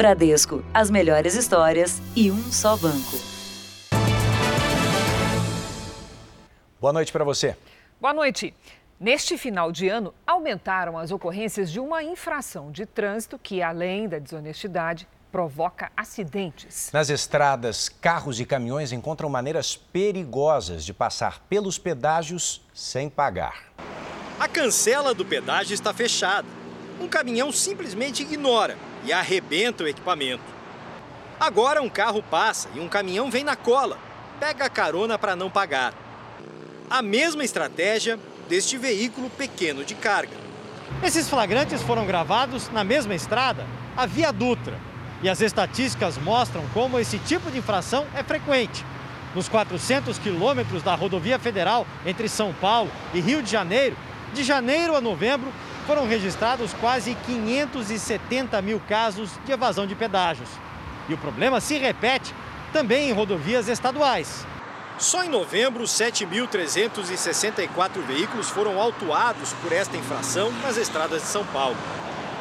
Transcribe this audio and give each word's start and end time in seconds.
Bradesco, 0.00 0.64
as 0.72 0.88
melhores 0.88 1.34
histórias 1.34 2.00
e 2.16 2.30
um 2.30 2.50
só 2.50 2.74
banco. 2.74 3.18
Boa 6.80 6.90
noite 6.90 7.12
para 7.12 7.22
você. 7.22 7.54
Boa 8.00 8.14
noite. 8.14 8.54
Neste 8.98 9.36
final 9.36 9.70
de 9.70 9.90
ano, 9.90 10.14
aumentaram 10.26 10.96
as 10.96 11.10
ocorrências 11.10 11.70
de 11.70 11.78
uma 11.78 12.02
infração 12.02 12.72
de 12.72 12.86
trânsito 12.86 13.38
que, 13.38 13.60
além 13.60 14.08
da 14.08 14.18
desonestidade, 14.18 15.06
provoca 15.30 15.92
acidentes. 15.94 16.88
Nas 16.94 17.10
estradas, 17.10 17.90
carros 17.90 18.40
e 18.40 18.46
caminhões 18.46 18.92
encontram 18.92 19.28
maneiras 19.28 19.76
perigosas 19.76 20.82
de 20.82 20.94
passar 20.94 21.40
pelos 21.40 21.76
pedágios 21.76 22.62
sem 22.72 23.10
pagar. 23.10 23.64
A 24.38 24.48
cancela 24.48 25.12
do 25.12 25.26
pedágio 25.26 25.74
está 25.74 25.92
fechada. 25.92 26.48
Um 26.98 27.06
caminhão 27.06 27.52
simplesmente 27.52 28.22
ignora 28.22 28.78
e 29.04 29.12
arrebenta 29.12 29.84
o 29.84 29.88
equipamento. 29.88 30.42
Agora 31.38 31.80
um 31.80 31.88
carro 31.88 32.22
passa 32.22 32.68
e 32.74 32.80
um 32.80 32.88
caminhão 32.88 33.30
vem 33.30 33.44
na 33.44 33.56
cola, 33.56 33.98
pega 34.38 34.64
a 34.64 34.70
carona 34.70 35.18
para 35.18 35.34
não 35.34 35.50
pagar. 35.50 35.94
A 36.88 37.00
mesma 37.00 37.44
estratégia 37.44 38.18
deste 38.48 38.76
veículo 38.76 39.30
pequeno 39.30 39.84
de 39.84 39.94
carga. 39.94 40.36
Esses 41.02 41.28
flagrantes 41.28 41.82
foram 41.82 42.04
gravados 42.04 42.68
na 42.70 42.84
mesma 42.84 43.14
estrada, 43.14 43.66
a 43.96 44.06
Via 44.06 44.32
Dutra 44.32 44.78
e 45.22 45.28
as 45.28 45.40
estatísticas 45.40 46.18
mostram 46.18 46.62
como 46.72 46.98
esse 46.98 47.18
tipo 47.18 47.50
de 47.50 47.58
infração 47.58 48.06
é 48.14 48.22
frequente. 48.22 48.84
Nos 49.34 49.48
400 49.48 50.18
quilômetros 50.18 50.82
da 50.82 50.94
rodovia 50.94 51.38
federal 51.38 51.86
entre 52.04 52.28
São 52.28 52.52
Paulo 52.52 52.90
e 53.14 53.20
Rio 53.20 53.42
de 53.42 53.50
Janeiro, 53.50 53.96
de 54.34 54.42
janeiro 54.42 54.96
a 54.96 55.00
novembro, 55.00 55.52
foram 55.86 56.06
registrados 56.06 56.74
quase 56.74 57.16
570 57.26 58.60
mil 58.62 58.80
casos 58.88 59.30
de 59.44 59.50
evasão 59.52 59.86
de 59.86 59.94
pedágios. 59.94 60.48
E 61.08 61.14
o 61.14 61.18
problema 61.18 61.60
se 61.60 61.78
repete 61.78 62.34
também 62.72 63.10
em 63.10 63.12
rodovias 63.12 63.68
estaduais. 63.68 64.44
Só 64.98 65.22
em 65.24 65.28
novembro, 65.28 65.84
7.364 65.84 68.02
veículos 68.06 68.48
foram 68.50 68.80
autuados 68.80 69.52
por 69.54 69.72
esta 69.72 69.96
infração 69.96 70.52
nas 70.62 70.76
estradas 70.76 71.22
de 71.22 71.28
São 71.28 71.44
Paulo. 71.46 71.76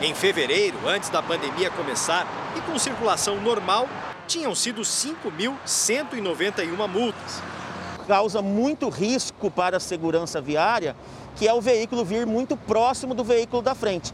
Em 0.01 0.13
fevereiro, 0.13 0.77
antes 0.87 1.09
da 1.09 1.21
pandemia 1.21 1.69
começar 1.69 2.27
e 2.57 2.61
com 2.61 2.77
circulação 2.77 3.39
normal, 3.39 3.87
tinham 4.27 4.53
sido 4.53 4.81
5.191 4.81 6.87
multas. 6.87 7.41
Causa 8.07 8.41
muito 8.41 8.89
risco 8.89 9.49
para 9.49 9.77
a 9.77 9.79
segurança 9.79 10.41
viária, 10.41 10.97
que 11.39 11.47
é 11.47 11.53
o 11.53 11.61
veículo 11.61 12.03
vir 12.03 12.27
muito 12.27 12.57
próximo 12.57 13.15
do 13.15 13.23
veículo 13.23 13.61
da 13.61 13.73
frente. 13.73 14.13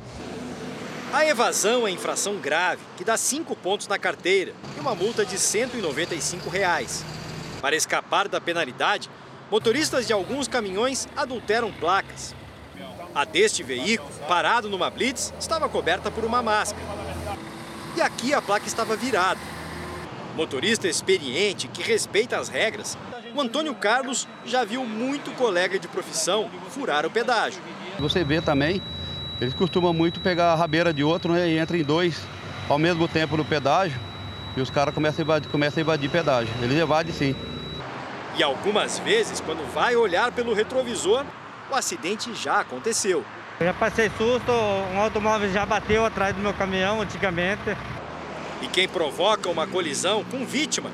A 1.11 1.25
evasão 1.25 1.87
é 1.87 1.91
infração 1.91 2.35
grave, 2.37 2.83
que 2.95 3.03
dá 3.03 3.17
cinco 3.17 3.55
pontos 3.55 3.87
na 3.87 3.97
carteira 3.97 4.53
e 4.77 4.79
uma 4.79 4.93
multa 4.93 5.25
de 5.25 5.39
195 5.39 6.47
reais. 6.51 7.03
Para 7.59 7.75
escapar 7.75 8.27
da 8.27 8.39
penalidade, 8.39 9.09
motoristas 9.49 10.05
de 10.05 10.13
alguns 10.13 10.47
caminhões 10.47 11.07
adulteram 11.17 11.71
placas. 11.71 12.35
A 13.15 13.25
deste 13.25 13.63
veículo, 13.63 14.11
parado 14.27 14.69
numa 14.69 14.91
blitz, 14.91 15.33
estava 15.39 15.67
coberta 15.67 16.11
por 16.11 16.23
uma 16.25 16.43
máscara. 16.43 16.85
E 17.97 18.01
aqui 18.01 18.35
a 18.35 18.41
placa 18.41 18.67
estava 18.67 18.95
virada. 18.95 19.39
Motorista 20.35 20.87
experiente 20.87 21.67
que 21.69 21.81
respeita 21.81 22.37
as 22.37 22.49
regras, 22.49 22.95
o 23.35 23.41
Antônio 23.41 23.75
Carlos 23.75 24.27
já 24.45 24.63
viu 24.63 24.85
muito 24.85 25.29
colega 25.31 25.77
de 25.77 25.87
profissão 25.89 26.49
furar 26.69 27.05
o 27.05 27.11
pedágio. 27.11 27.61
Você 27.99 28.23
vê 28.23 28.39
também, 28.39 28.81
eles 29.41 29.53
costumam 29.53 29.93
muito 29.93 30.21
pegar 30.21 30.53
a 30.53 30.55
rabeira 30.55 30.93
de 30.93 31.03
outro 31.03 31.33
né, 31.33 31.49
e 31.49 31.57
entra 31.57 31.77
em 31.77 31.83
dois 31.83 32.21
ao 32.69 32.79
mesmo 32.79 33.07
tempo 33.07 33.35
no 33.35 33.43
pedágio 33.43 33.99
e 34.55 34.61
os 34.61 34.69
caras 34.69 34.95
começam 34.95 35.21
a 35.21 35.23
invadir, 35.23 35.49
começam 35.49 35.81
a 35.81 35.83
invadir 35.83 36.09
pedágio. 36.09 36.53
Eles 36.61 36.77
evadem 36.77 37.13
sim. 37.13 37.35
E 38.37 38.43
algumas 38.43 38.99
vezes, 38.99 39.41
quando 39.41 39.69
vai 39.73 39.97
olhar 39.97 40.31
pelo 40.31 40.53
retrovisor, 40.53 41.25
o 41.69 41.75
acidente 41.75 42.33
já 42.33 42.61
aconteceu. 42.61 43.25
Eu 43.59 43.65
já 43.65 43.73
passei 43.73 44.09
susto, 44.17 44.51
um 44.51 44.99
automóvel 44.99 45.51
já 45.51 45.65
bateu 45.65 46.05
atrás 46.05 46.33
do 46.33 46.41
meu 46.41 46.53
caminhão 46.53 47.01
antigamente. 47.01 47.75
E 48.61 48.67
quem 48.67 48.87
provoca 48.87 49.49
uma 49.49 49.67
colisão 49.67 50.23
com 50.23 50.45
vítima 50.45 50.89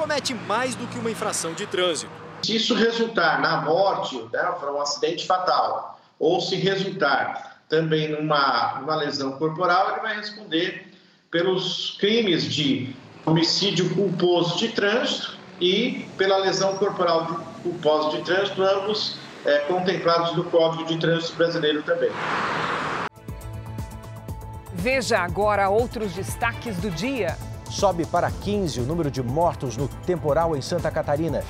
comete 0.00 0.32
mais 0.32 0.74
do 0.74 0.86
que 0.86 0.98
uma 0.98 1.10
infração 1.10 1.52
de 1.52 1.66
trânsito. 1.66 2.10
Se 2.42 2.56
isso 2.56 2.74
resultar 2.74 3.38
na 3.38 3.60
morte, 3.60 4.16
né, 4.32 4.50
um 4.62 4.80
acidente 4.80 5.26
fatal, 5.26 6.00
ou 6.18 6.40
se 6.40 6.56
resultar 6.56 7.60
também 7.68 8.08
numa, 8.08 8.78
numa 8.80 8.96
lesão 8.96 9.32
corporal, 9.32 9.90
ele 9.90 10.00
vai 10.00 10.16
responder 10.16 10.90
pelos 11.30 11.98
crimes 12.00 12.44
de 12.44 12.96
homicídio 13.26 13.94
culposo 13.94 14.56
de 14.56 14.68
trânsito 14.68 15.36
e 15.60 16.08
pela 16.16 16.38
lesão 16.38 16.78
corporal 16.78 17.44
culposa 17.62 18.16
de 18.16 18.24
trânsito, 18.24 18.62
ambos 18.62 19.18
é, 19.44 19.58
contemplados 19.60 20.34
no 20.34 20.44
Código 20.44 20.86
de 20.86 20.96
Trânsito 20.98 21.36
Brasileiro 21.36 21.82
também. 21.82 22.10
Veja 24.72 25.18
agora 25.18 25.68
outros 25.68 26.14
destaques 26.14 26.78
do 26.78 26.90
dia. 26.90 27.36
Sobe 27.70 28.04
para 28.04 28.28
15 28.32 28.80
o 28.80 28.82
número 28.82 29.12
de 29.12 29.22
mortos 29.22 29.76
no 29.76 29.86
temporal 29.86 30.56
em 30.56 30.60
Santa 30.60 30.90
Catarina. 30.90 31.44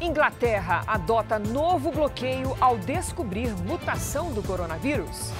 Inglaterra 0.00 0.82
adota 0.86 1.38
novo 1.38 1.92
bloqueio 1.92 2.56
ao 2.58 2.78
descobrir 2.78 3.50
mutação 3.66 4.32
do 4.32 4.42
coronavírus. 4.42 5.30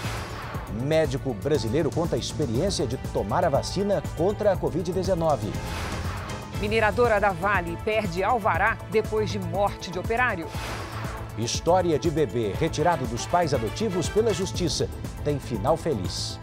Médico 0.82 1.32
brasileiro 1.32 1.90
conta 1.90 2.14
a 2.14 2.18
experiência 2.18 2.86
de 2.86 2.98
tomar 3.10 3.42
a 3.42 3.48
vacina 3.48 4.02
contra 4.18 4.52
a 4.52 4.56
Covid-19. 4.56 5.38
Mineradora 6.60 7.18
da 7.18 7.30
Vale 7.30 7.78
perde 7.82 8.22
alvará 8.22 8.76
depois 8.90 9.30
de 9.30 9.38
morte 9.38 9.90
de 9.90 9.98
operário. 9.98 10.46
História 11.38 11.98
de 11.98 12.10
bebê 12.10 12.52
retirado 12.58 13.06
dos 13.06 13.26
pais 13.26 13.54
adotivos 13.54 14.10
pela 14.10 14.32
justiça 14.34 14.90
tem 15.24 15.38
final 15.38 15.76
feliz. 15.76 16.38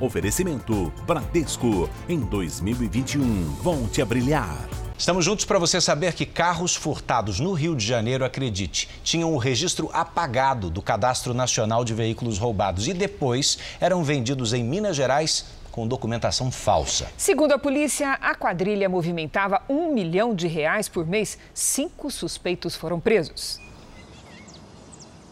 Oferecimento 0.00 0.92
Bradesco. 1.06 1.90
Em 2.08 2.20
2021, 2.20 3.44
volte 3.62 4.00
a 4.00 4.06
brilhar. 4.06 4.68
Estamos 4.96 5.24
juntos 5.24 5.44
para 5.44 5.58
você 5.58 5.80
saber 5.80 6.12
que 6.12 6.24
carros 6.24 6.74
furtados 6.74 7.40
no 7.40 7.52
Rio 7.52 7.74
de 7.74 7.84
Janeiro, 7.84 8.24
acredite, 8.24 8.88
tinham 9.02 9.32
o 9.32 9.38
registro 9.38 9.90
apagado 9.92 10.70
do 10.70 10.82
Cadastro 10.82 11.34
Nacional 11.34 11.84
de 11.84 11.94
Veículos 11.94 12.38
Roubados 12.38 12.88
e 12.88 12.92
depois 12.92 13.58
eram 13.80 14.02
vendidos 14.02 14.52
em 14.52 14.64
Minas 14.64 14.96
Gerais 14.96 15.46
com 15.70 15.86
documentação 15.86 16.50
falsa. 16.50 17.08
Segundo 17.16 17.52
a 17.52 17.58
polícia, 17.58 18.12
a 18.14 18.34
quadrilha 18.34 18.88
movimentava 18.88 19.62
um 19.68 19.92
milhão 19.92 20.34
de 20.34 20.48
reais 20.48 20.88
por 20.88 21.06
mês. 21.06 21.38
Cinco 21.54 22.10
suspeitos 22.10 22.74
foram 22.74 22.98
presos. 22.98 23.60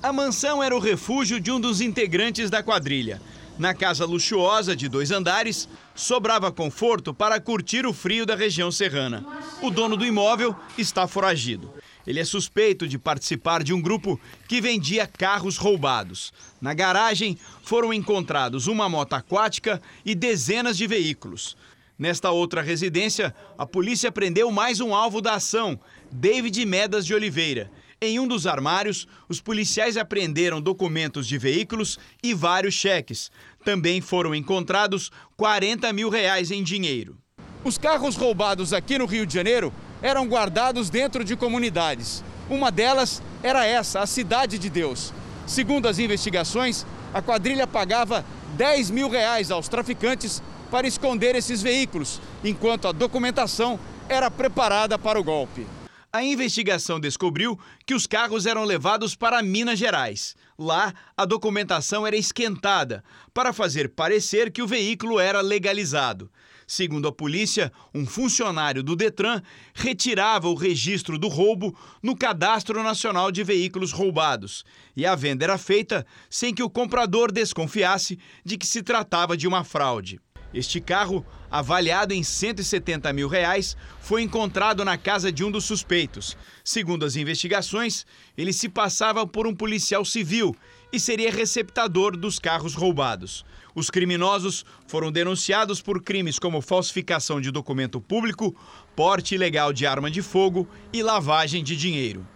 A 0.00 0.12
mansão 0.12 0.62
era 0.62 0.76
o 0.76 0.78
refúgio 0.78 1.40
de 1.40 1.50
um 1.50 1.58
dos 1.58 1.80
integrantes 1.80 2.48
da 2.48 2.62
quadrilha. 2.62 3.20
Na 3.58 3.72
casa 3.72 4.04
luxuosa 4.04 4.76
de 4.76 4.86
dois 4.86 5.10
andares, 5.10 5.66
sobrava 5.94 6.52
conforto 6.52 7.14
para 7.14 7.40
curtir 7.40 7.86
o 7.86 7.92
frio 7.92 8.26
da 8.26 8.34
região 8.34 8.70
serrana. 8.70 9.24
O 9.62 9.70
dono 9.70 9.96
do 9.96 10.04
imóvel 10.04 10.54
está 10.76 11.06
foragido. 11.08 11.72
Ele 12.06 12.20
é 12.20 12.24
suspeito 12.24 12.86
de 12.86 12.98
participar 12.98 13.62
de 13.62 13.72
um 13.72 13.80
grupo 13.80 14.20
que 14.46 14.60
vendia 14.60 15.06
carros 15.06 15.56
roubados. 15.56 16.34
Na 16.60 16.74
garagem 16.74 17.38
foram 17.62 17.94
encontrados 17.94 18.66
uma 18.66 18.88
moto 18.90 19.14
aquática 19.14 19.80
e 20.04 20.14
dezenas 20.14 20.76
de 20.76 20.86
veículos. 20.86 21.56
Nesta 21.98 22.30
outra 22.30 22.60
residência, 22.60 23.34
a 23.56 23.64
polícia 23.64 24.12
prendeu 24.12 24.50
mais 24.52 24.80
um 24.80 24.94
alvo 24.94 25.22
da 25.22 25.34
ação, 25.34 25.80
David 26.12 26.64
Medas 26.66 27.06
de 27.06 27.14
Oliveira. 27.14 27.70
Em 27.98 28.20
um 28.20 28.28
dos 28.28 28.46
armários, 28.46 29.08
os 29.26 29.40
policiais 29.40 29.96
apreenderam 29.96 30.60
documentos 30.60 31.26
de 31.26 31.38
veículos 31.38 31.98
e 32.22 32.34
vários 32.34 32.74
cheques. 32.74 33.30
Também 33.66 34.00
foram 34.00 34.32
encontrados 34.32 35.10
40 35.36 35.92
mil 35.92 36.08
reais 36.08 36.52
em 36.52 36.62
dinheiro. 36.62 37.18
Os 37.64 37.76
carros 37.76 38.14
roubados 38.14 38.72
aqui 38.72 38.96
no 38.96 39.06
Rio 39.06 39.26
de 39.26 39.34
Janeiro 39.34 39.74
eram 40.00 40.28
guardados 40.28 40.88
dentro 40.88 41.24
de 41.24 41.34
comunidades. 41.34 42.22
Uma 42.48 42.70
delas 42.70 43.20
era 43.42 43.66
essa, 43.66 43.98
a 43.98 44.06
Cidade 44.06 44.56
de 44.56 44.70
Deus. 44.70 45.12
Segundo 45.48 45.88
as 45.88 45.98
investigações, 45.98 46.86
a 47.12 47.20
quadrilha 47.20 47.66
pagava 47.66 48.24
10 48.56 48.90
mil 48.90 49.10
reais 49.10 49.50
aos 49.50 49.66
traficantes 49.66 50.40
para 50.70 50.86
esconder 50.86 51.34
esses 51.34 51.60
veículos, 51.60 52.20
enquanto 52.44 52.86
a 52.86 52.92
documentação 52.92 53.80
era 54.08 54.30
preparada 54.30 54.96
para 54.96 55.18
o 55.18 55.24
golpe. 55.24 55.66
A 56.12 56.22
investigação 56.22 57.00
descobriu 57.00 57.58
que 57.84 57.94
os 57.94 58.06
carros 58.06 58.46
eram 58.46 58.62
levados 58.62 59.16
para 59.16 59.42
Minas 59.42 59.76
Gerais. 59.76 60.36
Lá, 60.58 60.94
a 61.16 61.24
documentação 61.24 62.06
era 62.06 62.16
esquentada 62.16 63.04
para 63.34 63.52
fazer 63.52 63.90
parecer 63.90 64.50
que 64.50 64.62
o 64.62 64.66
veículo 64.66 65.20
era 65.20 65.40
legalizado. 65.40 66.30
Segundo 66.66 67.06
a 67.06 67.12
polícia, 67.12 67.70
um 67.94 68.04
funcionário 68.04 68.82
do 68.82 68.96
Detran 68.96 69.40
retirava 69.72 70.48
o 70.48 70.54
registro 70.54 71.16
do 71.16 71.28
roubo 71.28 71.76
no 72.02 72.16
Cadastro 72.16 72.82
Nacional 72.82 73.30
de 73.30 73.44
Veículos 73.44 73.92
Roubados. 73.92 74.64
E 74.96 75.06
a 75.06 75.14
venda 75.14 75.44
era 75.44 75.58
feita 75.58 76.04
sem 76.28 76.52
que 76.52 76.62
o 76.62 76.70
comprador 76.70 77.30
desconfiasse 77.30 78.18
de 78.44 78.58
que 78.58 78.66
se 78.66 78.82
tratava 78.82 79.36
de 79.36 79.46
uma 79.46 79.62
fraude. 79.62 80.18
Este 80.56 80.80
carro, 80.80 81.22
avaliado 81.50 82.14
em 82.14 82.22
170 82.22 83.12
mil 83.12 83.28
reais, 83.28 83.76
foi 84.00 84.22
encontrado 84.22 84.86
na 84.86 84.96
casa 84.96 85.30
de 85.30 85.44
um 85.44 85.50
dos 85.50 85.66
suspeitos. 85.66 86.34
Segundo 86.64 87.04
as 87.04 87.14
investigações, 87.14 88.06
ele 88.38 88.54
se 88.54 88.66
passava 88.66 89.26
por 89.26 89.46
um 89.46 89.54
policial 89.54 90.02
civil 90.02 90.56
e 90.90 90.98
seria 90.98 91.30
receptador 91.30 92.16
dos 92.16 92.38
carros 92.38 92.74
roubados. 92.74 93.44
Os 93.74 93.90
criminosos 93.90 94.64
foram 94.86 95.12
denunciados 95.12 95.82
por 95.82 96.02
crimes 96.02 96.38
como 96.38 96.62
falsificação 96.62 97.38
de 97.38 97.50
documento 97.50 98.00
público, 98.00 98.56
porte 98.96 99.34
ilegal 99.34 99.74
de 99.74 99.86
arma 99.86 100.10
de 100.10 100.22
fogo 100.22 100.66
e 100.90 101.02
lavagem 101.02 101.62
de 101.62 101.76
dinheiro. 101.76 102.26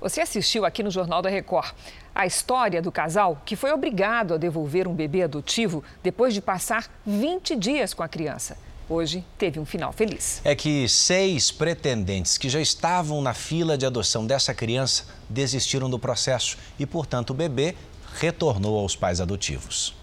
Você 0.00 0.22
assistiu 0.22 0.64
aqui 0.64 0.82
no 0.82 0.90
Jornal 0.90 1.20
da 1.20 1.28
Record 1.28 1.74
a 2.14 2.26
história 2.26 2.82
do 2.82 2.92
casal 2.92 3.40
que 3.44 3.56
foi 3.56 3.72
obrigado 3.72 4.34
a 4.34 4.36
devolver 4.36 4.86
um 4.88 4.94
bebê 4.94 5.22
adotivo 5.22 5.82
depois 6.02 6.34
de 6.34 6.40
passar 6.40 6.90
20 7.06 7.56
dias 7.56 7.94
com 7.94 8.02
a 8.02 8.08
criança. 8.08 8.56
Hoje 8.88 9.24
teve 9.38 9.60
um 9.60 9.64
final 9.64 9.92
feliz. 9.92 10.40
É 10.44 10.54
que 10.54 10.88
seis 10.88 11.52
pretendentes 11.52 12.36
que 12.36 12.48
já 12.48 12.60
estavam 12.60 13.22
na 13.22 13.32
fila 13.32 13.78
de 13.78 13.86
adoção 13.86 14.26
dessa 14.26 14.52
criança 14.52 15.04
desistiram 15.28 15.88
do 15.88 15.98
processo 15.98 16.58
e, 16.76 16.84
portanto, 16.84 17.30
o 17.30 17.34
bebê 17.34 17.76
retornou 18.14 18.80
aos 18.80 18.96
pais 18.96 19.20
adotivos. 19.20 19.94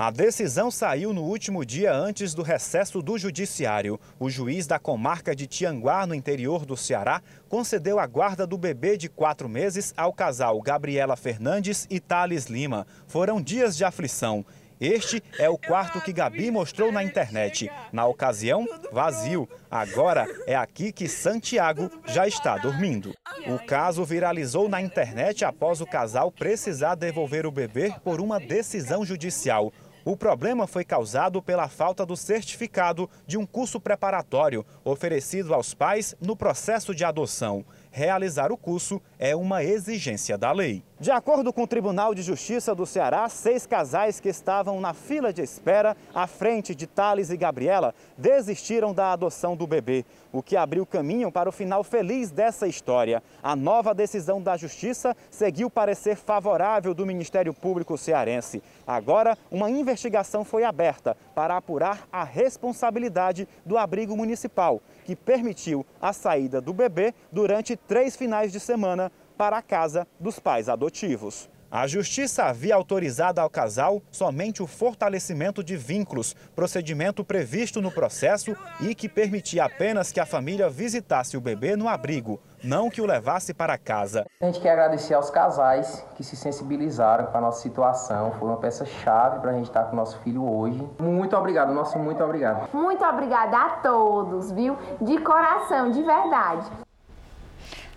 A 0.00 0.12
decisão 0.12 0.70
saiu 0.70 1.12
no 1.12 1.24
último 1.24 1.64
dia 1.64 1.92
antes 1.92 2.32
do 2.32 2.40
recesso 2.40 3.02
do 3.02 3.18
Judiciário. 3.18 3.98
O 4.16 4.30
juiz 4.30 4.64
da 4.64 4.78
comarca 4.78 5.34
de 5.34 5.48
Tianguá, 5.48 6.06
no 6.06 6.14
interior 6.14 6.64
do 6.64 6.76
Ceará, 6.76 7.20
concedeu 7.48 7.98
a 7.98 8.06
guarda 8.06 8.46
do 8.46 8.56
bebê 8.56 8.96
de 8.96 9.08
quatro 9.08 9.48
meses 9.48 9.92
ao 9.96 10.12
casal 10.12 10.62
Gabriela 10.62 11.16
Fernandes 11.16 11.84
e 11.90 11.98
Thales 11.98 12.44
Lima. 12.46 12.86
Foram 13.08 13.42
dias 13.42 13.76
de 13.76 13.84
aflição. 13.84 14.46
Este 14.80 15.20
é 15.36 15.48
o 15.48 15.58
quarto 15.58 16.00
que 16.00 16.12
Gabi 16.12 16.52
mostrou 16.52 16.92
na 16.92 17.02
internet. 17.02 17.68
Na 17.92 18.06
ocasião, 18.06 18.64
vazio. 18.92 19.48
Agora 19.68 20.28
é 20.46 20.54
aqui 20.54 20.92
que 20.92 21.08
Santiago 21.08 21.90
já 22.06 22.28
está 22.28 22.56
dormindo. 22.56 23.12
O 23.48 23.58
caso 23.66 24.04
viralizou 24.04 24.68
na 24.68 24.80
internet 24.80 25.44
após 25.44 25.80
o 25.80 25.86
casal 25.86 26.30
precisar 26.30 26.94
devolver 26.94 27.44
o 27.44 27.50
bebê 27.50 27.92
por 28.04 28.20
uma 28.20 28.38
decisão 28.38 29.04
judicial. 29.04 29.72
O 30.10 30.16
problema 30.16 30.66
foi 30.66 30.86
causado 30.86 31.42
pela 31.42 31.68
falta 31.68 32.06
do 32.06 32.16
certificado 32.16 33.10
de 33.26 33.36
um 33.36 33.44
curso 33.44 33.78
preparatório 33.78 34.64
oferecido 34.82 35.52
aos 35.52 35.74
pais 35.74 36.16
no 36.18 36.34
processo 36.34 36.94
de 36.94 37.04
adoção. 37.04 37.62
Realizar 37.98 38.52
o 38.52 38.56
curso 38.56 39.02
é 39.18 39.34
uma 39.34 39.64
exigência 39.64 40.38
da 40.38 40.52
lei. 40.52 40.84
De 41.00 41.10
acordo 41.10 41.52
com 41.52 41.64
o 41.64 41.66
Tribunal 41.66 42.14
de 42.14 42.22
Justiça 42.22 42.72
do 42.72 42.86
Ceará, 42.86 43.28
seis 43.28 43.66
casais 43.66 44.20
que 44.20 44.28
estavam 44.28 44.80
na 44.80 44.94
fila 44.94 45.32
de 45.32 45.42
espera 45.42 45.96
à 46.14 46.26
frente 46.28 46.76
de 46.76 46.86
Thales 46.86 47.30
e 47.30 47.36
Gabriela 47.36 47.92
desistiram 48.16 48.94
da 48.94 49.12
adoção 49.12 49.56
do 49.56 49.66
bebê, 49.66 50.04
o 50.32 50.42
que 50.42 50.56
abriu 50.56 50.86
caminho 50.86 51.32
para 51.32 51.48
o 51.48 51.52
final 51.52 51.82
feliz 51.82 52.30
dessa 52.30 52.68
história. 52.68 53.20
A 53.42 53.56
nova 53.56 53.92
decisão 53.92 54.40
da 54.40 54.56
Justiça 54.56 55.16
seguiu 55.28 55.68
parecer 55.68 56.16
favorável 56.16 56.94
do 56.94 57.06
Ministério 57.06 57.52
Público 57.52 57.98
cearense. 57.98 58.62
Agora, 58.86 59.36
uma 59.50 59.70
investigação 59.70 60.44
foi 60.44 60.62
aberta 60.62 61.16
para 61.34 61.56
apurar 61.56 62.08
a 62.12 62.22
responsabilidade 62.22 63.48
do 63.66 63.76
abrigo 63.76 64.16
municipal, 64.16 64.80
que 65.08 65.16
permitiu 65.16 65.86
a 66.02 66.12
saída 66.12 66.60
do 66.60 66.74
bebê 66.74 67.14
durante 67.32 67.74
três 67.74 68.14
finais 68.14 68.52
de 68.52 68.60
semana 68.60 69.10
para 69.38 69.56
a 69.56 69.62
casa 69.62 70.06
dos 70.20 70.38
pais 70.38 70.68
adotivos. 70.68 71.48
A 71.70 71.86
justiça 71.86 72.44
havia 72.44 72.74
autorizado 72.74 73.40
ao 73.40 73.48
casal 73.48 74.02
somente 74.12 74.62
o 74.62 74.66
fortalecimento 74.66 75.64
de 75.64 75.78
vínculos, 75.78 76.36
procedimento 76.54 77.24
previsto 77.24 77.80
no 77.80 77.90
processo 77.90 78.54
e 78.82 78.94
que 78.94 79.08
permitia 79.08 79.64
apenas 79.64 80.12
que 80.12 80.20
a 80.20 80.26
família 80.26 80.68
visitasse 80.68 81.38
o 81.38 81.40
bebê 81.40 81.74
no 81.74 81.88
abrigo, 81.88 82.38
não 82.62 82.90
que 82.90 83.00
o 83.00 83.06
levasse 83.06 83.54
para 83.54 83.78
casa. 83.78 84.26
A 84.40 84.46
gente 84.46 84.60
quer 84.60 84.70
agradecer 84.70 85.14
aos 85.14 85.30
casais 85.30 86.04
que 86.16 86.24
se 86.24 86.36
sensibilizaram 86.36 87.26
com 87.26 87.38
a 87.38 87.40
nossa 87.40 87.62
situação. 87.62 88.32
Foi 88.38 88.48
uma 88.48 88.56
peça-chave 88.56 89.40
para 89.40 89.50
a 89.50 89.54
gente 89.54 89.66
estar 89.66 89.84
com 89.84 89.92
o 89.92 89.96
nosso 89.96 90.18
filho 90.20 90.42
hoje. 90.48 90.86
Muito 90.98 91.36
obrigado, 91.36 91.72
nosso 91.72 91.98
muito 91.98 92.22
obrigado. 92.22 92.68
Muito 92.72 93.04
obrigada 93.04 93.56
a 93.56 93.68
todos, 93.82 94.50
viu? 94.52 94.76
De 95.00 95.18
coração, 95.18 95.90
de 95.90 96.02
verdade. 96.02 96.66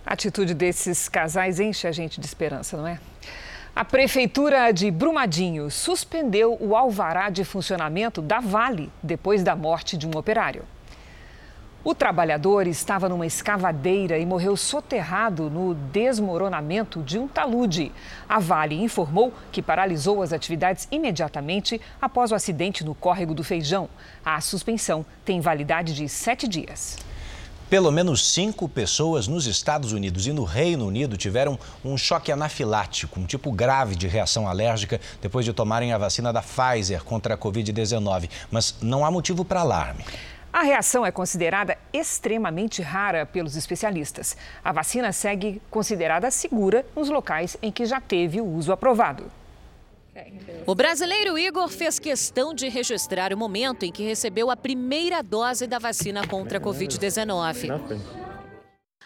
A 0.05 0.13
atitude 0.13 0.53
desses 0.53 1.07
casais 1.07 1.59
enche 1.59 1.87
a 1.87 1.91
gente 1.91 2.19
de 2.19 2.25
esperança, 2.25 2.75
não 2.75 2.87
é? 2.87 2.99
A 3.73 3.85
Prefeitura 3.85 4.71
de 4.73 4.91
Brumadinho 4.91 5.71
suspendeu 5.71 6.57
o 6.59 6.75
alvará 6.75 7.29
de 7.29 7.45
funcionamento 7.45 8.21
da 8.21 8.41
Vale 8.41 8.91
depois 9.01 9.43
da 9.43 9.55
morte 9.55 9.95
de 9.95 10.05
um 10.05 10.11
operário. 10.17 10.63
O 11.83 11.95
trabalhador 11.95 12.67
estava 12.67 13.09
numa 13.09 13.25
escavadeira 13.25 14.19
e 14.19 14.23
morreu 14.23 14.55
soterrado 14.55 15.49
no 15.49 15.73
desmoronamento 15.73 17.01
de 17.01 17.17
um 17.17 17.27
talude. 17.27 17.91
A 18.29 18.37
Vale 18.37 18.75
informou 18.75 19.33
que 19.51 19.63
paralisou 19.63 20.21
as 20.21 20.31
atividades 20.31 20.87
imediatamente 20.91 21.81
após 21.99 22.31
o 22.31 22.35
acidente 22.35 22.83
no 22.83 22.93
córrego 22.93 23.33
do 23.33 23.43
Feijão. 23.43 23.89
A 24.23 24.39
suspensão 24.41 25.03
tem 25.25 25.41
validade 25.41 25.95
de 25.95 26.07
sete 26.07 26.47
dias. 26.47 26.97
Pelo 27.67 27.91
menos 27.91 28.31
cinco 28.31 28.69
pessoas 28.69 29.27
nos 29.27 29.47
Estados 29.47 29.91
Unidos 29.91 30.27
e 30.27 30.33
no 30.33 30.43
Reino 30.43 30.85
Unido 30.85 31.17
tiveram 31.17 31.57
um 31.83 31.97
choque 31.97 32.31
anafilático, 32.31 33.19
um 33.19 33.25
tipo 33.25 33.51
grave 33.51 33.95
de 33.95 34.07
reação 34.07 34.47
alérgica 34.47 35.01
depois 35.19 35.45
de 35.45 35.53
tomarem 35.53 35.93
a 35.93 35.97
vacina 35.97 36.31
da 36.31 36.43
Pfizer 36.43 37.03
contra 37.03 37.33
a 37.33 37.37
Covid-19. 37.37 38.29
Mas 38.51 38.75
não 38.81 39.03
há 39.03 39.09
motivo 39.09 39.43
para 39.43 39.61
alarme. 39.61 40.03
A 40.53 40.63
reação 40.63 41.05
é 41.05 41.11
considerada 41.11 41.77
extremamente 41.93 42.81
rara 42.81 43.25
pelos 43.25 43.55
especialistas. 43.55 44.35
A 44.63 44.71
vacina 44.71 45.13
segue 45.13 45.61
considerada 45.69 46.29
segura 46.29 46.85
nos 46.95 47.09
locais 47.09 47.55
em 47.61 47.71
que 47.71 47.85
já 47.85 48.01
teve 48.01 48.41
o 48.41 48.45
uso 48.45 48.71
aprovado. 48.71 49.31
O 50.67 50.75
brasileiro 50.75 51.37
Igor 51.37 51.69
fez 51.69 51.97
questão 51.97 52.53
de 52.53 52.67
registrar 52.67 53.33
o 53.33 53.37
momento 53.37 53.83
em 53.83 53.91
que 53.91 54.03
recebeu 54.03 54.51
a 54.51 54.57
primeira 54.57 55.23
dose 55.23 55.65
da 55.65 55.79
vacina 55.79 56.27
contra 56.27 56.57
a 56.57 56.61
Covid-19. 56.61 58.11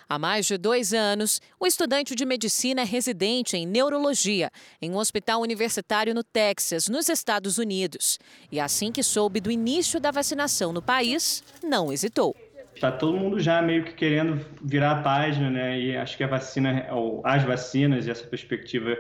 Há 0.07 0.19
mais 0.19 0.45
de 0.45 0.55
dois 0.55 0.93
anos, 0.93 1.41
o 1.59 1.65
estudante 1.65 2.13
de 2.13 2.25
medicina 2.25 2.81
é 2.81 2.85
residente 2.85 3.57
em 3.57 3.65
neurologia 3.65 4.51
em 4.79 4.91
um 4.91 4.97
hospital 4.97 5.41
universitário 5.41 6.13
no 6.13 6.23
Texas, 6.23 6.87
nos 6.87 7.09
Estados 7.09 7.57
Unidos. 7.57 8.19
E 8.51 8.59
assim 8.59 8.91
que 8.91 9.01
soube 9.01 9.39
do 9.39 9.49
início 9.49 9.99
da 9.99 10.11
vacinação 10.11 10.71
no 10.71 10.81
país, 10.81 11.43
não 11.63 11.91
hesitou. 11.91 12.35
Está 12.75 12.91
todo 12.91 13.17
mundo 13.17 13.39
já 13.39 13.61
meio 13.63 13.83
que 13.83 13.93
querendo 13.93 14.45
virar 14.61 14.91
a 14.91 15.01
página, 15.01 15.49
né? 15.49 15.79
E 15.79 15.97
acho 15.97 16.15
que 16.17 16.23
a 16.23 16.27
vacina, 16.27 16.87
ou 16.91 17.21
as 17.25 17.43
vacinas 17.43 18.05
e 18.05 18.11
essa 18.11 18.27
perspectiva 18.27 18.95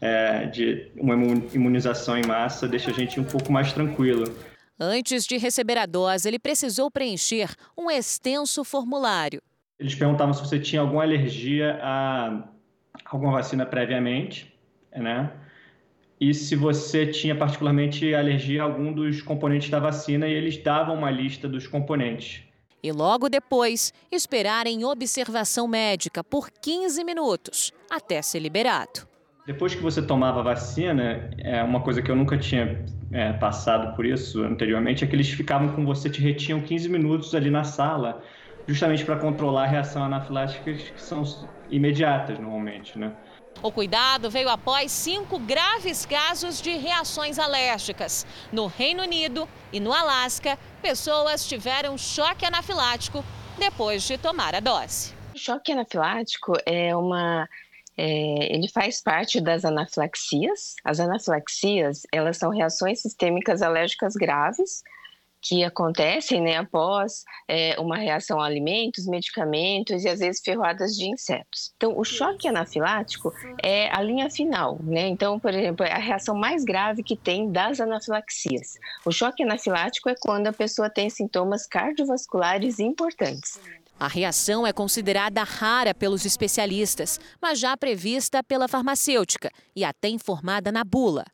é, 0.00 0.46
de 0.46 0.90
uma 0.96 1.14
imunização 1.52 2.16
em 2.16 2.24
massa 2.24 2.66
deixa 2.66 2.90
a 2.90 2.94
gente 2.94 3.20
um 3.20 3.24
pouco 3.24 3.52
mais 3.52 3.72
tranquilo. 3.72 4.24
Antes 4.78 5.26
de 5.26 5.36
receber 5.36 5.76
a 5.76 5.86
dose, 5.86 6.28
ele 6.28 6.38
precisou 6.38 6.90
preencher 6.90 7.50
um 7.76 7.90
extenso 7.90 8.62
formulário. 8.62 9.42
Eles 9.78 9.94
perguntavam 9.94 10.32
se 10.32 10.40
você 10.40 10.58
tinha 10.58 10.80
alguma 10.80 11.02
alergia 11.02 11.78
a 11.82 12.42
alguma 13.04 13.32
vacina 13.32 13.66
previamente, 13.66 14.54
né? 14.94 15.30
E 16.18 16.32
se 16.32 16.56
você 16.56 17.06
tinha 17.06 17.34
particularmente 17.34 18.14
alergia 18.14 18.62
a 18.62 18.64
algum 18.64 18.90
dos 18.90 19.20
componentes 19.20 19.68
da 19.68 19.78
vacina, 19.78 20.26
e 20.26 20.32
eles 20.32 20.56
davam 20.56 20.96
uma 20.96 21.10
lista 21.10 21.46
dos 21.46 21.66
componentes. 21.66 22.42
E 22.82 22.90
logo 22.90 23.28
depois, 23.28 23.92
esperar 24.10 24.66
em 24.66 24.84
observação 24.84 25.68
médica 25.68 26.24
por 26.24 26.50
15 26.50 27.04
minutos, 27.04 27.72
até 27.90 28.22
ser 28.22 28.38
liberado. 28.38 29.06
Depois 29.46 29.74
que 29.74 29.82
você 29.82 30.00
tomava 30.00 30.40
a 30.40 30.42
vacina, 30.42 31.30
é 31.38 31.62
uma 31.62 31.80
coisa 31.80 32.00
que 32.00 32.10
eu 32.10 32.16
nunca 32.16 32.38
tinha 32.38 32.84
é, 33.12 33.32
passado 33.34 33.94
por 33.94 34.06
isso 34.06 34.42
anteriormente, 34.42 35.04
é 35.04 35.06
que 35.06 35.14
eles 35.14 35.28
ficavam 35.28 35.68
com 35.68 35.84
você, 35.84 36.08
te 36.08 36.20
retinham 36.20 36.60
15 36.60 36.88
minutos 36.88 37.34
ali 37.34 37.50
na 37.50 37.62
sala, 37.62 38.22
justamente 38.66 39.04
para 39.04 39.16
controlar 39.16 39.64
a 39.64 39.66
reação 39.66 40.04
anafilática, 40.04 40.72
que 40.72 41.00
são 41.00 41.22
imediatas 41.70 42.38
normalmente, 42.38 42.98
né? 42.98 43.12
O 43.62 43.72
cuidado 43.72 44.30
veio 44.30 44.48
após 44.50 44.92
cinco 44.92 45.38
graves 45.38 46.04
casos 46.04 46.60
de 46.60 46.76
reações 46.76 47.38
alérgicas. 47.38 48.26
No 48.52 48.66
Reino 48.66 49.02
Unido 49.02 49.48
e 49.72 49.80
no 49.80 49.92
Alasca, 49.92 50.58
pessoas 50.82 51.46
tiveram 51.46 51.96
choque 51.96 52.44
anafilático 52.44 53.24
depois 53.58 54.02
de 54.02 54.18
tomar 54.18 54.54
a 54.54 54.60
dose. 54.60 55.14
O 55.34 55.38
choque 55.38 55.72
anafilático 55.72 56.52
é 56.66 56.94
uma 56.94 57.48
é, 57.96 58.54
ele 58.54 58.68
faz 58.68 59.02
parte 59.02 59.40
das 59.40 59.64
anafilaxias. 59.64 60.74
As 60.84 61.00
anafilaxias, 61.00 62.02
elas 62.12 62.36
são 62.36 62.50
reações 62.50 63.00
sistêmicas 63.00 63.62
alérgicas 63.62 64.14
graves 64.14 64.82
que 65.48 65.62
acontecem 65.62 66.40
né, 66.40 66.56
após 66.56 67.22
é, 67.46 67.78
uma 67.78 67.96
reação 67.96 68.40
a 68.40 68.46
alimentos, 68.46 69.06
medicamentos 69.06 70.04
e 70.04 70.08
às 70.08 70.18
vezes 70.18 70.42
ferroadas 70.44 70.92
de 70.96 71.08
insetos. 71.08 71.72
Então, 71.76 71.96
o 71.96 72.04
choque 72.04 72.48
anafilático 72.48 73.32
é 73.62 73.88
a 73.94 74.02
linha 74.02 74.28
final, 74.28 74.78
né? 74.82 75.06
Então, 75.06 75.38
por 75.38 75.54
exemplo, 75.54 75.86
é 75.86 75.92
a 75.92 75.98
reação 75.98 76.34
mais 76.34 76.64
grave 76.64 77.02
que 77.02 77.16
tem 77.16 77.50
das 77.50 77.80
anafilaxias. 77.80 78.74
O 79.04 79.12
choque 79.12 79.42
anafilático 79.42 80.08
é 80.08 80.14
quando 80.18 80.48
a 80.48 80.52
pessoa 80.52 80.90
tem 80.90 81.08
sintomas 81.08 81.66
cardiovasculares 81.66 82.80
importantes. 82.80 83.60
A 83.98 84.08
reação 84.08 84.66
é 84.66 84.72
considerada 84.72 85.42
rara 85.42 85.94
pelos 85.94 86.26
especialistas, 86.26 87.18
mas 87.40 87.58
já 87.58 87.76
prevista 87.76 88.42
pela 88.42 88.68
farmacêutica 88.68 89.50
e 89.74 89.84
até 89.84 90.08
informada 90.08 90.70
na 90.70 90.84
bula. 90.84 91.24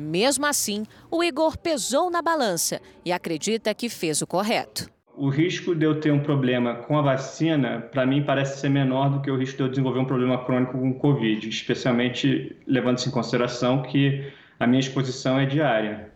Mesmo 0.00 0.46
assim, 0.46 0.84
o 1.10 1.24
Igor 1.24 1.58
pesou 1.58 2.08
na 2.08 2.22
balança 2.22 2.80
e 3.04 3.10
acredita 3.10 3.74
que 3.74 3.88
fez 3.88 4.22
o 4.22 4.28
correto. 4.28 4.88
O 5.16 5.28
risco 5.28 5.74
de 5.74 5.84
eu 5.84 5.98
ter 5.98 6.12
um 6.12 6.20
problema 6.20 6.76
com 6.76 6.96
a 6.96 7.02
vacina, 7.02 7.80
para 7.80 8.06
mim, 8.06 8.22
parece 8.22 8.60
ser 8.60 8.68
menor 8.68 9.10
do 9.10 9.20
que 9.20 9.28
o 9.28 9.36
risco 9.36 9.56
de 9.56 9.64
eu 9.64 9.68
desenvolver 9.68 9.98
um 9.98 10.04
problema 10.04 10.38
crônico 10.44 10.78
com 10.78 10.90
o 10.90 10.94
Covid, 10.94 11.48
especialmente 11.48 12.56
levando-se 12.64 13.08
em 13.08 13.10
consideração 13.10 13.82
que 13.82 14.32
a 14.60 14.68
minha 14.68 14.78
exposição 14.78 15.36
é 15.36 15.46
diária. 15.46 16.12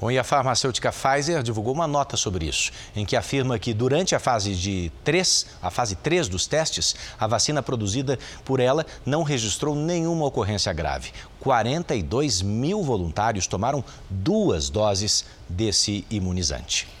Bom, 0.00 0.10
e 0.10 0.18
a 0.18 0.24
farmacêutica 0.24 0.90
Pfizer 0.90 1.42
divulgou 1.42 1.74
uma 1.74 1.86
nota 1.86 2.16
sobre 2.16 2.46
isso, 2.46 2.72
em 2.96 3.04
que 3.04 3.16
afirma 3.16 3.58
que 3.58 3.74
durante 3.74 4.14
a 4.14 4.18
fase 4.18 4.54
de 4.54 4.90
3, 5.04 5.46
a 5.62 5.70
fase 5.70 5.94
3 5.94 6.26
dos 6.26 6.46
testes, 6.46 6.96
a 7.18 7.26
vacina 7.26 7.62
produzida 7.62 8.18
por 8.42 8.60
ela 8.60 8.86
não 9.04 9.22
registrou 9.22 9.74
nenhuma 9.74 10.24
ocorrência 10.24 10.72
grave. 10.72 11.12
42 11.40 12.40
mil 12.40 12.82
voluntários 12.82 13.46
tomaram 13.46 13.84
duas 14.08 14.70
doses 14.70 15.26
desse 15.46 16.06
imunizante. 16.10 16.99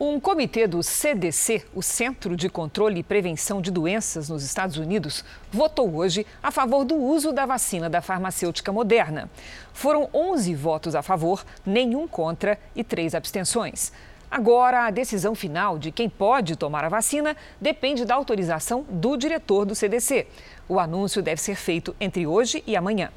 Um 0.00 0.18
comitê 0.18 0.66
do 0.66 0.82
CDC, 0.82 1.64
o 1.74 1.82
Centro 1.82 2.34
de 2.34 2.48
Controle 2.48 3.00
e 3.00 3.02
Prevenção 3.02 3.60
de 3.60 3.70
Doenças 3.70 4.28
nos 4.28 4.42
Estados 4.42 4.78
Unidos, 4.78 5.22
votou 5.50 5.94
hoje 5.94 6.26
a 6.42 6.50
favor 6.50 6.84
do 6.84 6.96
uso 6.96 7.30
da 7.30 7.44
vacina 7.44 7.90
da 7.90 8.00
farmacêutica 8.00 8.72
Moderna. 8.72 9.30
Foram 9.72 10.08
11 10.12 10.54
votos 10.54 10.94
a 10.94 11.02
favor, 11.02 11.44
nenhum 11.64 12.08
contra 12.08 12.58
e 12.74 12.82
três 12.82 13.14
abstenções. 13.14 13.92
Agora, 14.30 14.86
a 14.86 14.90
decisão 14.90 15.34
final 15.34 15.78
de 15.78 15.92
quem 15.92 16.08
pode 16.08 16.56
tomar 16.56 16.84
a 16.84 16.88
vacina 16.88 17.36
depende 17.60 18.06
da 18.06 18.14
autorização 18.14 18.86
do 18.88 19.14
diretor 19.16 19.66
do 19.66 19.74
CDC. 19.74 20.26
O 20.66 20.80
anúncio 20.80 21.22
deve 21.22 21.40
ser 21.40 21.54
feito 21.54 21.94
entre 22.00 22.26
hoje 22.26 22.64
e 22.66 22.74
amanhã. 22.74 23.10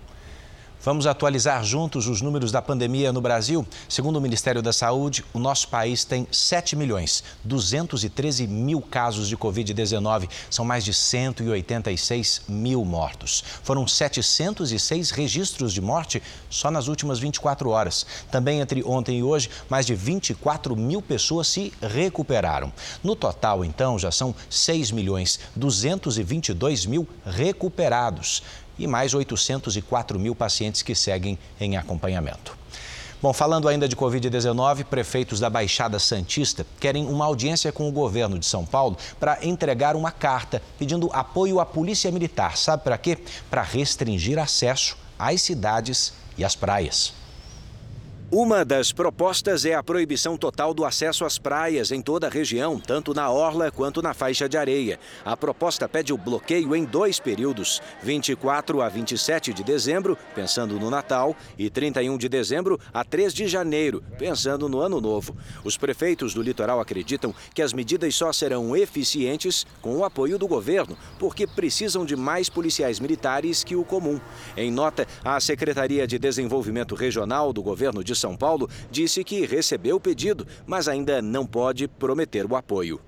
Vamos 0.84 1.08
atualizar 1.08 1.64
juntos 1.64 2.08
os 2.08 2.22
números 2.22 2.52
da 2.52 2.62
pandemia 2.62 3.12
no 3.12 3.20
Brasil. 3.20 3.66
Segundo 3.90 4.18
o 4.18 4.22
Ministério 4.22 4.62
da 4.62 4.72
Saúde, 4.72 5.26
o 5.34 5.40
nosso 5.40 5.68
país 5.68 6.04
tem 6.04 6.28
7 6.32 6.76
milhões 6.76 7.24
213 7.44 8.46
mil 8.46 8.82
casos 8.82 9.28
de 9.28 9.36
Covid-19. 9.36 10.30
São 10.50 10.64
mais 10.64 10.86
de 10.86 10.94
186 10.94 12.44
mil 12.48 12.86
mortos. 12.86 13.44
Foram 13.64 13.88
706 13.88 15.10
registros 15.12 15.74
de 15.74 15.82
morte 15.82 16.22
só 16.50 16.70
nas 16.70 16.88
últimas 16.88 17.18
24 17.18 17.70
horas. 17.70 18.06
Também 18.32 18.60
entre 18.60 18.84
ontem 18.84 19.20
e 19.20 19.24
hoje, 19.24 19.50
mais 19.70 19.86
de 19.86 19.96
24 19.96 20.76
mil 20.76 21.02
pessoas 21.02 21.48
se 21.48 21.74
recuperaram. 21.82 22.72
No 23.04 23.16
total, 23.16 23.66
então, 23.66 23.98
já 23.98 24.12
são 24.12 24.36
6 24.50 24.92
milhões 24.92 25.40
222 25.56 26.86
mil 26.86 27.08
recuperados 27.26 28.44
e 28.78 28.88
mais 28.88 29.14
804 29.14 30.20
mil 30.20 30.36
pacientes 30.36 30.82
que 30.82 30.96
seguem 30.96 31.38
em 31.60 31.78
acompanhamento. 31.78 32.58
Bom, 33.22 33.34
falando 33.34 33.68
ainda 33.68 33.88
de 33.88 33.96
Covid-19, 33.96 34.84
prefeitos 34.84 35.40
da 35.40 35.50
Baixada 35.50 35.98
Santista 35.98 36.66
querem 36.80 37.08
uma 37.08 37.26
audiência 37.26 37.72
com 37.72 37.90
o 37.90 37.92
governo 37.92 38.38
de 38.38 38.46
São 38.46 38.66
Paulo 38.66 38.98
para 39.20 39.44
entregar 39.44 39.96
uma 39.96 40.12
carta 40.12 40.62
pedindo 40.78 41.10
apoio 41.12 41.60
à 41.60 41.66
Polícia 41.66 42.12
Militar. 42.12 42.56
Sabe 42.58 42.84
para 42.84 42.98
quê? 42.98 43.18
Para 43.50 43.64
restringir 43.64 44.38
acesso 44.38 44.98
às 45.18 45.42
cidades 45.42 46.14
e 46.38 46.44
às 46.44 46.56
praias. 46.56 47.14
Uma 48.38 48.66
das 48.66 48.92
propostas 48.92 49.64
é 49.64 49.76
a 49.76 49.82
proibição 49.82 50.36
total 50.36 50.74
do 50.74 50.84
acesso 50.84 51.24
às 51.24 51.38
praias 51.38 51.90
em 51.90 52.02
toda 52.02 52.28
a 52.28 52.30
região, 52.30 52.78
tanto 52.78 53.14
na 53.14 53.32
orla 53.32 53.72
quanto 53.72 54.02
na 54.02 54.14
faixa 54.14 54.50
de 54.50 54.58
areia. 54.58 55.00
A 55.24 55.38
proposta 55.38 55.88
pede 55.88 56.12
o 56.12 56.18
bloqueio 56.18 56.76
em 56.76 56.84
dois 56.84 57.18
períodos, 57.18 57.82
24 58.04 58.82
a 58.82 58.90
27 58.90 59.54
de 59.54 59.64
dezembro, 59.64 60.18
pensando 60.36 60.78
no 60.78 60.90
Natal, 60.90 61.34
e 61.58 61.70
31 61.70 62.18
de 62.18 62.28
dezembro 62.28 62.78
a 62.94 63.06
3 63.06 63.34
de 63.34 63.48
janeiro, 63.48 64.04
pensando 64.18 64.68
no 64.68 64.82
Ano 64.82 65.00
Novo. 65.00 65.34
Os 65.64 65.78
prefeitos 65.78 66.34
do 66.34 66.42
litoral 66.42 66.82
acreditam 66.82 67.34
que 67.54 67.62
as 67.62 67.72
medidas 67.72 68.14
só 68.16 68.34
serão 68.34 68.76
eficientes 68.76 69.66
com 69.82 69.96
o 69.96 70.04
apoio 70.04 70.38
do 70.38 70.46
governo, 70.46 70.98
porque 71.18 71.48
precisam 71.48 72.04
de 72.06 72.18
mais 72.18 72.50
policiais 72.50 73.00
militares 73.00 73.64
que 73.64 73.78
o 73.78 73.86
comum. 73.86 74.20
Em 74.58 74.70
nota, 74.70 75.08
a 75.24 75.40
Secretaria 75.40 76.06
de 76.06 76.20
Desenvolvimento 76.20 76.96
Regional 76.96 77.54
do 77.54 77.64
governo 77.64 78.04
de 78.04 78.25
são 78.25 78.25
Paulo 78.34 78.70
disse 78.90 79.22
que 79.26 79.46
recebeu 79.46 79.98
o 79.98 80.00
pedido, 80.00 80.48
mas 80.66 80.88
ainda 80.88 81.22
não 81.22 81.46
pode 81.46 81.86
prometer 81.86 82.50
o 82.50 82.56
apoio. 82.56 83.02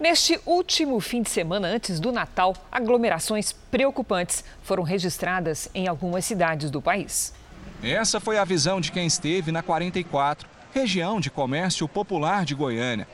Neste 0.00 0.40
último 0.44 0.98
fim 0.98 1.22
de 1.22 1.28
semana 1.28 1.68
antes 1.68 2.00
do 2.00 2.10
Natal, 2.10 2.56
aglomerações 2.72 3.52
preocupantes 3.52 4.42
foram 4.62 4.82
registradas 4.82 5.68
em 5.74 5.86
algumas 5.86 6.24
cidades 6.24 6.70
do 6.70 6.82
país. 6.82 7.34
Essa 7.82 8.18
foi 8.18 8.38
a 8.38 8.44
visão 8.44 8.80
de 8.80 8.90
quem 8.90 9.06
esteve 9.06 9.52
na 9.52 9.62
44, 9.62 10.48
região 10.72 11.20
de 11.20 11.30
comércio 11.30 11.86
popular 11.86 12.44
de 12.44 12.54
Goiânia. 12.54 13.06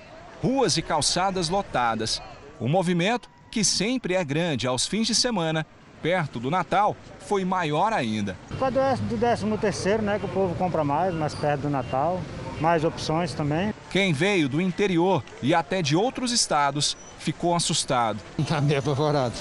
Ruas 0.43 0.77
e 0.77 0.83
calçadas 0.83 1.49
lotadas. 1.49 2.23
O 2.59 2.67
movimento, 2.67 3.29
que 3.51 3.63
sempre 3.63 4.15
é 4.15 4.25
grande 4.25 4.67
aos 4.67 4.87
fins 4.87 5.07
de 5.07 5.15
semana, 5.15 5.67
perto 6.03 6.39
do 6.41 6.51
Natal, 6.51 6.97
foi 7.21 7.45
maior 7.45 7.93
ainda. 7.93 8.37
Do 8.51 9.19
13 9.19 9.59
terceiro, 9.61 10.03
né, 10.03 10.19
que 10.19 10.25
o 10.25 10.29
povo 10.29 10.55
compra 10.55 10.83
mais, 10.85 11.15
mais 11.15 11.35
perto 11.35 11.63
do 11.63 11.71
Natal, 11.71 12.21
mais 12.61 12.85
opções 12.85 13.33
também. 13.33 13.73
Quem 13.91 14.13
veio 14.13 14.49
do 14.49 14.61
interior 14.61 15.23
e 15.43 15.55
até 15.55 15.83
de 15.83 15.97
outros 15.97 16.33
estados 16.33 16.97
ficou 17.19 17.55
assustado. 17.55 18.19
Tá 18.49 18.61
meio 18.61 18.81
apavorado. 18.81 19.35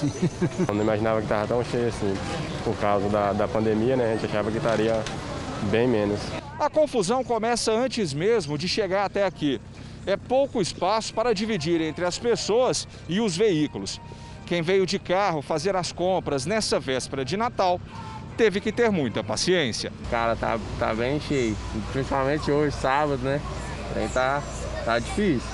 Eu 0.68 0.74
não 0.74 0.82
imaginava 0.82 1.18
que 1.18 1.24
estava 1.24 1.46
tão 1.46 1.64
cheio 1.64 1.88
assim, 1.88 2.14
por 2.64 2.76
causa 2.76 3.08
da, 3.08 3.32
da 3.32 3.48
pandemia, 3.48 3.96
né? 3.96 4.12
A 4.12 4.14
gente 4.14 4.26
achava 4.26 4.50
que 4.50 4.58
estaria 4.58 5.02
bem 5.70 5.88
menos. 5.88 6.20
A 6.58 6.68
confusão 6.68 7.24
começa 7.24 7.72
antes 7.72 8.12
mesmo 8.12 8.56
de 8.56 8.68
chegar 8.68 9.06
até 9.06 9.24
aqui. 9.24 9.60
É 10.06 10.16
pouco 10.16 10.60
espaço 10.60 11.12
para 11.12 11.34
dividir 11.34 11.80
entre 11.80 12.04
as 12.04 12.18
pessoas 12.18 12.86
e 13.08 13.20
os 13.20 13.36
veículos. 13.36 14.00
Quem 14.50 14.62
veio 14.62 14.84
de 14.84 14.98
carro 14.98 15.42
fazer 15.42 15.76
as 15.76 15.92
compras 15.92 16.44
nessa 16.44 16.80
véspera 16.80 17.24
de 17.24 17.36
Natal 17.36 17.80
teve 18.36 18.60
que 18.60 18.72
ter 18.72 18.90
muita 18.90 19.22
paciência. 19.22 19.92
Cara, 20.10 20.34
tá, 20.34 20.58
tá 20.76 20.92
bem 20.92 21.20
cheio, 21.20 21.56
principalmente 21.92 22.50
hoje, 22.50 22.74
sábado, 22.74 23.22
né? 23.22 23.40
Aí 23.94 24.08
tá, 24.08 24.42
tá 24.84 24.98
difícil. 24.98 25.48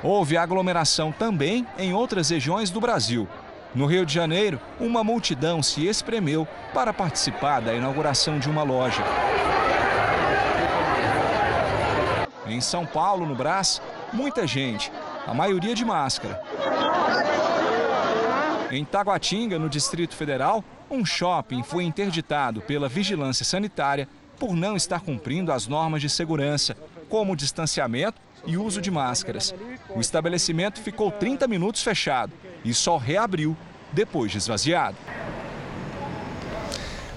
Houve 0.00 0.36
aglomeração 0.36 1.10
também 1.10 1.66
em 1.76 1.92
outras 1.92 2.30
regiões 2.30 2.70
do 2.70 2.80
Brasil. 2.80 3.26
No 3.74 3.84
Rio 3.84 4.06
de 4.06 4.14
Janeiro, 4.14 4.60
uma 4.78 5.02
multidão 5.02 5.60
se 5.60 5.84
espremeu 5.84 6.46
para 6.72 6.92
participar 6.92 7.58
da 7.58 7.74
inauguração 7.74 8.38
de 8.38 8.48
uma 8.48 8.62
loja. 8.62 9.02
Em 12.46 12.60
São 12.60 12.86
Paulo, 12.86 13.26
no 13.26 13.34
Brás, 13.34 13.82
muita 14.12 14.46
gente, 14.46 14.92
a 15.26 15.34
maioria 15.34 15.74
de 15.74 15.84
máscara. 15.84 16.40
Em 18.70 18.84
Taguatinga, 18.84 19.58
no 19.58 19.68
Distrito 19.68 20.16
Federal, 20.16 20.64
um 20.90 21.04
shopping 21.04 21.62
foi 21.62 21.84
interditado 21.84 22.60
pela 22.60 22.88
vigilância 22.88 23.44
sanitária 23.44 24.08
por 24.38 24.54
não 24.54 24.76
estar 24.76 25.00
cumprindo 25.00 25.52
as 25.52 25.68
normas 25.68 26.02
de 26.02 26.10
segurança, 26.10 26.76
como 27.08 27.36
distanciamento 27.36 28.20
e 28.44 28.56
uso 28.56 28.80
de 28.80 28.90
máscaras. 28.90 29.54
O 29.94 30.00
estabelecimento 30.00 30.80
ficou 30.80 31.10
30 31.10 31.46
minutos 31.46 31.82
fechado 31.82 32.32
e 32.64 32.74
só 32.74 32.96
reabriu 32.96 33.56
depois 33.92 34.32
de 34.32 34.38
esvaziado. 34.38 34.96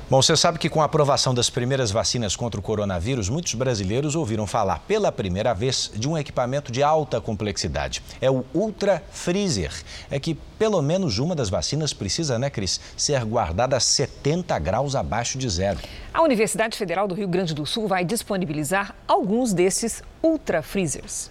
Bom, 0.09 0.23
você 0.23 0.35
sabe 0.35 0.57
que 0.57 0.71
com 0.71 0.81
a 0.81 0.85
aprovação 0.85 1.35
das 1.35 1.51
primeiras 1.51 1.91
vacinas 1.91 2.35
contra 2.35 2.59
o 2.59 2.63
coronavírus, 2.63 3.29
muitos 3.29 3.53
brasileiros 3.53 4.15
ouviram 4.15 4.47
falar 4.47 4.79
pela 4.87 5.11
primeira 5.11 5.53
vez 5.53 5.91
de 5.93 6.09
um 6.09 6.17
equipamento 6.17 6.71
de 6.71 6.81
alta 6.81 7.21
complexidade. 7.21 8.01
É 8.19 8.27
o 8.27 8.43
Ultra 8.51 9.03
Freezer. 9.11 9.71
É 10.09 10.19
que 10.19 10.33
pelo 10.33 10.81
menos 10.81 11.19
uma 11.19 11.35
das 11.35 11.51
vacinas 11.51 11.93
precisa, 11.93 12.39
né, 12.39 12.49
Cris, 12.49 12.81
ser 12.97 13.23
guardada 13.23 13.77
a 13.77 13.79
70 13.79 14.57
graus 14.57 14.95
abaixo 14.95 15.37
de 15.37 15.47
zero. 15.47 15.77
A 16.11 16.23
Universidade 16.23 16.75
Federal 16.75 17.07
do 17.07 17.13
Rio 17.13 17.27
Grande 17.27 17.53
do 17.53 17.63
Sul 17.67 17.87
vai 17.87 18.03
disponibilizar 18.03 18.95
alguns 19.07 19.53
desses 19.53 20.01
Ultra 20.23 20.63
Freezers. 20.63 21.29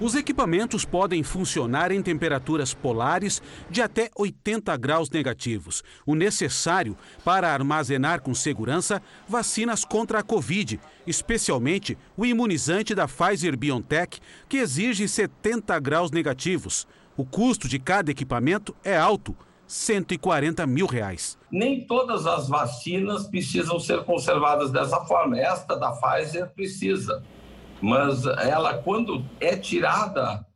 Os 0.00 0.16
equipamentos 0.16 0.84
podem 0.84 1.22
funcionar 1.22 1.92
em 1.92 2.02
temperaturas 2.02 2.74
polares 2.74 3.40
de 3.70 3.80
até 3.80 4.10
80 4.16 4.76
graus 4.76 5.08
negativos, 5.08 5.84
o 6.04 6.16
necessário 6.16 6.96
para 7.24 7.52
armazenar 7.52 8.20
com 8.20 8.34
segurança 8.34 9.00
vacinas 9.28 9.84
contra 9.84 10.18
a 10.18 10.22
Covid, 10.22 10.80
especialmente 11.06 11.96
o 12.16 12.26
imunizante 12.26 12.92
da 12.92 13.06
Pfizer 13.06 13.56
BioNTech, 13.56 14.20
que 14.48 14.56
exige 14.56 15.06
70 15.06 15.78
graus 15.78 16.10
negativos. 16.10 16.88
O 17.16 17.24
custo 17.24 17.68
de 17.68 17.78
cada 17.78 18.10
equipamento 18.10 18.74
é 18.82 18.96
alto, 18.96 19.36
140 19.68 20.66
mil 20.66 20.86
reais. 20.86 21.38
Nem 21.52 21.86
todas 21.86 22.26
as 22.26 22.48
vacinas 22.48 23.28
precisam 23.28 23.78
ser 23.78 24.02
conservadas 24.02 24.72
dessa 24.72 25.00
forma. 25.04 25.38
Esta 25.38 25.76
da 25.76 25.92
Pfizer 25.92 26.48
precisa 26.48 27.22
mas 27.80 28.24
ela, 28.26 28.74
quando 28.74 29.24
é 29.40 29.56
tirada 29.56 30.46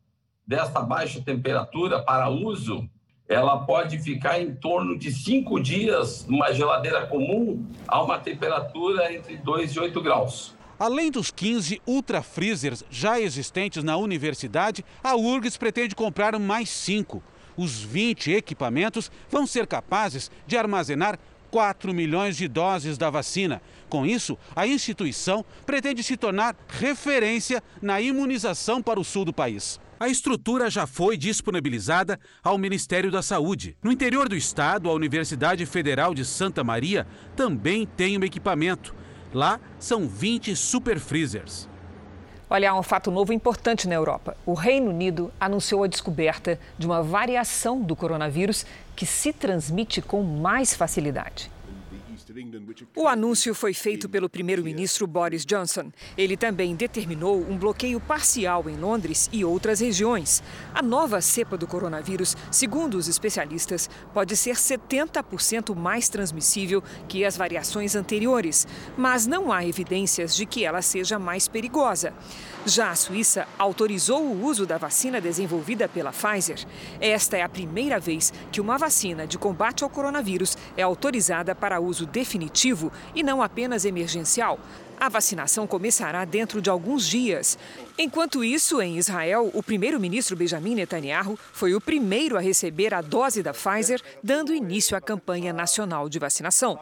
desta 0.45 0.81
baixa 0.81 1.21
temperatura 1.21 1.99
para 1.99 2.29
uso, 2.29 2.89
ela 3.27 3.59
pode 3.59 3.99
ficar 3.99 4.41
em 4.41 4.55
torno 4.55 4.97
de 4.97 5.11
cinco 5.11 5.59
dias 5.59 6.25
numa 6.27 6.51
geladeira 6.51 7.05
comum 7.05 7.63
a 7.87 8.01
uma 8.01 8.17
temperatura 8.17 9.13
entre 9.13 9.37
2 9.37 9.71
e 9.71 9.79
8 9.79 10.01
graus. 10.01 10.57
Além 10.79 11.11
dos 11.11 11.29
15 11.29 11.81
ultra 11.85 12.23
freezers 12.23 12.83
já 12.89 13.19
existentes 13.19 13.83
na 13.83 13.97
universidade, 13.97 14.83
a 15.03 15.15
URGS 15.15 15.57
pretende 15.57 15.93
comprar 15.93 16.39
mais 16.39 16.69
cinco. 16.69 17.21
Os 17.55 17.83
20 17.83 18.31
equipamentos 18.31 19.11
vão 19.29 19.45
ser 19.45 19.67
capazes 19.67 20.31
de 20.47 20.57
armazenar 20.57 21.19
4 21.51 21.93
milhões 21.93 22.37
de 22.37 22.47
doses 22.47 22.97
da 22.97 23.09
vacina. 23.09 23.61
Com 23.89 24.05
isso, 24.05 24.37
a 24.55 24.67
instituição 24.67 25.43
pretende 25.65 26.03
se 26.03 26.15
tornar 26.15 26.55
referência 26.67 27.63
na 27.81 27.99
imunização 27.99 28.81
para 28.81 28.99
o 28.99 29.03
sul 29.03 29.25
do 29.25 29.33
país. 29.33 29.79
A 29.99 30.07
estrutura 30.07 30.69
já 30.69 30.87
foi 30.87 31.17
disponibilizada 31.17 32.17
ao 32.41 32.57
Ministério 32.57 33.11
da 33.11 33.21
Saúde. 33.21 33.75
No 33.83 33.91
interior 33.91 34.29
do 34.29 34.35
estado, 34.35 34.89
a 34.89 34.93
Universidade 34.93 35.65
Federal 35.65 36.13
de 36.13 36.23
Santa 36.23 36.63
Maria 36.63 37.05
também 37.35 37.85
tem 37.85 38.17
um 38.17 38.23
equipamento. 38.23 38.95
Lá 39.33 39.59
são 39.77 40.07
20 40.07 40.55
super 40.55 40.99
freezers. 40.99 41.67
Olha, 42.51 42.71
há 42.71 42.79
um 42.79 42.81
fato 42.81 43.11
novo 43.11 43.31
importante 43.31 43.87
na 43.87 43.93
Europa. 43.93 44.35
O 44.43 44.55
Reino 44.55 44.89
Unido 44.89 45.31
anunciou 45.39 45.83
a 45.83 45.87
descoberta 45.87 46.59
de 46.79 46.87
uma 46.87 47.03
variação 47.03 47.79
do 47.79 47.95
coronavírus 47.95 48.65
que 48.95 49.05
se 49.05 49.31
transmite 49.31 50.01
com 50.01 50.23
mais 50.23 50.73
facilidade. 50.73 51.51
O 52.95 53.07
anúncio 53.07 53.55
foi 53.55 53.73
feito 53.73 54.07
pelo 54.07 54.29
primeiro-ministro 54.29 55.07
Boris 55.07 55.45
Johnson. 55.45 55.91
Ele 56.15 56.37
também 56.37 56.75
determinou 56.75 57.39
um 57.39 57.57
bloqueio 57.57 57.99
parcial 57.99 58.69
em 58.69 58.77
Londres 58.77 59.27
e 59.33 59.43
outras 59.43 59.79
regiões. 59.79 60.43
A 60.73 60.81
nova 60.81 61.21
cepa 61.21 61.57
do 61.57 61.65
coronavírus, 61.65 62.37
segundo 62.51 62.95
os 62.95 63.07
especialistas, 63.07 63.89
pode 64.13 64.37
ser 64.37 64.55
70% 64.55 65.75
mais 65.75 66.07
transmissível 66.07 66.83
que 67.07 67.25
as 67.25 67.35
variações 67.35 67.95
anteriores, 67.95 68.67
mas 68.95 69.25
não 69.25 69.51
há 69.51 69.65
evidências 69.65 70.35
de 70.35 70.45
que 70.45 70.63
ela 70.63 70.81
seja 70.83 71.17
mais 71.17 71.47
perigosa. 71.47 72.13
Já 72.65 72.91
a 72.91 72.95
Suíça 72.95 73.47
autorizou 73.57 74.21
o 74.21 74.43
uso 74.43 74.65
da 74.65 74.77
vacina 74.77 75.21
desenvolvida 75.21 75.87
pela 75.87 76.11
Pfizer. 76.11 76.59
Esta 76.99 77.37
é 77.37 77.41
a 77.41 77.49
primeira 77.49 77.99
vez 77.99 78.33
que 78.51 78.59
uma 78.59 78.77
vacina 78.77 79.25
de 79.25 79.37
combate 79.37 79.83
ao 79.83 79.89
coronavírus 79.89 80.57
é 80.75 80.83
autorizada 80.83 81.55
para 81.55 81.79
uso 81.79 82.05
definitivo 82.05 82.91
e 83.15 83.23
não 83.23 83.41
apenas 83.41 83.85
emergencial. 83.85 84.59
A 84.99 85.07
vacinação 85.07 85.65
começará 85.65 86.25
dentro 86.25 86.61
de 86.61 86.69
alguns 86.69 87.07
dias. 87.07 87.57
Enquanto 87.97 88.43
isso, 88.43 88.81
em 88.81 88.97
Israel, 88.97 89.49
o 89.53 89.63
primeiro-ministro 89.63 90.35
Benjamin 90.35 90.75
Netanyahu 90.75 91.39
foi 91.53 91.73
o 91.73 91.79
primeiro 91.79 92.35
a 92.37 92.41
receber 92.41 92.93
a 92.93 93.01
dose 93.01 93.41
da 93.41 93.53
Pfizer, 93.53 94.01
dando 94.21 94.53
início 94.53 94.97
à 94.97 95.01
campanha 95.01 95.53
nacional 95.53 96.09
de 96.09 96.19
vacinação. 96.19 96.77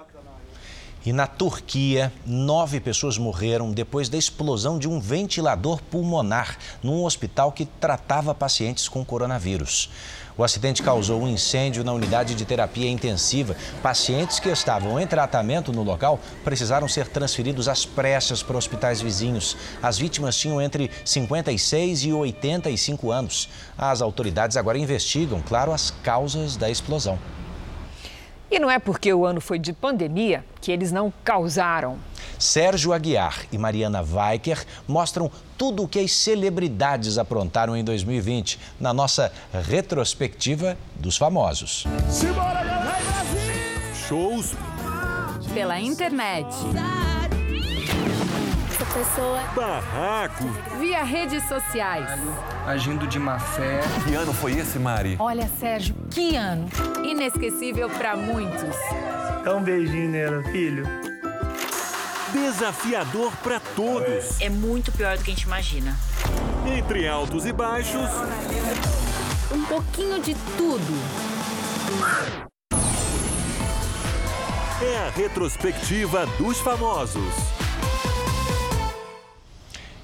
E 1.07 1.13
na 1.13 1.25
Turquia, 1.25 2.11
nove 2.25 2.81
pessoas 2.81 3.17
morreram 3.17 3.71
depois 3.71 4.09
da 4.09 4.17
explosão 4.17 4.77
de 4.77 4.89
um 4.89 4.99
ventilador 4.99 5.81
pulmonar 5.83 6.57
num 6.83 7.05
hospital 7.05 7.53
que 7.53 7.65
tratava 7.65 8.35
pacientes 8.35 8.89
com 8.89 9.05
coronavírus. 9.05 9.89
O 10.37 10.43
acidente 10.43 10.83
causou 10.83 11.21
um 11.21 11.29
incêndio 11.29 11.81
na 11.81 11.93
unidade 11.93 12.35
de 12.35 12.43
terapia 12.43 12.89
intensiva. 12.89 13.55
Pacientes 13.81 14.37
que 14.37 14.49
estavam 14.49 14.99
em 14.99 15.07
tratamento 15.07 15.71
no 15.71 15.81
local 15.81 16.19
precisaram 16.43 16.89
ser 16.89 17.07
transferidos 17.07 17.69
às 17.69 17.85
pressas 17.85 18.43
para 18.43 18.57
hospitais 18.57 18.99
vizinhos. 18.99 19.55
As 19.81 19.97
vítimas 19.97 20.35
tinham 20.35 20.61
entre 20.61 20.91
56 21.05 22.03
e 22.03 22.11
85 22.11 23.11
anos. 23.13 23.47
As 23.77 24.01
autoridades 24.01 24.57
agora 24.57 24.77
investigam, 24.77 25.41
claro, 25.41 25.71
as 25.71 25.89
causas 25.89 26.57
da 26.57 26.69
explosão. 26.69 27.17
E 28.49 28.59
não 28.59 28.71
é 28.71 28.79
porque 28.79 29.13
o 29.13 29.25
ano 29.25 29.41
foi 29.41 29.59
de 29.59 29.73
pandemia 29.73 30.43
que 30.61 30.71
eles 30.71 30.91
não 30.91 31.11
causaram. 31.23 31.97
Sérgio 32.39 32.93
Aguiar 32.93 33.45
e 33.51 33.57
Mariana 33.57 34.01
Weicker 34.01 34.63
mostram 34.87 35.31
tudo 35.57 35.83
o 35.83 35.87
que 35.87 35.99
as 35.99 36.11
celebridades 36.11 37.17
aprontaram 37.17 37.75
em 37.75 37.83
2020 37.83 38.59
na 38.79 38.93
nossa 38.93 39.31
retrospectiva 39.67 40.77
dos 40.95 41.17
famosos. 41.17 41.85
Simbora, 42.09 42.63
galera! 42.63 42.97
Shows 44.07 44.55
pela 45.53 45.79
internet. 45.79 46.47
Essa 48.79 48.85
pessoa. 48.93 49.39
Barraco. 49.55 50.43
Via 50.79 51.03
redes 51.03 51.43
sociais. 51.47 52.07
Agindo 52.63 53.07
de 53.07 53.17
má 53.17 53.39
fé. 53.39 53.81
Que 54.05 54.13
ano 54.13 54.31
foi 54.31 54.51
esse, 54.51 54.77
Mari? 54.77 55.15
Olha, 55.17 55.49
Sérgio, 55.59 55.95
que 56.11 56.35
ano. 56.35 56.69
Inesquecível 57.03 57.89
para 57.89 58.15
muitos. 58.15 58.75
Dá 59.43 59.55
um 59.55 59.63
beijinho 59.63 60.09
nela, 60.09 60.43
filho. 60.43 60.85
Desafiador 62.31 63.31
para 63.37 63.59
todos. 63.59 64.39
É 64.39 64.49
muito 64.49 64.91
pior 64.91 65.17
do 65.17 65.23
que 65.23 65.31
a 65.31 65.33
gente 65.33 65.45
imagina. 65.45 65.97
Entre 66.77 67.07
altos 67.07 67.47
e 67.47 67.51
baixos. 67.51 68.07
Um 69.51 69.63
pouquinho 69.63 70.21
de 70.21 70.35
tudo. 70.55 70.93
É 74.83 74.97
a 74.99 75.09
retrospectiva 75.09 76.27
dos 76.37 76.59
famosos. 76.59 77.56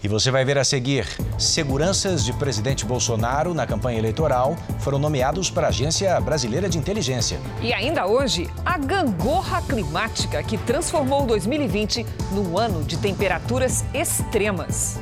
E 0.03 0.07
você 0.09 0.29
vai 0.29 0.43
ver 0.43 0.57
a 0.57 0.65
seguir: 0.65 1.07
seguranças 1.39 2.25
de 2.25 2.33
presidente 2.33 2.85
Bolsonaro 2.85 3.53
na 3.53 3.65
campanha 3.65 3.97
eleitoral 3.97 4.57
foram 4.79 4.99
nomeados 4.99 5.49
para 5.49 5.67
a 5.67 5.69
Agência 5.69 6.19
Brasileira 6.19 6.67
de 6.67 6.77
Inteligência. 6.77 7.39
E 7.61 7.73
ainda 7.73 8.05
hoje, 8.05 8.49
a 8.65 8.77
gangorra 8.77 9.61
climática 9.61 10.43
que 10.43 10.57
transformou 10.57 11.25
2020 11.25 12.05
no 12.31 12.59
ano 12.59 12.83
de 12.83 12.97
temperaturas 12.97 13.85
extremas. 13.93 14.99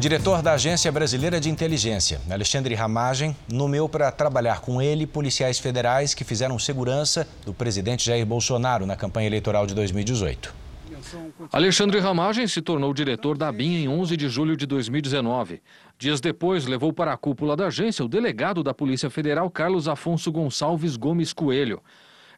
O 0.00 0.08
diretor 0.08 0.40
da 0.40 0.54
Agência 0.54 0.90
Brasileira 0.90 1.38
de 1.38 1.50
Inteligência, 1.50 2.22
Alexandre 2.30 2.74
Ramagem, 2.74 3.36
nomeou 3.52 3.86
para 3.86 4.10
trabalhar 4.10 4.62
com 4.62 4.80
ele 4.80 5.06
policiais 5.06 5.58
federais 5.58 6.14
que 6.14 6.24
fizeram 6.24 6.58
segurança 6.58 7.28
do 7.44 7.52
presidente 7.52 8.06
Jair 8.06 8.24
Bolsonaro 8.24 8.86
na 8.86 8.96
campanha 8.96 9.26
eleitoral 9.26 9.66
de 9.66 9.74
2018. 9.74 10.54
Alexandre 11.52 11.98
Ramagem 12.00 12.48
se 12.48 12.62
tornou 12.62 12.94
diretor 12.94 13.36
da 13.36 13.52
BIM 13.52 13.82
em 13.82 13.88
11 13.90 14.16
de 14.16 14.26
julho 14.30 14.56
de 14.56 14.64
2019. 14.64 15.60
Dias 15.98 16.18
depois, 16.18 16.64
levou 16.64 16.94
para 16.94 17.12
a 17.12 17.16
cúpula 17.18 17.54
da 17.54 17.66
agência 17.66 18.02
o 18.02 18.08
delegado 18.08 18.62
da 18.62 18.72
Polícia 18.72 19.10
Federal, 19.10 19.50
Carlos 19.50 19.86
Afonso 19.86 20.32
Gonçalves 20.32 20.96
Gomes 20.96 21.34
Coelho. 21.34 21.82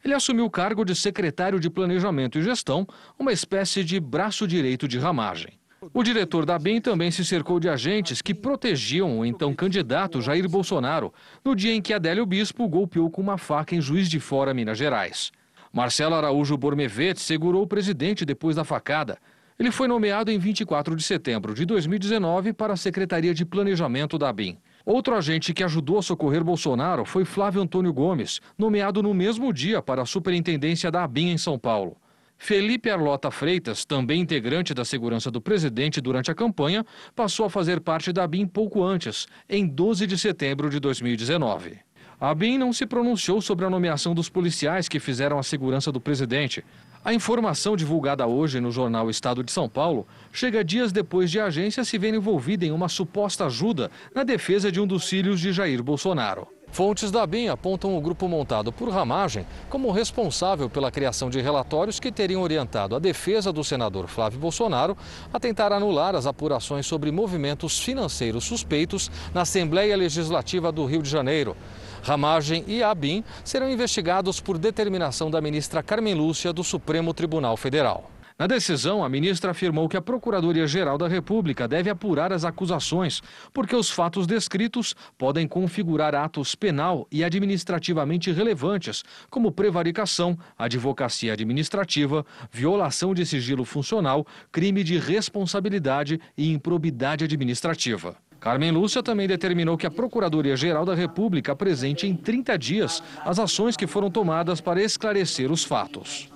Ele 0.04 0.14
assumiu 0.14 0.46
o 0.46 0.50
cargo 0.50 0.84
de 0.84 0.96
secretário 0.96 1.60
de 1.60 1.70
Planejamento 1.70 2.40
e 2.40 2.42
Gestão, 2.42 2.84
uma 3.16 3.32
espécie 3.32 3.84
de 3.84 4.00
braço 4.00 4.48
direito 4.48 4.88
de 4.88 4.98
Ramagem. 4.98 5.61
O 5.92 6.02
diretor 6.04 6.46
da 6.46 6.56
BEM 6.60 6.80
também 6.80 7.10
se 7.10 7.24
cercou 7.24 7.58
de 7.58 7.68
agentes 7.68 8.22
que 8.22 8.32
protegiam 8.32 9.18
o 9.18 9.26
então 9.26 9.52
candidato 9.52 10.20
Jair 10.20 10.48
Bolsonaro 10.48 11.12
no 11.44 11.56
dia 11.56 11.74
em 11.74 11.82
que 11.82 11.92
Adélio 11.92 12.24
Bispo 12.24 12.68
golpeou 12.68 13.10
com 13.10 13.20
uma 13.20 13.36
faca 13.36 13.74
em 13.74 13.80
Juiz 13.80 14.08
de 14.08 14.20
Fora, 14.20 14.54
Minas 14.54 14.78
Gerais. 14.78 15.32
Marcelo 15.72 16.14
Araújo 16.14 16.56
Bormevete 16.56 17.20
segurou 17.20 17.64
o 17.64 17.66
presidente 17.66 18.24
depois 18.24 18.54
da 18.54 18.62
facada. 18.62 19.18
Ele 19.58 19.72
foi 19.72 19.88
nomeado 19.88 20.30
em 20.30 20.38
24 20.38 20.94
de 20.94 21.02
setembro 21.02 21.52
de 21.52 21.64
2019 21.66 22.52
para 22.52 22.74
a 22.74 22.76
Secretaria 22.76 23.34
de 23.34 23.44
Planejamento 23.44 24.16
da 24.16 24.32
BIM. 24.32 24.58
Outro 24.86 25.16
agente 25.16 25.52
que 25.52 25.64
ajudou 25.64 25.98
a 25.98 26.02
socorrer 26.02 26.44
Bolsonaro 26.44 27.04
foi 27.04 27.24
Flávio 27.24 27.60
Antônio 27.60 27.92
Gomes, 27.92 28.40
nomeado 28.56 29.02
no 29.02 29.12
mesmo 29.12 29.52
dia 29.52 29.82
para 29.82 30.02
a 30.02 30.06
Superintendência 30.06 30.92
da 30.92 31.02
ABIN 31.02 31.30
em 31.30 31.38
São 31.38 31.58
Paulo. 31.58 31.96
Felipe 32.44 32.90
Arlota 32.90 33.30
Freitas, 33.30 33.84
também 33.84 34.20
integrante 34.20 34.74
da 34.74 34.84
segurança 34.84 35.30
do 35.30 35.40
presidente 35.40 36.00
durante 36.00 36.28
a 36.28 36.34
campanha, 36.34 36.84
passou 37.14 37.46
a 37.46 37.50
fazer 37.50 37.80
parte 37.80 38.12
da 38.12 38.26
BIM 38.26 38.48
pouco 38.48 38.82
antes, 38.82 39.28
em 39.48 39.64
12 39.64 40.08
de 40.08 40.18
setembro 40.18 40.68
de 40.68 40.80
2019. 40.80 41.78
A 42.20 42.34
BIM 42.34 42.58
não 42.58 42.72
se 42.72 42.84
pronunciou 42.84 43.40
sobre 43.40 43.64
a 43.64 43.70
nomeação 43.70 44.12
dos 44.12 44.28
policiais 44.28 44.88
que 44.88 44.98
fizeram 44.98 45.38
a 45.38 45.42
segurança 45.44 45.92
do 45.92 46.00
presidente. 46.00 46.64
A 47.04 47.14
informação 47.14 47.76
divulgada 47.76 48.26
hoje 48.26 48.58
no 48.58 48.72
jornal 48.72 49.08
Estado 49.08 49.44
de 49.44 49.52
São 49.52 49.68
Paulo 49.68 50.04
chega 50.32 50.64
dias 50.64 50.90
depois 50.90 51.30
de 51.30 51.38
a 51.38 51.44
agência 51.44 51.84
se 51.84 51.96
ver 51.96 52.12
envolvida 52.12 52.66
em 52.66 52.72
uma 52.72 52.88
suposta 52.88 53.46
ajuda 53.46 53.88
na 54.12 54.24
defesa 54.24 54.72
de 54.72 54.80
um 54.80 54.86
dos 54.86 55.08
filhos 55.08 55.38
de 55.38 55.52
Jair 55.52 55.80
Bolsonaro. 55.80 56.48
Fontes 56.72 57.10
da 57.10 57.26
BIM 57.26 57.48
apontam 57.48 57.94
o 57.94 58.00
grupo 58.00 58.26
montado 58.26 58.72
por 58.72 58.88
Ramagem 58.88 59.44
como 59.68 59.90
responsável 59.90 60.70
pela 60.70 60.90
criação 60.90 61.28
de 61.28 61.38
relatórios 61.38 62.00
que 62.00 62.10
teriam 62.10 62.40
orientado 62.40 62.96
a 62.96 62.98
defesa 62.98 63.52
do 63.52 63.62
senador 63.62 64.08
Flávio 64.08 64.40
Bolsonaro 64.40 64.96
a 65.30 65.38
tentar 65.38 65.70
anular 65.70 66.16
as 66.16 66.26
apurações 66.26 66.86
sobre 66.86 67.12
movimentos 67.12 67.78
financeiros 67.78 68.44
suspeitos 68.44 69.10
na 69.34 69.42
Assembleia 69.42 69.94
Legislativa 69.94 70.72
do 70.72 70.86
Rio 70.86 71.02
de 71.02 71.10
Janeiro. 71.10 71.54
Ramagem 72.02 72.64
e 72.66 72.82
ABIN 72.82 73.22
serão 73.44 73.70
investigados 73.70 74.40
por 74.40 74.56
determinação 74.56 75.30
da 75.30 75.42
ministra 75.42 75.82
Carmen 75.82 76.14
Lúcia 76.14 76.54
do 76.54 76.64
Supremo 76.64 77.12
Tribunal 77.12 77.54
Federal. 77.54 78.10
Na 78.42 78.48
decisão, 78.48 79.04
a 79.04 79.08
ministra 79.08 79.52
afirmou 79.52 79.88
que 79.88 79.96
a 79.96 80.02
Procuradoria-Geral 80.02 80.98
da 80.98 81.06
República 81.06 81.68
deve 81.68 81.88
apurar 81.88 82.32
as 82.32 82.44
acusações, 82.44 83.22
porque 83.52 83.76
os 83.76 83.88
fatos 83.88 84.26
descritos 84.26 84.96
podem 85.16 85.46
configurar 85.46 86.12
atos 86.12 86.56
penal 86.56 87.06
e 87.08 87.22
administrativamente 87.22 88.32
relevantes, 88.32 89.04
como 89.30 89.52
prevaricação, 89.52 90.36
advocacia 90.58 91.34
administrativa, 91.34 92.26
violação 92.50 93.14
de 93.14 93.24
sigilo 93.24 93.64
funcional, 93.64 94.26
crime 94.50 94.82
de 94.82 94.98
responsabilidade 94.98 96.20
e 96.36 96.52
improbidade 96.52 97.22
administrativa. 97.22 98.16
Carmen 98.40 98.72
Lúcia 98.72 99.04
também 99.04 99.28
determinou 99.28 99.78
que 99.78 99.86
a 99.86 99.90
Procuradoria-Geral 99.90 100.84
da 100.84 100.96
República 100.96 101.52
apresente 101.52 102.08
em 102.08 102.16
30 102.16 102.58
dias 102.58 103.04
as 103.24 103.38
ações 103.38 103.76
que 103.76 103.86
foram 103.86 104.10
tomadas 104.10 104.60
para 104.60 104.82
esclarecer 104.82 105.52
os 105.52 105.62
fatos. 105.62 106.31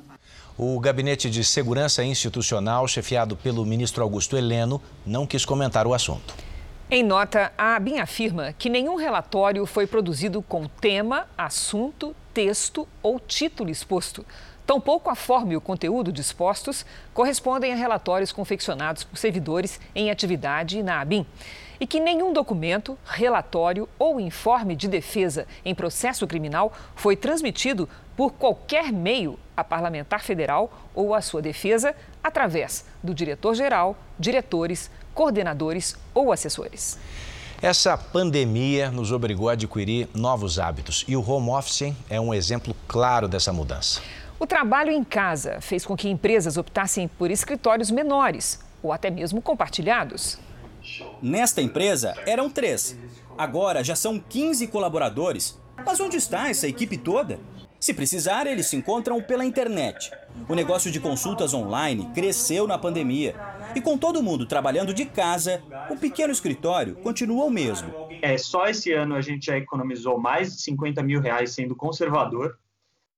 O 0.59 0.81
Gabinete 0.81 1.29
de 1.29 1.45
Segurança 1.45 2.03
Institucional, 2.03 2.89
chefiado 2.89 3.37
pelo 3.37 3.63
ministro 3.67 4.03
Augusto 4.03 4.39
Heleno, 4.39 4.81
não 5.05 5.27
quis 5.27 5.45
comentar 5.45 5.87
o 5.87 5.93
assunto. 5.93 6.35
Em 6.91 7.03
nota, 7.03 7.53
a 7.59 7.77
ABIN 7.77 7.99
afirma 7.99 8.55
que 8.55 8.71
nenhum 8.71 8.95
relatório 8.95 9.67
foi 9.67 9.87
produzido 9.87 10.41
com 10.41 10.67
tema, 10.67 11.27
assunto, 11.37 12.17
texto 12.33 12.89
ou 13.03 13.21
título 13.21 13.69
exposto. 13.69 14.25
Tampouco 14.67 15.11
a 15.11 15.15
forma 15.15 15.53
e 15.53 15.57
o 15.59 15.61
conteúdo 15.61 16.11
dispostos 16.11 16.87
correspondem 17.13 17.75
a 17.75 17.77
relatórios 17.77 18.33
confeccionados 18.33 19.05
por 19.05 19.19
servidores 19.19 19.79
em 19.95 20.11
atividade 20.11 20.83
na 20.83 21.03
ABIN 21.03 21.27
e 21.81 21.87
que 21.87 22.01
nenhum 22.01 22.33
documento, 22.33 22.99
relatório 23.05 23.89
ou 23.99 24.21
informe 24.21 24.75
de 24.75 24.89
defesa 24.89 25.47
em 25.65 25.75
processo 25.75 26.27
criminal 26.27 26.73
foi 26.95 27.17
transmitido 27.17 27.89
por 28.17 28.33
qualquer 28.33 28.93
meio 28.93 29.39
a 29.57 29.63
parlamentar 29.63 30.23
federal 30.23 30.73
ou 30.95 31.15
a 31.15 31.21
sua 31.21 31.43
defesa 31.43 31.95
através 32.23 32.85
do 33.03 33.15
diretor-geral, 33.15 33.97
diretores, 34.19 34.91
coordenadores 35.15 35.97
ou 36.15 36.33
assessores. 36.33 36.99
Essa 37.63 37.97
pandemia 37.97 38.91
nos 38.91 39.13
obrigou 39.13 39.49
a 39.49 39.53
adquirir 39.53 40.09
novos 40.15 40.59
hábitos 40.59 41.05
e 41.09 41.17
o 41.17 41.27
home 41.27 41.49
office 41.51 41.95
é 42.11 42.21
um 42.21 42.35
exemplo 42.35 42.77
claro 42.87 43.27
dessa 43.27 43.53
mudança. 43.53 44.03
O 44.39 44.47
trabalho 44.47 44.91
em 44.91 45.03
casa 45.03 45.59
fez 45.63 45.87
com 45.87 45.97
que 45.97 46.11
empresas 46.11 46.59
optassem 46.59 47.09
por 47.09 47.31
escritórios 47.31 47.91
menores 47.91 48.61
ou 48.83 48.93
até 48.93 49.09
mesmo 49.09 49.41
compartilhados. 49.41 50.39
Nesta 51.23 51.61
empresa 51.61 52.15
eram 52.27 52.51
três. 52.51 52.99
Agora 53.37 53.85
já 53.85 53.95
são 53.95 54.19
15 54.19 54.67
colaboradores. 54.69 55.61
Mas 55.85 56.01
onde 56.01 56.17
está 56.17 56.49
essa 56.49 56.67
equipe 56.67 56.97
toda? 56.97 57.39
Se 57.79 57.93
precisar, 57.93 58.47
eles 58.47 58.67
se 58.67 58.77
encontram 58.77 59.23
pela 59.23 59.45
internet. 59.45 60.11
O 60.49 60.55
negócio 60.55 60.91
de 60.91 60.99
consultas 60.99 61.53
online 61.53 62.11
cresceu 62.15 62.67
na 62.67 62.79
pandemia. 62.79 63.35
E 63.75 63.81
com 63.81 63.99
todo 63.99 64.23
mundo 64.23 64.47
trabalhando 64.47 64.95
de 64.95 65.05
casa, 65.05 65.63
o 65.91 65.97
pequeno 65.97 66.33
escritório 66.33 66.97
continua 66.97 67.45
o 67.45 67.51
mesmo. 67.51 67.93
É, 68.23 68.39
só 68.39 68.67
esse 68.67 68.93
ano 68.93 69.15
a 69.15 69.21
gente 69.21 69.47
já 69.47 69.57
economizou 69.57 70.19
mais 70.19 70.57
de 70.57 70.63
50 70.63 71.03
mil 71.03 71.21
reais 71.21 71.53
sendo 71.53 71.77
conservador. 71.77 72.59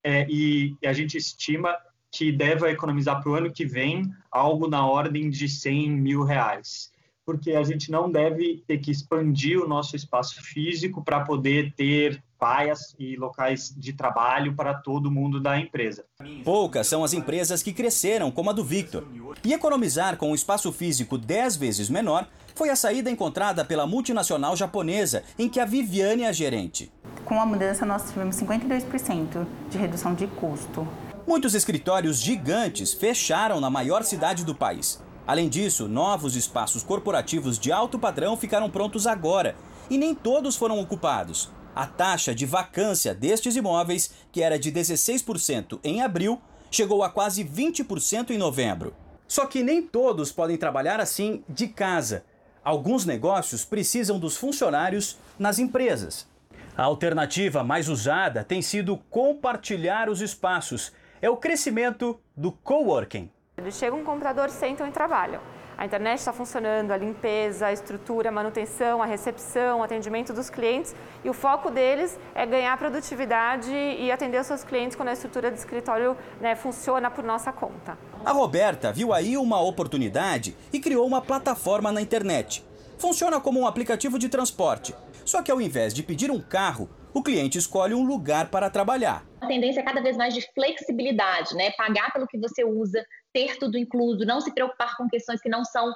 É, 0.02 0.26
e 0.28 0.76
a 0.84 0.92
gente 0.92 1.16
estima 1.16 1.76
que 2.10 2.32
deve 2.32 2.68
economizar 2.68 3.22
para 3.22 3.30
o 3.30 3.34
ano 3.34 3.52
que 3.52 3.64
vem 3.64 4.10
algo 4.30 4.68
na 4.68 4.84
ordem 4.86 5.30
de 5.30 5.48
100 5.48 5.90
mil 5.90 6.24
reais 6.24 6.90
porque 7.28 7.52
a 7.52 7.62
gente 7.62 7.90
não 7.90 8.10
deve 8.10 8.64
ter 8.66 8.78
que 8.78 8.90
expandir 8.90 9.60
o 9.60 9.68
nosso 9.68 9.94
espaço 9.94 10.42
físico 10.42 11.04
para 11.04 11.20
poder 11.20 11.74
ter 11.74 12.22
paias 12.38 12.96
e 12.98 13.16
locais 13.16 13.70
de 13.76 13.92
trabalho 13.92 14.54
para 14.54 14.72
todo 14.72 15.10
mundo 15.10 15.38
da 15.38 15.60
empresa. 15.60 16.06
Poucas 16.42 16.86
são 16.86 17.04
as 17.04 17.12
empresas 17.12 17.62
que 17.62 17.70
cresceram, 17.70 18.30
como 18.30 18.48
a 18.48 18.54
do 18.54 18.64
Victor. 18.64 19.06
E 19.44 19.52
economizar 19.52 20.16
com 20.16 20.30
um 20.30 20.34
espaço 20.34 20.72
físico 20.72 21.18
10 21.18 21.56
vezes 21.56 21.90
menor 21.90 22.26
foi 22.54 22.70
a 22.70 22.76
saída 22.76 23.10
encontrada 23.10 23.62
pela 23.62 23.86
multinacional 23.86 24.56
japonesa, 24.56 25.22
em 25.38 25.50
que 25.50 25.60
a 25.60 25.66
Viviane 25.66 26.22
é 26.22 26.28
a 26.28 26.32
gerente. 26.32 26.90
Com 27.26 27.38
a 27.38 27.44
mudança, 27.44 27.84
nós 27.84 28.08
tivemos 28.08 28.36
52% 28.36 29.46
de 29.68 29.76
redução 29.76 30.14
de 30.14 30.26
custo. 30.28 30.88
Muitos 31.26 31.54
escritórios 31.54 32.22
gigantes 32.22 32.94
fecharam 32.94 33.60
na 33.60 33.68
maior 33.68 34.02
cidade 34.02 34.46
do 34.46 34.54
país. 34.54 34.98
Além 35.28 35.46
disso, 35.46 35.86
novos 35.86 36.36
espaços 36.36 36.82
corporativos 36.82 37.58
de 37.58 37.70
alto 37.70 37.98
padrão 37.98 38.34
ficaram 38.34 38.70
prontos 38.70 39.06
agora 39.06 39.54
e 39.90 39.98
nem 39.98 40.14
todos 40.14 40.56
foram 40.56 40.80
ocupados. 40.80 41.50
A 41.76 41.86
taxa 41.86 42.34
de 42.34 42.46
vacância 42.46 43.14
destes 43.14 43.54
imóveis, 43.54 44.10
que 44.32 44.42
era 44.42 44.58
de 44.58 44.72
16% 44.72 45.80
em 45.84 46.00
abril, 46.00 46.40
chegou 46.70 47.02
a 47.02 47.10
quase 47.10 47.44
20% 47.44 48.30
em 48.30 48.38
novembro. 48.38 48.94
Só 49.28 49.44
que 49.44 49.62
nem 49.62 49.82
todos 49.82 50.32
podem 50.32 50.56
trabalhar 50.56 50.98
assim 50.98 51.44
de 51.46 51.68
casa. 51.68 52.24
Alguns 52.64 53.04
negócios 53.04 53.66
precisam 53.66 54.18
dos 54.18 54.34
funcionários 54.34 55.18
nas 55.38 55.58
empresas. 55.58 56.26
A 56.74 56.84
alternativa 56.84 57.62
mais 57.62 57.90
usada 57.90 58.42
tem 58.42 58.62
sido 58.62 58.96
compartilhar 59.10 60.08
os 60.08 60.22
espaços. 60.22 60.90
É 61.20 61.28
o 61.28 61.36
crescimento 61.36 62.18
do 62.34 62.50
coworking. 62.50 63.30
Eles 63.58 63.76
chegam 63.76 63.98
um 63.98 64.04
comprador, 64.04 64.48
sentam 64.50 64.86
e 64.86 64.90
trabalham. 64.90 65.40
A 65.76 65.84
internet 65.84 66.18
está 66.18 66.32
funcionando, 66.32 66.90
a 66.90 66.96
limpeza, 66.96 67.66
a 67.66 67.72
estrutura, 67.72 68.30
a 68.30 68.32
manutenção, 68.32 69.00
a 69.00 69.06
recepção, 69.06 69.80
o 69.80 69.82
atendimento 69.82 70.32
dos 70.32 70.50
clientes 70.50 70.94
e 71.24 71.30
o 71.30 71.32
foco 71.32 71.70
deles 71.70 72.18
é 72.34 72.44
ganhar 72.44 72.76
produtividade 72.76 73.70
e 73.70 74.10
atender 74.10 74.40
os 74.40 74.46
seus 74.48 74.64
clientes 74.64 74.96
quando 74.96 75.10
a 75.10 75.12
estrutura 75.12 75.50
do 75.50 75.56
escritório 75.56 76.16
né, 76.40 76.56
funciona 76.56 77.10
por 77.10 77.22
nossa 77.22 77.52
conta. 77.52 77.96
A 78.24 78.32
Roberta 78.32 78.92
viu 78.92 79.12
aí 79.12 79.36
uma 79.36 79.60
oportunidade 79.60 80.56
e 80.72 80.80
criou 80.80 81.06
uma 81.06 81.20
plataforma 81.20 81.92
na 81.92 82.00
internet. 82.00 82.64
Funciona 82.98 83.40
como 83.40 83.60
um 83.60 83.66
aplicativo 83.66 84.18
de 84.18 84.28
transporte. 84.28 84.92
Só 85.24 85.42
que 85.42 85.52
ao 85.52 85.60
invés 85.60 85.94
de 85.94 86.02
pedir 86.02 86.30
um 86.30 86.40
carro, 86.40 86.88
o 87.12 87.22
cliente 87.22 87.58
escolhe 87.58 87.94
um 87.94 88.04
lugar 88.04 88.50
para 88.50 88.70
trabalhar. 88.70 89.24
A 89.40 89.46
tendência 89.46 89.80
é 89.80 89.82
cada 89.82 90.00
vez 90.00 90.16
mais 90.16 90.34
de 90.34 90.42
flexibilidade, 90.52 91.54
né? 91.54 91.70
Pagar 91.72 92.12
pelo 92.12 92.26
que 92.26 92.38
você 92.38 92.64
usa, 92.64 93.04
ter 93.32 93.58
tudo 93.58 93.78
incluso, 93.78 94.24
não 94.24 94.40
se 94.40 94.52
preocupar 94.52 94.96
com 94.96 95.08
questões 95.08 95.40
que 95.40 95.48
não 95.48 95.64
são 95.64 95.92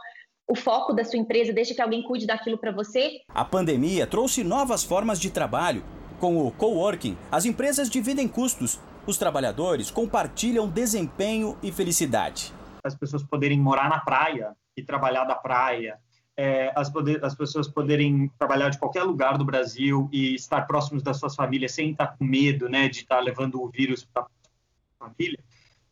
o 0.49 0.55
foco 0.55 0.93
da 0.93 1.05
sua 1.05 1.19
empresa, 1.19 1.53
deixa 1.53 1.75
que 1.75 1.81
alguém 1.81 2.03
cuide 2.03 2.27
daquilo 2.27 2.59
para 2.59 2.73
você. 2.73 3.21
A 3.29 3.45
pandemia 3.45 4.07
trouxe 4.07 4.43
novas 4.43 4.85
formas 4.85 5.21
de 5.21 5.31
trabalho. 5.31 5.85
Com 6.21 6.47
o 6.47 6.53
coworking, 6.53 7.17
as 7.31 7.45
empresas 7.45 7.91
dividem 7.91 8.29
custos, 8.29 8.79
os 9.07 9.19
trabalhadores 9.19 9.91
compartilham 9.91 10.69
desempenho 10.69 11.59
e 11.63 11.73
felicidade. 11.73 12.53
As 12.85 12.95
pessoas 12.95 13.23
poderem 13.23 13.59
morar 13.59 13.89
na 13.89 14.01
praia 14.01 14.55
e 14.77 14.83
trabalhar 14.83 15.25
da 15.25 15.35
praia, 15.35 15.99
é, 16.37 16.73
as, 16.75 16.89
poder, 16.89 17.25
as, 17.25 17.35
pessoas 17.35 17.69
poderem 17.69 18.31
trabalhar 18.39 18.71
de 18.71 18.79
qualquer 18.79 19.03
lugar 19.03 19.37
do 19.37 19.45
Brasil 19.45 20.09
e 20.13 20.35
estar 20.35 20.63
próximos 20.63 21.03
das 21.03 21.19
suas 21.19 21.35
famílias 21.35 21.73
sem 21.73 21.91
estar 21.91 22.17
com 22.17 22.25
medo 22.25 22.69
né, 22.69 22.89
de 22.89 22.99
estar 23.01 23.21
levando 23.21 23.63
o 23.63 23.69
vírus 23.69 24.05
para 24.05 24.23
a 24.23 25.07
família, 25.09 25.39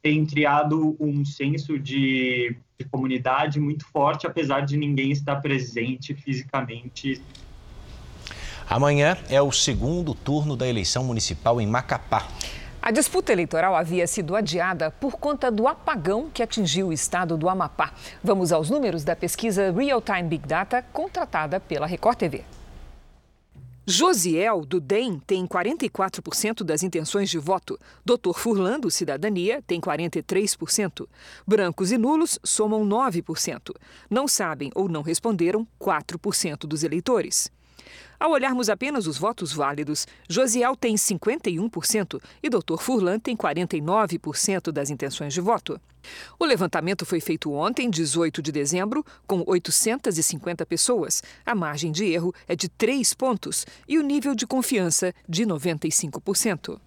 tem 0.03 0.25
criado 0.25 0.97
um 0.99 1.25
senso 1.25 1.79
de, 1.79 2.57
de 2.79 2.85
comunidade 2.87 3.61
muito 3.61 3.85
forte, 3.87 4.27
apesar 4.27 4.61
de 4.61 4.77
ninguém 4.77 5.11
estar 5.11 5.37
presente 5.37 6.15
fisicamente 6.15 7.23
Amanhã 8.71 9.19
é 9.29 9.43
o 9.43 9.51
segundo 9.51 10.15
turno 10.15 10.57
da 10.57 10.65
eleição 10.65 11.03
municipal 11.03 11.61
em 11.61 11.67
Macapá. 11.67 12.29
A 12.83 12.91
disputa 12.91 13.31
eleitoral 13.31 13.77
havia 13.77 14.07
sido 14.07 14.35
adiada 14.35 14.91
por 14.91 15.19
conta 15.19 15.51
do 15.51 15.69
apagão 15.69 16.31
que 16.33 16.43
atingiu 16.43 16.89
o 16.89 16.93
estado 16.95 17.37
do 17.37 17.47
Amapá. 17.47 17.93
Vamos 18.25 18.53
aos 18.53 18.71
números 18.71 19.05
da 19.05 19.15
pesquisa 19.15 19.71
Real 19.71 20.01
Time 20.01 20.23
Big 20.23 20.49
Data 20.49 20.83
contratada 20.91 21.61
pela 21.61 21.87
Record 21.87 22.17
TV. 22.17 22.43
Josiel, 23.87 24.65
do 24.65 24.81
DEM, 24.81 25.21
tem 25.27 25.47
44% 25.47 26.63
das 26.63 26.83
intenções 26.83 27.29
de 27.29 27.39
voto. 27.39 27.79
Doutor 28.03 28.39
Furlan, 28.39 28.81
do 28.81 28.91
Cidadania, 28.91 29.63
tem 29.67 29.79
43%. 29.79 31.07
Brancos 31.47 31.93
e 31.93 31.99
nulos 31.99 32.39
somam 32.43 32.87
9%. 32.87 33.75
Não 34.09 34.27
sabem 34.27 34.71
ou 34.75 34.89
não 34.89 35.03
responderam 35.03 35.67
4% 35.79 36.67
dos 36.67 36.83
eleitores. 36.83 37.51
Ao 38.19 38.31
olharmos 38.33 38.69
apenas 38.69 39.07
os 39.07 39.17
votos 39.17 39.53
válidos, 39.53 40.07
Josiel 40.29 40.77
tem 40.77 40.95
51% 40.95 42.21
e 42.43 42.51
Dr. 42.51 42.77
Furlan 42.79 43.19
tem 43.19 43.37
49% 43.37 44.71
das 44.71 44.91
intenções 44.91 45.33
de 45.33 45.41
voto. 45.41 45.81
O 46.39 46.45
levantamento 46.45 47.05
foi 47.05 47.21
feito 47.21 47.53
ontem, 47.53 47.91
18 47.91 48.43
de 48.43 48.53
dezembro, 48.53 49.05
com 49.27 49.43
850 49.47 50.65
pessoas. 50.67 51.23
A 51.45 51.55
margem 51.55 51.93
de 51.93 52.05
erro 52.05 52.35
é 52.49 52.57
de 52.57 52.69
3 52.69 53.13
pontos 53.15 53.67
e 53.89 53.99
o 53.99 54.03
nível 54.03 54.35
de 54.35 54.47
confiança 54.47 55.15
de 55.29 55.45
95%. 55.45 56.79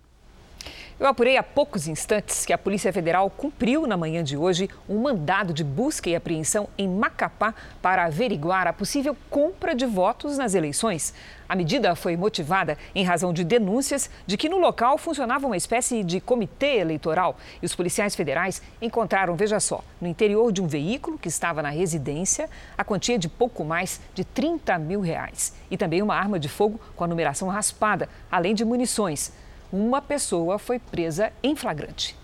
Eu 1.03 1.09
apurei 1.09 1.35
há 1.35 1.43
poucos 1.43 1.85
instantes 1.85 2.45
que 2.45 2.53
a 2.53 2.57
Polícia 2.57 2.93
Federal 2.93 3.29
cumpriu 3.29 3.85
na 3.85 3.97
manhã 3.97 4.23
de 4.23 4.37
hoje 4.37 4.69
um 4.87 5.01
mandado 5.01 5.53
de 5.53 5.61
busca 5.61 6.09
e 6.09 6.15
apreensão 6.15 6.69
em 6.77 6.87
Macapá 6.87 7.53
para 7.81 8.05
averiguar 8.05 8.67
a 8.67 8.71
possível 8.71 9.13
compra 9.29 9.75
de 9.75 9.85
votos 9.85 10.37
nas 10.37 10.55
eleições. 10.55 11.13
A 11.49 11.57
medida 11.57 11.93
foi 11.93 12.15
motivada 12.15 12.77
em 12.95 13.03
razão 13.03 13.33
de 13.33 13.43
denúncias 13.43 14.09
de 14.25 14.37
que 14.37 14.47
no 14.47 14.57
local 14.57 14.97
funcionava 14.97 15.45
uma 15.45 15.57
espécie 15.57 16.05
de 16.05 16.21
comitê 16.21 16.77
eleitoral 16.77 17.35
e 17.61 17.65
os 17.65 17.75
policiais 17.75 18.15
federais 18.15 18.61
encontraram, 18.81 19.35
veja 19.35 19.59
só, 19.59 19.83
no 19.99 20.07
interior 20.07 20.53
de 20.53 20.61
um 20.61 20.67
veículo 20.67 21.17
que 21.17 21.27
estava 21.27 21.61
na 21.61 21.69
residência, 21.69 22.49
a 22.77 22.83
quantia 22.85 23.19
de 23.19 23.27
pouco 23.27 23.65
mais 23.65 23.99
de 24.15 24.23
30 24.23 24.79
mil 24.79 25.01
reais 25.01 25.53
e 25.69 25.75
também 25.75 26.01
uma 26.01 26.15
arma 26.15 26.39
de 26.39 26.47
fogo 26.47 26.79
com 26.95 27.03
a 27.03 27.07
numeração 27.07 27.49
raspada, 27.49 28.07
além 28.31 28.55
de 28.55 28.63
munições 28.63 29.33
uma 29.73 29.99
pessoa 30.03 30.59
foi 30.59 30.77
presa 30.77 31.33
em 31.41 31.55
flagrante. 31.55 32.15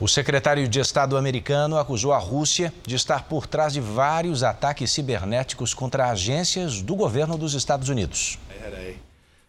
O 0.00 0.08
secretário 0.08 0.66
de 0.66 0.80
Estado 0.80 1.16
americano 1.16 1.76
acusou 1.76 2.12
a 2.12 2.18
Rússia 2.18 2.72
de 2.86 2.96
estar 2.96 3.24
por 3.24 3.46
trás 3.46 3.74
de 3.74 3.80
vários 3.80 4.42
ataques 4.42 4.90
cibernéticos 4.90 5.74
contra 5.74 6.10
agências 6.10 6.80
do 6.80 6.96
governo 6.96 7.36
dos 7.36 7.52
Estados 7.52 7.90
Unidos. 7.90 8.38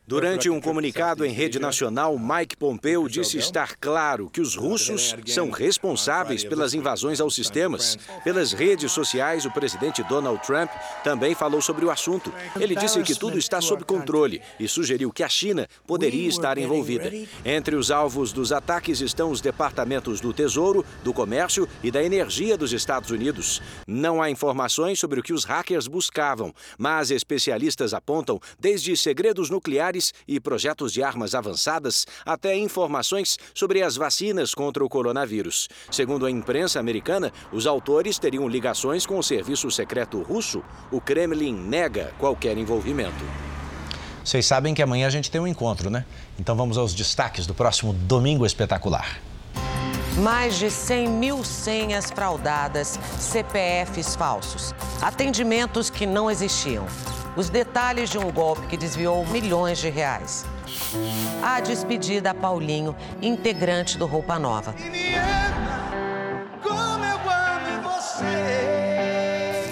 Durante 0.08 0.52
um 0.52 0.62
comunicado 0.62 1.26
em 1.26 1.32
rede 1.32 1.58
nacional, 1.58 2.16
Mike 2.20 2.56
Pompeo 2.58 3.10
disse 3.10 3.40
estar 3.40 3.76
claro 3.78 4.30
que 4.30 4.40
os 4.40 4.56
russos 4.56 5.16
são 5.26 5.50
responsáveis 5.50 6.44
pelas 6.44 6.76
invasões 6.76 7.20
aos 7.20 7.34
sistemas. 7.34 7.98
Pelas 8.24 8.54
redes 8.54 8.92
sociais, 8.92 9.46
o 9.46 9.52
presidente 9.52 10.04
Donald 10.04 10.40
Trump 10.46 10.70
também 11.04 11.34
falou 11.34 11.60
sobre 11.60 11.86
o 11.86 11.90
assunto. 11.90 12.32
Ele 12.60 12.76
disse 12.76 13.02
que 13.02 13.16
tudo 13.16 13.40
está 13.40 13.60
sob 13.62 13.84
controle 13.84 14.44
e 14.60 14.68
sugeriu 14.68 15.12
que 15.12 15.24
a 15.24 15.30
China 15.30 15.68
poderia 15.88 16.30
estar 16.30 16.60
envolvida. 16.60 17.12
Entre 17.44 17.76
os 17.76 17.90
alvos 17.90 18.32
dos 18.32 18.52
ataques 18.52 19.02
estão 19.02 19.32
os 19.32 19.42
departamentos 19.42 20.22
do 20.22 20.32
Tesouro, 20.32 20.86
do 21.04 21.14
Comércio 21.14 21.68
e 21.82 21.90
da 21.90 22.04
Energia 22.04 22.56
dos 22.56 22.74
Estados 22.74 23.10
Unidos. 23.10 23.60
Não 23.88 24.22
há 24.22 24.30
informações 24.30 25.00
sobre 25.00 25.20
o 25.20 25.24
que 25.24 25.34
os 25.34 25.46
hackers 25.46 25.88
buscavam, 25.88 26.54
mas 26.78 27.10
especialistas 27.10 27.92
apontam 27.92 28.40
desde 28.60 28.96
segredos 28.96 29.50
nucleares 29.50 29.95
e 30.28 30.40
projetos 30.40 30.92
de 30.92 31.02
armas 31.02 31.34
avançadas, 31.34 32.06
até 32.26 32.56
informações 32.58 33.38
sobre 33.54 33.82
as 33.82 33.96
vacinas 33.96 34.54
contra 34.54 34.84
o 34.84 34.90
coronavírus. 34.90 35.68
Segundo 35.92 36.26
a 36.26 36.32
imprensa 36.32 36.80
americana, 36.80 37.32
os 37.52 37.66
autores 37.66 38.20
teriam 38.20 38.48
ligações 38.48 39.06
com 39.06 39.18
o 39.18 39.24
serviço 39.24 39.70
secreto 39.72 40.22
russo. 40.22 40.64
O 40.92 41.00
Kremlin 41.00 41.54
nega 41.54 42.14
qualquer 42.18 42.58
envolvimento. 42.58 43.24
Vocês 44.24 44.46
sabem 44.46 44.74
que 44.74 44.82
amanhã 44.82 45.06
a 45.06 45.12
gente 45.12 45.30
tem 45.30 45.40
um 45.40 45.48
encontro, 45.48 45.90
né? 45.90 46.04
Então 46.40 46.56
vamos 46.56 46.78
aos 46.78 46.94
destaques 46.94 47.46
do 47.46 47.54
próximo 47.54 47.94
Domingo 47.94 48.46
Espetacular. 48.46 49.22
Mais 50.18 50.56
de 50.56 50.72
100 50.72 51.10
mil 51.10 51.44
senhas 51.44 52.10
fraudadas, 52.10 52.98
CPFs 53.20 54.16
falsos, 54.16 54.74
atendimentos 55.02 55.90
que 55.90 56.06
não 56.06 56.32
existiam 56.32 56.86
os 57.36 57.50
detalhes 57.50 58.10
de 58.10 58.18
um 58.18 58.32
golpe 58.32 58.66
que 58.68 58.78
desviou 58.78 59.26
milhões 59.26 59.78
de 59.78 59.90
reais. 59.90 60.46
A 61.44 61.60
despedida 61.60 62.32
a 62.32 62.34
Paulinho, 62.34 62.96
integrante 63.22 63.98
do 63.98 64.06
Roupa 64.06 64.40
Nova. 64.40 64.74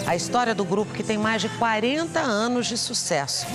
A 0.06 0.16
história 0.16 0.54
do 0.54 0.66
grupo 0.66 0.94
que 0.94 1.04
tem 1.04 1.18
mais 1.18 1.42
de 1.42 1.50
40 1.50 2.20
anos 2.20 2.68
de 2.68 2.78
sucesso. 2.78 3.46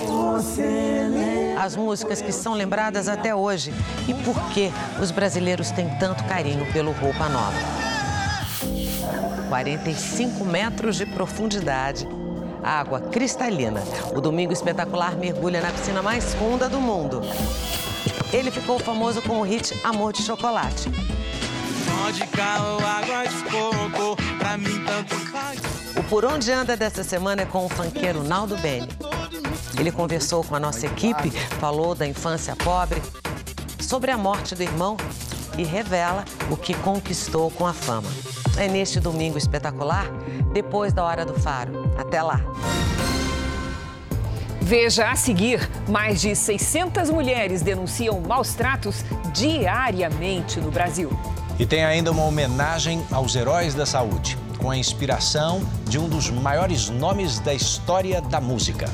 As 1.59 1.77
músicas 1.77 2.23
que 2.23 2.33
são 2.33 2.55
lembradas 2.55 3.09
até 3.09 3.35
hoje 3.35 3.73
e 4.09 4.15
por 4.15 4.41
que 4.51 4.71
os 5.01 5.11
brasileiros 5.11 5.71
têm 5.71 5.89
tanto 5.99 6.25
carinho 6.25 6.71
pelo 6.73 6.93
Roupa 6.93 7.29
Nova. 7.29 7.59
45 9.49 10.45
metros 10.45 10.97
de 10.97 11.07
profundidade 11.07 12.07
água 12.63 13.01
cristalina. 13.01 13.83
O 14.15 14.21
Domingo 14.21 14.53
Espetacular 14.53 15.17
mergulha 15.17 15.61
na 15.61 15.71
piscina 15.71 16.03
mais 16.03 16.35
funda 16.35 16.69
do 16.69 16.81
mundo. 16.81 17.23
Ele 18.33 18.51
ficou 18.51 18.79
famoso 18.79 19.23
com 19.23 19.41
o 19.41 19.43
hit 19.43 19.75
Amor 19.85 20.13
de 20.13 20.23
Chocolate. 20.23 20.89
O 25.97 26.03
Por 26.05 26.25
Onde 26.25 26.53
Anda 26.53 26.77
dessa 26.77 27.03
semana 27.03 27.43
é 27.43 27.47
com 27.47 27.67
o 27.67 27.69
funkeiro 27.69 28.23
Naldo 28.23 28.57
Bene. 28.59 28.89
Ele 29.79 29.93
conversou 29.93 30.43
com 30.45 30.55
a 30.55 30.61
nossa 30.61 30.87
equipe, 30.87 31.31
falou 31.61 31.95
da 31.95 32.07
infância 32.07 32.55
pobre, 32.57 33.03
sobre 33.81 34.11
a 34.11 34.17
morte 34.19 34.55
do 34.55 34.63
irmão 34.63 34.97
e 35.57 35.65
revela 35.65 36.25
o 36.51 36.57
que 36.57 36.75
conquistou 36.75 37.51
com 37.51 37.67
a 37.67 37.73
fama. 37.73 38.09
É 38.57 38.69
neste 38.69 39.01
domingo 39.01 39.39
espetacular, 39.39 40.07
depois 40.53 40.93
da 40.93 41.05
Hora 41.05 41.25
do 41.25 41.35
Faro. 41.35 41.93
Até 41.99 42.23
lá! 42.23 42.41
Veja 44.61 45.11
a 45.11 45.17
seguir: 45.17 45.67
mais 45.89 46.21
de 46.21 46.37
600 46.37 47.09
mulheres 47.09 47.63
denunciam 47.63 48.21
maus 48.21 48.55
tratos 48.55 49.05
diariamente 49.33 50.61
no 50.61 50.71
Brasil. 50.71 51.11
E 51.59 51.67
tem 51.67 51.85
ainda 51.85 52.13
uma 52.13 52.23
homenagem 52.23 53.05
aos 53.11 53.35
heróis 53.35 53.75
da 53.75 53.85
saúde, 53.85 54.39
com 54.59 54.71
a 54.71 54.77
inspiração 54.77 55.61
de 55.89 55.99
um 55.99 56.09
dos 56.09 56.31
maiores 56.31 56.89
nomes 56.89 57.41
da 57.41 57.53
história 57.53 58.21
da 58.21 58.41
música. 58.41 58.89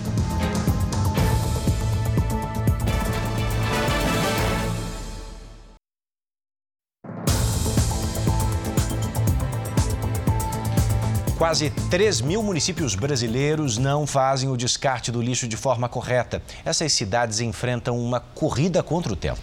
Quase 11.37 11.68
3 11.90 12.22
mil 12.22 12.42
municípios 12.42 12.94
brasileiros 12.94 13.77
não 13.77 14.07
fazem 14.07 14.48
o 14.48 14.57
descarte 14.57 15.12
do 15.12 15.20
lixo 15.20 15.46
de 15.46 15.59
forma 15.59 15.90
correta. 15.90 16.42
Essas 16.64 16.94
cidades 16.94 17.40
enfrentam 17.40 17.98
uma 17.98 18.20
corrida 18.20 18.83
contra 18.83 19.12
o 19.12 19.16
tempo. 19.16 19.42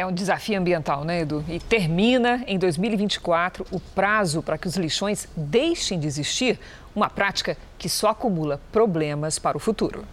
É 0.00 0.06
um 0.06 0.14
desafio 0.14 0.58
ambiental, 0.58 1.04
né, 1.04 1.20
Edu? 1.20 1.44
E 1.46 1.60
termina 1.60 2.42
em 2.46 2.58
2024 2.58 3.66
o 3.70 3.78
prazo 3.78 4.42
para 4.42 4.56
que 4.56 4.66
os 4.66 4.74
lixões 4.74 5.28
deixem 5.36 6.00
de 6.00 6.06
existir, 6.06 6.58
uma 6.94 7.10
prática 7.10 7.54
que 7.76 7.86
só 7.86 8.08
acumula 8.08 8.58
problemas 8.72 9.38
para 9.38 9.58
o 9.58 9.60
futuro. 9.60 10.06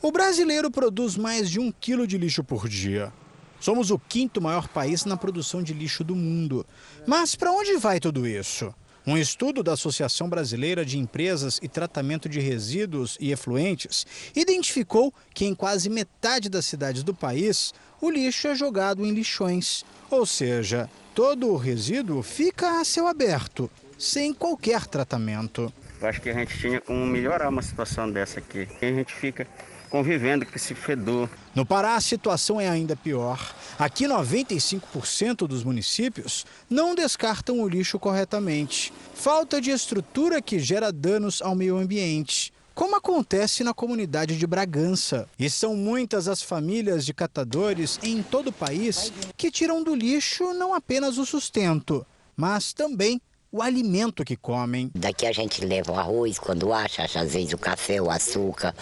O 0.00 0.12
brasileiro 0.12 0.70
produz 0.70 1.16
mais 1.16 1.50
de 1.50 1.58
um 1.58 1.72
quilo 1.72 2.06
de 2.06 2.16
lixo 2.16 2.44
por 2.44 2.68
dia. 2.68 3.12
Somos 3.58 3.90
o 3.90 3.98
quinto 3.98 4.40
maior 4.40 4.68
país 4.68 5.04
na 5.04 5.16
produção 5.16 5.60
de 5.60 5.74
lixo 5.74 6.04
do 6.04 6.14
mundo. 6.14 6.64
Mas 7.04 7.34
para 7.34 7.50
onde 7.50 7.76
vai 7.76 7.98
tudo 7.98 8.24
isso? 8.24 8.72
Um 9.06 9.18
estudo 9.18 9.62
da 9.62 9.74
Associação 9.74 10.30
Brasileira 10.30 10.82
de 10.82 10.98
Empresas 10.98 11.60
e 11.62 11.68
Tratamento 11.68 12.26
de 12.26 12.40
Resíduos 12.40 13.18
e 13.20 13.32
Efluentes 13.32 14.06
identificou 14.34 15.12
que 15.34 15.44
em 15.44 15.54
quase 15.54 15.90
metade 15.90 16.48
das 16.48 16.64
cidades 16.64 17.02
do 17.02 17.12
país 17.12 17.74
o 18.00 18.10
lixo 18.10 18.48
é 18.48 18.54
jogado 18.54 19.04
em 19.04 19.12
lixões, 19.12 19.84
ou 20.10 20.24
seja, 20.24 20.88
todo 21.14 21.50
o 21.50 21.56
resíduo 21.58 22.22
fica 22.22 22.80
a 22.80 22.84
céu 22.84 23.06
aberto, 23.06 23.70
sem 23.98 24.32
qualquer 24.32 24.86
tratamento. 24.86 25.70
Eu 26.00 26.08
acho 26.08 26.22
que 26.22 26.30
a 26.30 26.34
gente 26.34 26.58
tinha 26.58 26.80
como 26.80 27.04
melhorar 27.04 27.50
uma 27.50 27.62
situação 27.62 28.10
dessa 28.10 28.38
aqui. 28.38 28.66
A 28.80 28.86
gente 28.86 29.12
fica 29.12 29.46
convivendo 29.94 30.44
com 30.44 30.56
esse 30.56 30.74
fedor. 30.74 31.30
No 31.54 31.64
Pará, 31.64 31.94
a 31.94 32.00
situação 32.00 32.60
é 32.60 32.68
ainda 32.68 32.96
pior. 32.96 33.54
Aqui, 33.78 34.06
95% 34.06 35.46
dos 35.46 35.62
municípios 35.62 36.44
não 36.68 36.96
descartam 36.96 37.60
o 37.60 37.68
lixo 37.68 37.96
corretamente. 37.96 38.92
Falta 39.14 39.60
de 39.60 39.70
estrutura 39.70 40.42
que 40.42 40.58
gera 40.58 40.90
danos 40.90 41.40
ao 41.40 41.54
meio 41.54 41.76
ambiente 41.76 42.52
como 42.74 42.96
acontece 42.96 43.62
na 43.62 43.72
comunidade 43.72 44.36
de 44.36 44.48
Bragança. 44.48 45.28
E 45.38 45.48
são 45.48 45.76
muitas 45.76 46.26
as 46.26 46.42
famílias 46.42 47.06
de 47.06 47.14
catadores 47.14 48.00
em 48.02 48.20
todo 48.20 48.48
o 48.48 48.52
país 48.52 49.12
que 49.36 49.48
tiram 49.48 49.84
do 49.84 49.94
lixo 49.94 50.52
não 50.54 50.74
apenas 50.74 51.16
o 51.16 51.24
sustento, 51.24 52.04
mas 52.36 52.72
também 52.72 53.22
o 53.54 53.62
alimento 53.62 54.24
que 54.24 54.34
comem. 54.34 54.90
Daqui 54.92 55.24
a 55.24 55.32
gente 55.32 55.64
leva 55.64 55.92
o 55.92 55.96
arroz 55.96 56.40
quando 56.40 56.72
acha, 56.72 57.04
acha 57.04 57.20
às 57.20 57.32
vezes 57.32 57.52
o 57.52 57.58
café, 57.58 58.02
o 58.02 58.10
açúcar, 58.10 58.74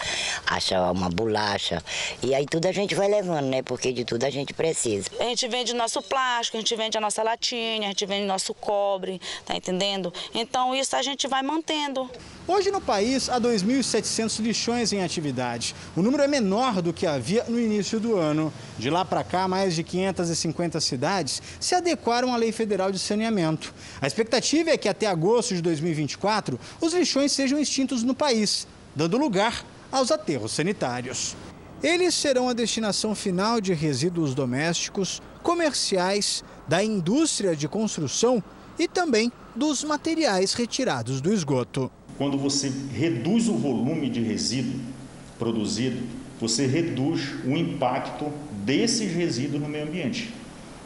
acha 0.47 0.91
uma 0.91 1.11
bolacha. 1.11 1.79
E 2.23 2.33
aí 2.33 2.47
tudo 2.47 2.65
a 2.65 2.71
gente 2.71 2.95
vai 2.95 3.07
levando, 3.07 3.45
né? 3.45 3.61
Porque 3.61 3.93
de 3.93 4.03
tudo 4.03 4.23
a 4.23 4.31
gente 4.31 4.51
precisa. 4.51 5.11
A 5.19 5.25
gente 5.25 5.47
vende 5.47 5.75
nosso 5.75 6.01
plástico, 6.01 6.57
a 6.57 6.59
gente 6.59 6.75
vende 6.75 6.97
a 6.97 7.01
nossa 7.01 7.21
latinha, 7.21 7.85
a 7.85 7.89
gente 7.89 8.03
vende 8.07 8.25
nosso 8.25 8.51
cobre, 8.55 9.21
tá 9.45 9.55
entendendo? 9.55 10.11
Então 10.33 10.73
isso 10.73 10.95
a 10.95 11.03
gente 11.03 11.27
vai 11.27 11.43
mantendo. 11.43 12.09
Hoje 12.47 12.71
no 12.71 12.81
país 12.81 13.29
há 13.29 13.39
2.700 13.39 14.41
lixões 14.41 14.91
em 14.91 15.03
atividade. 15.03 15.75
O 15.95 16.01
número 16.01 16.23
é 16.23 16.27
menor 16.27 16.81
do 16.81 16.91
que 16.91 17.05
havia 17.05 17.45
no 17.47 17.59
início 17.59 17.99
do 17.99 18.17
ano. 18.17 18.51
De 18.77 18.89
lá 18.89 19.05
para 19.05 19.23
cá, 19.23 19.47
mais 19.47 19.75
de 19.75 19.83
550 19.83 20.81
cidades 20.81 21.43
se 21.59 21.75
adequaram 21.75 22.33
à 22.33 22.37
Lei 22.37 22.51
Federal 22.51 22.91
de 22.91 22.97
Saneamento. 22.97 23.71
A 24.01 24.07
expectativa 24.07 24.62
é 24.69 24.77
que 24.77 24.89
até 24.89 25.07
agosto 25.07 25.55
de 25.55 25.61
2024 25.61 26.59
os 26.81 26.93
lixões 26.93 27.31
sejam 27.31 27.59
extintos 27.59 28.03
no 28.03 28.13
país, 28.15 28.67
dando 28.95 29.17
lugar 29.17 29.65
aos 29.91 30.11
aterros 30.11 30.51
sanitários. 30.51 31.35
Eles 31.81 32.15
serão 32.15 32.47
a 32.47 32.53
destinação 32.53 33.13
final 33.13 33.59
de 33.59 33.73
resíduos 33.73 34.33
domésticos, 34.33 35.21
comerciais, 35.41 36.43
da 36.67 36.83
indústria 36.83 37.55
de 37.55 37.67
construção 37.67 38.41
e 38.79 38.87
também 38.87 39.31
dos 39.55 39.83
materiais 39.83 40.53
retirados 40.53 41.19
do 41.21 41.33
esgoto. 41.33 41.91
Quando 42.17 42.37
você 42.37 42.71
reduz 42.91 43.49
o 43.49 43.55
volume 43.55 44.09
de 44.09 44.21
resíduo 44.21 44.79
produzido, 45.37 46.01
você 46.39 46.65
reduz 46.65 47.33
o 47.45 47.55
impacto 47.57 48.31
desses 48.63 49.13
resíduos 49.13 49.61
no 49.61 49.69
meio 49.69 49.85
ambiente, 49.85 50.33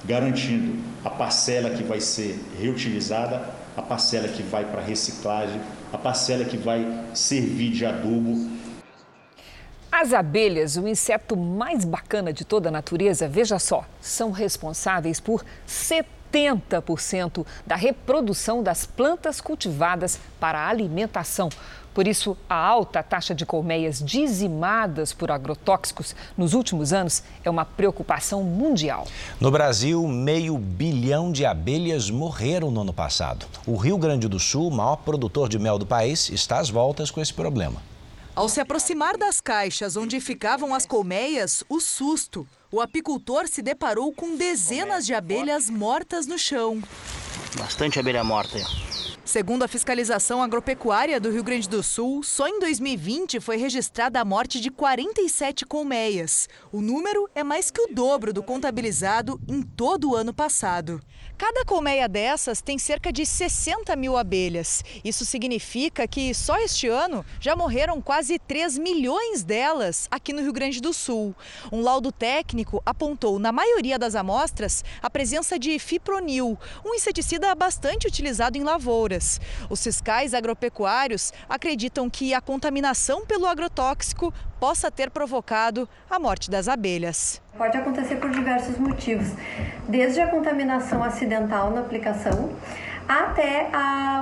garantindo 0.06 0.76
a 1.04 1.10
parcela 1.10 1.70
que 1.70 1.84
vai 1.84 2.00
ser 2.00 2.40
reutilizada, 2.60 3.50
a 3.78 3.82
parcela 3.84 4.28
que 4.28 4.42
vai 4.42 4.66
para 4.66 4.82
reciclagem, 4.82 5.62
a 5.94 5.98
parcela 6.00 6.44
que 6.44 6.58
vai 6.58 7.06
servir 7.14 7.72
de 7.72 7.86
adubo. 7.86 8.50
As 9.92 10.14
abelhas, 10.14 10.76
o 10.76 10.88
inseto 10.88 11.38
mais 11.38 11.86
bacana 11.86 12.34
de 12.34 12.44
toda 12.44 12.70
a 12.70 12.72
natureza, 12.72 13.28
veja 13.28 13.60
só, 13.60 13.86
são 14.02 14.32
responsáveis 14.32 15.20
por 15.20 15.46
70 15.66 16.18
80% 16.32 17.46
da 17.66 17.76
reprodução 17.76 18.62
das 18.62 18.86
plantas 18.86 19.40
cultivadas 19.42 20.20
para 20.40 20.68
alimentação. 20.68 21.50
Por 21.98 22.08
isso, 22.08 22.38
a 22.48 22.54
alta 22.54 23.02
taxa 23.02 23.34
de 23.34 23.44
colmeias 23.44 24.04
dizimadas 24.06 25.14
por 25.14 25.32
agrotóxicos 25.32 26.16
nos 26.38 26.54
últimos 26.54 26.94
anos 26.94 27.24
é 27.44 27.50
uma 27.50 27.66
preocupação 27.66 28.44
mundial. 28.44 29.08
No 29.40 29.50
Brasil, 29.50 30.08
meio 30.08 30.60
bilhão 30.60 31.32
de 31.32 31.44
abelhas 31.44 32.12
morreram 32.12 32.70
no 32.70 32.82
ano 32.82 32.94
passado. 32.94 33.48
O 33.66 33.76
Rio 33.76 33.98
Grande 33.98 34.28
do 34.28 34.40
Sul, 34.40 34.70
maior 34.70 34.98
produtor 34.98 35.50
de 35.50 35.58
mel 35.58 35.80
do 35.80 35.88
país, 35.88 36.30
está 36.30 36.60
às 36.60 36.70
voltas 36.70 37.10
com 37.10 37.20
esse 37.20 37.34
problema. 37.34 37.82
Ao 38.36 38.48
se 38.48 38.60
aproximar 38.62 39.18
das 39.18 39.42
caixas 39.42 39.98
onde 39.98 40.20
ficavam 40.20 40.76
as 40.76 40.86
colmeias, 40.86 41.64
o 41.68 41.80
susto. 41.80 42.48
O 42.72 42.80
apicultor 42.80 43.48
se 43.48 43.64
deparou 43.64 44.14
com 44.14 44.38
dezenas 44.38 45.04
de 45.04 45.16
abelhas 45.16 45.68
mortas 45.68 46.28
no 46.28 46.38
chão. 46.38 46.80
Bastante 47.58 48.00
abelha 48.00 48.24
morta. 48.24 48.60
Segundo 49.28 49.64
a 49.64 49.68
fiscalização 49.68 50.42
agropecuária 50.42 51.20
do 51.20 51.30
Rio 51.30 51.44
Grande 51.44 51.68
do 51.68 51.84
Sul, 51.84 52.24
só 52.24 52.48
em 52.48 52.62
2020 52.62 53.42
foi 53.42 53.58
registrada 53.58 54.22
a 54.22 54.24
morte 54.24 54.62
de 54.62 54.72
47 54.72 55.66
colmeias. 55.66 56.48
O 56.72 56.80
número 56.80 57.30
é 57.36 57.44
mais 57.44 57.70
que 57.70 57.82
o 57.82 57.94
dobro 57.94 58.32
do 58.32 58.42
contabilizado 58.42 59.38
em 59.46 59.62
todo 59.62 60.12
o 60.12 60.16
ano 60.16 60.34
passado. 60.34 61.02
Cada 61.38 61.66
colmeia 61.66 62.08
dessas 62.08 62.62
tem 62.62 62.80
cerca 62.80 63.12
de 63.12 63.26
60 63.26 63.94
mil 63.98 64.16
abelhas. 64.16 64.82
Isso 65.04 65.26
significa 65.26 66.08
que 66.08 66.34
só 66.34 66.58
este 66.60 66.88
ano 66.88 67.26
já 67.38 67.54
morreram 67.54 68.02
quase 68.02 68.40
3 68.40 68.78
milhões 68.78 69.44
delas 69.44 70.08
aqui 70.10 70.32
no 70.32 70.42
Rio 70.42 70.54
Grande 70.54 70.80
do 70.80 70.94
Sul. 70.94 71.36
Um 71.70 71.82
laudo 71.82 72.14
técnico 72.14 72.82
apontou 72.86 73.40
na 73.40 73.52
maioria 73.52 74.00
das 74.00 74.16
amostras 74.16 74.86
a 75.02 75.10
presença 75.10 75.60
de 75.60 75.78
fipronil, 75.78 76.58
um 76.86 76.96
inseticida 76.96 77.54
bastante 77.54 78.08
utilizado 78.08 78.58
em 78.58 78.64
lavouras. 78.64 79.17
Os 79.70 79.84
fiscais 79.84 80.34
agropecuários 80.34 81.34
acreditam 81.50 82.10
que 82.10 82.34
a 82.34 82.42
contaminação 82.42 83.26
pelo 83.26 83.46
agrotóxico 83.46 84.34
possa 84.60 84.92
ter 84.92 85.10
provocado 85.10 85.88
a 86.10 86.20
morte 86.20 86.50
das 86.50 86.68
abelhas. 86.68 87.42
Pode 87.58 87.78
acontecer 87.78 88.18
por 88.18 88.30
diversos 88.30 88.78
motivos, 88.78 89.30
desde 89.88 90.22
a 90.22 90.28
contaminação 90.28 91.04
acidental 91.04 91.72
na 91.72 91.82
aplicação 91.82 92.52
até 93.08 93.70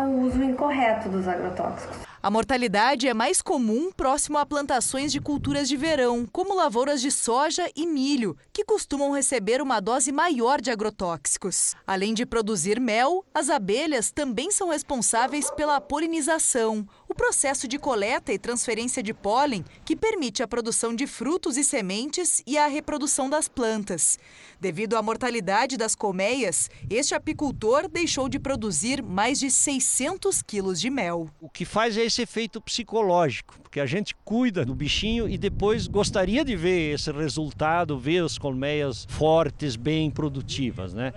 o 0.06 0.22
uso 0.22 0.44
incorreto 0.44 1.10
dos 1.10 1.28
agrotóxicos. 1.28 2.05
A 2.26 2.32
mortalidade 2.32 3.08
é 3.08 3.14
mais 3.14 3.40
comum 3.40 3.92
próximo 3.92 4.40
a 4.40 4.46
plantações 4.48 5.12
de 5.12 5.22
culturas 5.22 5.70
de 5.70 5.78
verão, 5.78 6.26
como 6.32 6.56
lavouras 6.56 7.00
de 7.00 7.12
soja 7.12 7.70
e 7.76 7.86
milho, 7.86 8.36
que 8.52 8.66
costumam 8.66 9.12
receber 9.12 9.62
uma 9.62 9.80
dose 9.80 10.12
maior 10.12 10.60
de 10.60 10.72
agrotóxicos. 10.72 11.76
Além 11.86 12.16
de 12.16 12.26
produzir 12.26 12.80
mel, 12.80 13.24
as 13.32 13.52
abelhas 13.52 14.10
também 14.10 14.50
são 14.50 14.70
responsáveis 14.70 15.52
pela 15.52 15.80
polinização, 15.80 16.88
o 17.08 17.13
processo 17.13 17.68
de 17.68 17.78
coleta 17.78 18.34
e 18.34 18.39
transferência 18.39 19.02
de 19.02 19.13
pólen 19.13 19.63
que 19.84 19.96
permite 19.96 20.41
a 20.41 20.48
produção 20.48 20.96
de 20.96 21.06
frutos 21.06 21.58
e 21.58 21.63
sementes 21.63 22.41
e 22.46 22.58
a 22.58 22.68
reprodução 22.68 23.30
das 23.30 23.48
plantas. 23.48 24.18
Devido 24.60 24.98
à 24.98 25.02
mortalidade 25.02 25.78
das 25.78 25.96
colmeias, 25.96 26.70
este 26.89 27.13
apicultor 27.13 27.88
deixou 27.88 28.28
de 28.28 28.39
produzir 28.39 29.04
mais 29.04 29.39
de 29.39 29.52
600 29.52 30.41
quilos 30.41 30.80
de 30.80 30.89
mel. 30.89 31.30
O 31.39 31.50
que 31.50 31.65
faz 31.65 31.98
é 31.98 32.04
esse 32.04 32.22
efeito 32.22 32.60
psicológico, 32.60 33.60
porque 33.62 33.80
a 33.80 33.86
gente 33.86 34.15
cuida 34.24 34.65
do 34.65 34.74
bichinho 34.74 35.30
e 35.30 35.38
depois 35.38 35.88
gostaria 35.88 36.44
de 36.44 36.56
ver 36.56 36.94
esse 36.94 37.12
resultado, 37.12 38.00
ver 38.00 38.24
as 38.24 38.38
colmeias 38.38 39.06
fortes, 39.10 39.76
bem 39.76 40.10
produtivas, 40.10 40.94
né? 40.94 41.13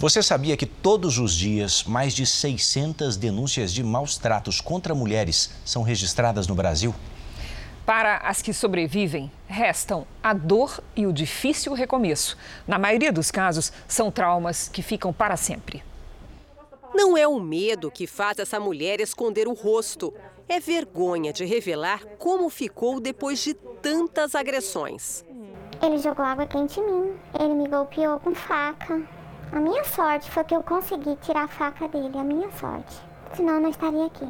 Você 0.00 0.22
sabia 0.22 0.56
que 0.56 0.64
todos 0.64 1.18
os 1.18 1.34
dias 1.34 1.82
mais 1.82 2.14
de 2.14 2.24
600 2.24 3.16
denúncias 3.16 3.72
de 3.72 3.82
maus 3.82 4.16
tratos 4.16 4.60
contra 4.60 4.94
mulheres 4.94 5.50
são 5.64 5.82
registradas 5.82 6.46
no 6.46 6.54
Brasil? 6.54 6.94
Para 7.84 8.18
as 8.18 8.40
que 8.40 8.52
sobrevivem, 8.52 9.28
restam 9.48 10.06
a 10.22 10.32
dor 10.32 10.80
e 10.94 11.04
o 11.04 11.12
difícil 11.12 11.72
recomeço. 11.72 12.38
Na 12.64 12.78
maioria 12.78 13.12
dos 13.12 13.32
casos, 13.32 13.72
são 13.88 14.08
traumas 14.08 14.68
que 14.68 14.82
ficam 14.82 15.12
para 15.12 15.36
sempre. 15.36 15.82
Não 16.94 17.18
é 17.18 17.26
o 17.26 17.40
medo 17.40 17.90
que 17.90 18.06
faz 18.06 18.38
essa 18.38 18.60
mulher 18.60 19.00
esconder 19.00 19.48
o 19.48 19.52
rosto. 19.52 20.14
É 20.48 20.60
vergonha 20.60 21.32
de 21.32 21.44
revelar 21.44 22.04
como 22.18 22.48
ficou 22.48 23.00
depois 23.00 23.40
de 23.40 23.52
tantas 23.52 24.36
agressões. 24.36 25.24
Ele 25.82 25.98
jogou 25.98 26.24
água 26.24 26.46
quente 26.46 26.78
em 26.78 26.84
mim. 26.84 27.12
Ele 27.40 27.54
me 27.54 27.68
golpeou 27.68 28.20
com 28.20 28.32
faca. 28.32 29.17
A 29.50 29.60
minha 29.60 29.82
sorte 29.82 30.30
foi 30.30 30.44
que 30.44 30.54
eu 30.54 30.62
consegui 30.62 31.16
tirar 31.16 31.44
a 31.44 31.48
faca 31.48 31.88
dele, 31.88 32.18
a 32.18 32.22
minha 32.22 32.50
sorte. 32.50 32.94
Senão 33.34 33.54
eu 33.54 33.60
não 33.62 33.70
estaria 33.70 34.04
aqui. 34.04 34.26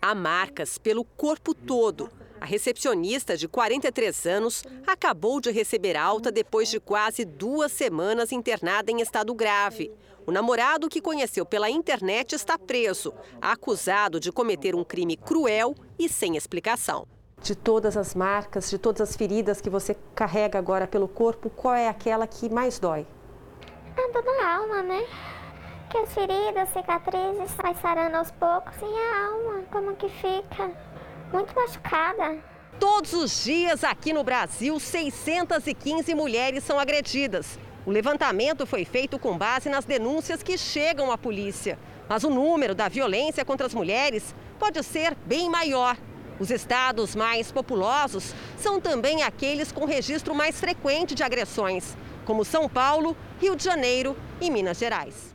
Há 0.00 0.14
marcas 0.14 0.78
pelo 0.78 1.04
corpo 1.04 1.54
todo. 1.54 2.10
A 2.40 2.46
recepcionista 2.46 3.36
de 3.36 3.46
43 3.46 4.26
anos 4.26 4.64
acabou 4.86 5.40
de 5.40 5.50
receber 5.50 5.94
alta 5.94 6.32
depois 6.32 6.70
de 6.70 6.80
quase 6.80 7.24
duas 7.24 7.70
semanas 7.70 8.32
internada 8.32 8.90
em 8.90 9.02
estado 9.02 9.34
grave. 9.34 9.92
O 10.26 10.32
namorado 10.32 10.88
que 10.88 11.02
conheceu 11.02 11.44
pela 11.44 11.68
internet 11.68 12.34
está 12.34 12.58
preso, 12.58 13.12
acusado 13.40 14.18
de 14.18 14.32
cometer 14.32 14.74
um 14.74 14.82
crime 14.82 15.16
cruel 15.16 15.74
e 15.98 16.08
sem 16.08 16.36
explicação. 16.36 17.06
De 17.42 17.54
todas 17.54 17.96
as 17.96 18.14
marcas, 18.14 18.70
de 18.70 18.78
todas 18.78 19.02
as 19.02 19.16
feridas 19.16 19.60
que 19.60 19.68
você 19.68 19.96
carrega 20.14 20.58
agora 20.58 20.86
pelo 20.86 21.08
corpo, 21.08 21.50
qual 21.50 21.74
é 21.74 21.88
aquela 21.88 22.26
que 22.26 22.48
mais 22.48 22.78
dói? 22.78 23.06
A 23.94 24.12
dor 24.12 24.22
da 24.22 24.56
alma, 24.56 24.82
né? 24.82 25.06
Que 25.90 25.98
as 25.98 26.14
feridas, 26.14 26.68
cicatrizes, 26.70 27.54
vai 27.56 27.74
sarando 27.74 28.16
aos 28.16 28.30
poucos 28.30 28.74
e 28.80 28.84
a 28.84 29.26
alma, 29.26 29.62
como 29.70 29.94
que 29.96 30.08
fica? 30.08 30.70
Muito 31.30 31.54
machucada. 31.54 32.38
Todos 32.80 33.12
os 33.12 33.44
dias 33.44 33.84
aqui 33.84 34.12
no 34.12 34.24
Brasil, 34.24 34.80
615 34.80 36.14
mulheres 36.14 36.64
são 36.64 36.78
agredidas. 36.78 37.58
O 37.84 37.90
levantamento 37.90 38.66
foi 38.66 38.84
feito 38.86 39.18
com 39.18 39.36
base 39.36 39.68
nas 39.68 39.84
denúncias 39.84 40.42
que 40.42 40.56
chegam 40.56 41.12
à 41.12 41.18
polícia. 41.18 41.78
Mas 42.08 42.24
o 42.24 42.30
número 42.30 42.74
da 42.74 42.88
violência 42.88 43.44
contra 43.44 43.66
as 43.66 43.74
mulheres 43.74 44.34
pode 44.58 44.82
ser 44.82 45.14
bem 45.26 45.50
maior. 45.50 45.96
Os 46.40 46.50
estados 46.50 47.14
mais 47.14 47.52
populosos 47.52 48.34
são 48.56 48.80
também 48.80 49.22
aqueles 49.22 49.70
com 49.70 49.84
registro 49.84 50.34
mais 50.34 50.58
frequente 50.58 51.14
de 51.14 51.22
agressões, 51.22 51.96
como 52.24 52.44
São 52.44 52.68
Paulo, 52.68 53.16
Rio 53.40 53.56
de 53.56 53.64
Janeiro 53.64 54.16
e 54.40 54.50
Minas 54.50 54.78
Gerais. 54.78 55.32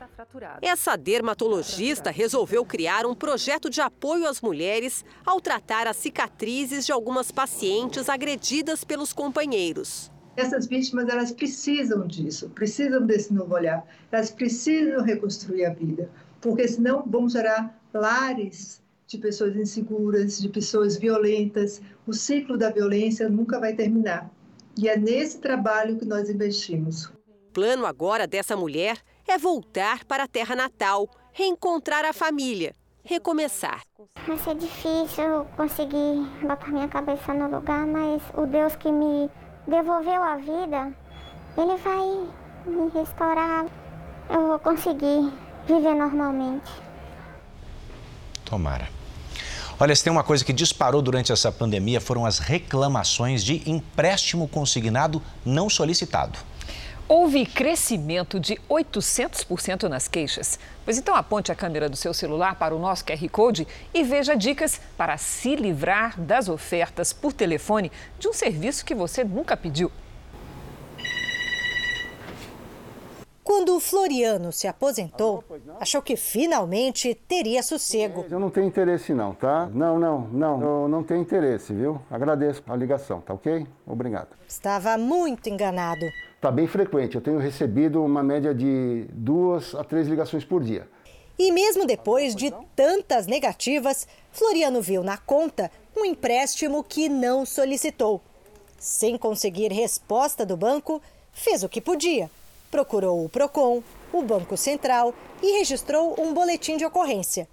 Essa 0.61 0.95
dermatologista 0.95 2.09
resolveu 2.09 2.65
criar 2.65 3.05
um 3.05 3.13
projeto 3.13 3.69
de 3.69 3.81
apoio 3.81 4.27
às 4.27 4.41
mulheres 4.41 5.05
ao 5.25 5.39
tratar 5.39 5.87
as 5.87 5.97
cicatrizes 5.97 6.85
de 6.85 6.91
algumas 6.91 7.31
pacientes 7.31 8.09
agredidas 8.09 8.83
pelos 8.83 9.13
companheiros. 9.13 10.11
Essas 10.35 10.67
vítimas 10.67 11.09
elas 11.09 11.31
precisam 11.31 12.05
disso, 12.05 12.49
precisam 12.49 13.05
desse 13.05 13.33
novo 13.33 13.55
olhar, 13.55 13.83
elas 14.11 14.29
precisam 14.29 15.03
reconstruir 15.03 15.65
a 15.65 15.73
vida, 15.73 16.09
porque 16.39 16.67
senão 16.67 17.03
vamos 17.07 17.33
gerar 17.33 17.79
lares 17.93 18.81
de 19.07 19.17
pessoas 19.17 19.55
inseguras, 19.55 20.39
de 20.39 20.49
pessoas 20.49 20.97
violentas. 20.97 21.81
O 22.05 22.13
ciclo 22.13 22.57
da 22.57 22.69
violência 22.69 23.29
nunca 23.29 23.59
vai 23.59 23.73
terminar. 23.73 24.29
E 24.77 24.87
é 24.87 24.97
nesse 24.97 25.39
trabalho 25.39 25.97
que 25.97 26.05
nós 26.05 26.29
investimos. 26.29 27.05
O 27.05 27.51
plano 27.53 27.85
agora 27.85 28.27
dessa 28.27 28.55
mulher 28.55 28.97
é 29.27 29.37
voltar 29.37 30.05
para 30.05 30.23
a 30.23 30.27
terra 30.27 30.55
natal, 30.55 31.09
reencontrar 31.33 32.05
a 32.05 32.13
família 32.13 32.75
recomeçar. 33.07 33.81
Vai 34.27 34.37
ser 34.37 34.55
difícil 34.55 35.45
conseguir 35.55 36.27
botar 36.41 36.67
minha 36.67 36.87
cabeça 36.89 37.33
no 37.33 37.49
lugar, 37.49 37.87
mas 37.87 38.21
o 38.35 38.45
Deus 38.45 38.75
que 38.75 38.91
me 38.91 39.29
devolveu 39.65 40.21
a 40.21 40.35
vida, 40.35 40.93
ele 41.57 41.77
vai 41.77 42.27
me 42.65 42.89
restaurar. 42.93 43.65
Eu 44.29 44.47
vou 44.47 44.59
conseguir 44.59 45.31
viver 45.65 45.95
normalmente. 45.95 46.69
Tomara. 48.43 48.96
Olha, 49.79 49.95
se 49.95 50.03
tem 50.03 50.11
uma 50.11 50.23
coisa 50.23 50.43
que 50.43 50.51
disparou 50.51 51.03
durante 51.03 51.31
essa 51.31 51.51
pandemia 51.51 52.01
foram 52.01 52.25
as 52.25 52.39
reclamações 52.39 53.43
de 53.43 53.61
empréstimo 53.69 54.47
consignado 54.47 55.21
não 55.45 55.69
solicitado. 55.69 56.39
Houve 57.07 57.45
crescimento 57.45 58.39
de 58.39 58.59
800% 58.67 59.83
nas 59.83 60.07
queixas. 60.07 60.59
Pois 60.83 60.97
então 60.97 61.15
aponte 61.15 61.51
a 61.51 61.55
câmera 61.55 61.87
do 61.87 61.95
seu 61.95 62.11
celular 62.11 62.55
para 62.55 62.75
o 62.75 62.79
nosso 62.79 63.05
QR 63.05 63.29
Code 63.29 63.67
e 63.93 64.03
veja 64.03 64.35
dicas 64.35 64.81
para 64.97 65.15
se 65.15 65.55
livrar 65.55 66.19
das 66.19 66.49
ofertas 66.49 67.13
por 67.13 67.31
telefone 67.31 67.91
de 68.17 68.27
um 68.27 68.33
serviço 68.33 68.83
que 68.83 68.95
você 68.95 69.23
nunca 69.23 69.55
pediu. 69.55 69.91
Quando 73.47 73.77
o 73.77 73.79
Floriano 73.79 74.51
se 74.51 74.67
aposentou, 74.67 75.41
achou 75.79 76.01
que 76.01 76.17
finalmente 76.17 77.15
teria 77.15 77.63
sossego. 77.63 78.25
Eu 78.29 78.41
não 78.41 78.49
tenho 78.49 78.67
interesse 78.67 79.13
não, 79.13 79.33
tá? 79.33 79.69
Não, 79.73 79.97
não, 79.97 80.27
não. 80.27 80.61
Eu 80.61 80.87
não 80.89 81.01
tenho 81.01 81.21
interesse, 81.21 81.73
viu? 81.73 81.97
Agradeço 82.11 82.61
a 82.67 82.75
ligação, 82.75 83.21
tá 83.21 83.33
ok? 83.33 83.65
Obrigado. 83.85 84.35
Estava 84.45 84.97
muito 84.97 85.47
enganado. 85.47 86.05
Está 86.35 86.51
bem 86.51 86.67
frequente. 86.67 87.15
Eu 87.15 87.21
tenho 87.21 87.39
recebido 87.39 88.03
uma 88.03 88.21
média 88.21 88.53
de 88.53 89.05
duas 89.13 89.73
a 89.75 89.81
três 89.81 90.09
ligações 90.09 90.43
por 90.43 90.61
dia. 90.61 90.85
E 91.39 91.49
mesmo 91.49 91.85
depois 91.85 92.35
de 92.35 92.53
tantas 92.75 93.27
negativas, 93.27 94.09
Floriano 94.29 94.81
viu 94.81 95.03
na 95.03 95.17
conta 95.17 95.71
um 95.95 96.03
empréstimo 96.03 96.83
que 96.83 97.07
não 97.07 97.45
solicitou. 97.45 98.21
Sem 98.77 99.17
conseguir 99.17 99.71
resposta 99.71 100.45
do 100.45 100.57
banco, 100.57 101.01
fez 101.31 101.63
o 101.63 101.69
que 101.69 101.79
podia 101.79 102.29
procurou 102.69 103.25
o 103.25 103.29
PROCON, 103.29 103.81
o 104.11 104.21
Banco 104.21 104.57
Central 104.57 105.13
e 105.41 105.57
registrou 105.59 106.15
um 106.19 106.33
boletim 106.33 106.77
de 106.77 106.85
ocorrência. 106.85 107.47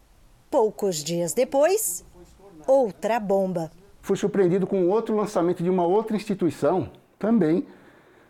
Poucos 0.50 1.02
dias 1.02 1.32
depois, 1.32 2.04
outra 2.66 3.18
bomba. 3.18 3.70
Fui 4.00 4.16
surpreendido 4.16 4.66
com 4.66 4.88
outro 4.88 5.16
lançamento 5.16 5.62
de 5.62 5.70
uma 5.70 5.86
outra 5.86 6.16
instituição, 6.16 6.90
também, 7.18 7.66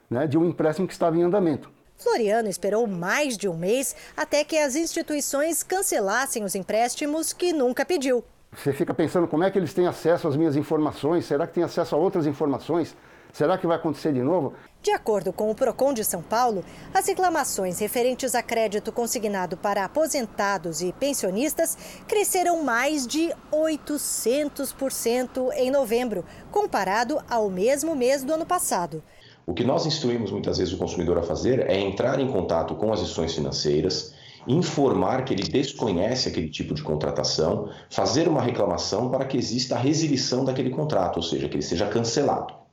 né, 0.08 0.26
de 0.26 0.38
um 0.38 0.44
empréstimo 0.44 0.86
que 0.86 0.92
estava 0.92 1.16
em 1.16 1.22
andamento. 1.22 1.70
Floriano 1.96 2.48
esperou 2.48 2.86
mais 2.86 3.36
de 3.36 3.48
um 3.48 3.56
mês 3.56 3.94
até 4.16 4.44
que 4.44 4.58
as 4.58 4.76
instituições 4.76 5.62
cancelassem 5.62 6.44
os 6.44 6.54
empréstimos 6.54 7.32
que 7.32 7.52
nunca 7.52 7.84
pediu. 7.84 8.24
Você 8.52 8.72
fica 8.72 8.94
pensando 8.94 9.26
como 9.26 9.42
é 9.42 9.50
que 9.50 9.58
eles 9.58 9.74
têm 9.74 9.86
acesso 9.86 10.28
às 10.28 10.36
minhas 10.36 10.54
informações? 10.54 11.24
Será 11.24 11.46
que 11.46 11.54
tem 11.54 11.64
acesso 11.64 11.94
a 11.94 11.98
outras 11.98 12.26
informações? 12.26 12.96
Será 13.32 13.58
que 13.58 13.66
vai 13.66 13.76
acontecer 13.76 14.12
de 14.12 14.22
novo? 14.22 14.54
De 14.84 14.90
acordo 14.90 15.32
com 15.32 15.50
o 15.50 15.54
Procon 15.54 15.94
de 15.94 16.04
São 16.04 16.20
Paulo, 16.20 16.62
as 16.92 17.06
reclamações 17.06 17.78
referentes 17.78 18.34
a 18.34 18.42
crédito 18.42 18.92
consignado 18.92 19.56
para 19.56 19.82
aposentados 19.82 20.82
e 20.82 20.92
pensionistas 20.92 21.74
cresceram 22.06 22.62
mais 22.62 23.06
de 23.06 23.32
800% 23.50 25.52
em 25.56 25.70
novembro, 25.70 26.22
comparado 26.50 27.18
ao 27.30 27.48
mesmo 27.48 27.96
mês 27.96 28.22
do 28.22 28.34
ano 28.34 28.44
passado. 28.44 29.02
O 29.46 29.54
que 29.54 29.64
nós 29.64 29.86
instruímos 29.86 30.30
muitas 30.30 30.58
vezes 30.58 30.74
o 30.74 30.78
consumidor 30.78 31.16
a 31.16 31.22
fazer 31.22 31.60
é 31.60 31.80
entrar 31.80 32.20
em 32.20 32.30
contato 32.30 32.74
com 32.74 32.92
as 32.92 33.00
instituições 33.00 33.34
financeiras, 33.34 34.12
informar 34.46 35.24
que 35.24 35.32
ele 35.32 35.44
desconhece 35.44 36.28
aquele 36.28 36.50
tipo 36.50 36.74
de 36.74 36.82
contratação, 36.82 37.70
fazer 37.88 38.28
uma 38.28 38.42
reclamação 38.42 39.10
para 39.10 39.24
que 39.24 39.38
exista 39.38 39.76
a 39.76 39.78
resilição 39.78 40.44
daquele 40.44 40.68
contrato, 40.68 41.16
ou 41.16 41.22
seja, 41.22 41.48
que 41.48 41.54
ele 41.54 41.62
seja 41.62 41.86
cancelado. 41.86 42.63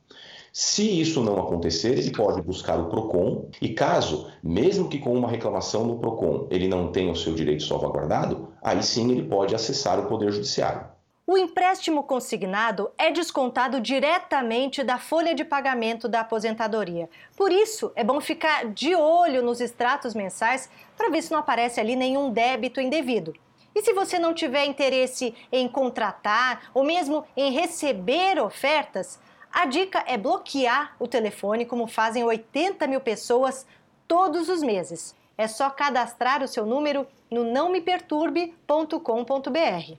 Se 0.54 1.00
isso 1.00 1.24
não 1.24 1.40
acontecer, 1.40 1.98
ele 1.98 2.12
pode 2.12 2.42
buscar 2.42 2.78
o 2.78 2.90
PROCON 2.90 3.50
e 3.62 3.70
caso, 3.70 4.30
mesmo 4.44 4.90
que 4.90 5.00
com 5.00 5.14
uma 5.14 5.30
reclamação 5.30 5.86
no 5.86 5.98
PROCON, 5.98 6.48
ele 6.52 6.68
não 6.68 6.92
tenha 6.92 7.14
o 7.14 7.16
seu 7.16 7.34
direito 7.34 7.64
salvaguardado, 7.64 8.50
aí 8.62 8.84
sim 8.84 9.10
ele 9.12 9.24
pode 9.24 9.56
acessar 9.56 9.98
o 9.98 10.08
Poder 10.08 10.30
Judiciário. 10.30 10.92
O 11.26 11.38
empréstimo 11.38 12.04
consignado 12.04 12.92
é 12.98 13.10
descontado 13.12 13.80
diretamente 13.80 14.84
da 14.84 14.98
folha 14.98 15.34
de 15.34 15.46
pagamento 15.46 16.10
da 16.10 16.20
aposentadoria. 16.20 17.10
Por 17.38 17.50
isso, 17.54 17.90
é 17.96 18.04
bom 18.04 18.20
ficar 18.20 18.66
de 18.74 18.94
olho 18.94 19.42
nos 19.42 19.62
extratos 19.62 20.14
mensais 20.14 20.70
para 20.98 21.10
ver 21.10 21.22
se 21.22 21.32
não 21.32 21.40
aparece 21.40 21.80
ali 21.80 21.96
nenhum 21.96 22.30
débito 22.30 22.82
indevido. 22.82 23.34
E 23.74 23.82
se 23.82 23.94
você 23.94 24.20
não 24.20 24.34
tiver 24.34 24.66
interesse 24.66 25.34
em 25.50 25.70
contratar 25.70 26.70
ou 26.74 26.84
mesmo 26.84 27.24
em 27.38 27.54
receber 27.54 28.38
ofertas, 28.38 29.18
a 29.52 29.66
dica 29.66 30.04
é 30.08 30.18
bloquear 30.18 30.96
o 31.00 31.08
telefone, 31.08 31.66
como 31.66 31.88
fazem 31.88 32.24
80 32.24 32.88
mil 32.88 33.02
pessoas 33.02 33.66
todos 34.08 34.50
os 34.50 34.62
meses. 34.62 35.16
É 35.38 35.48
só 35.48 35.70
cadastrar 35.70 36.44
o 36.44 36.48
seu 36.48 36.66
número 36.66 37.08
no 37.30 37.44
nãomeperturbe.com.br. 37.44 39.96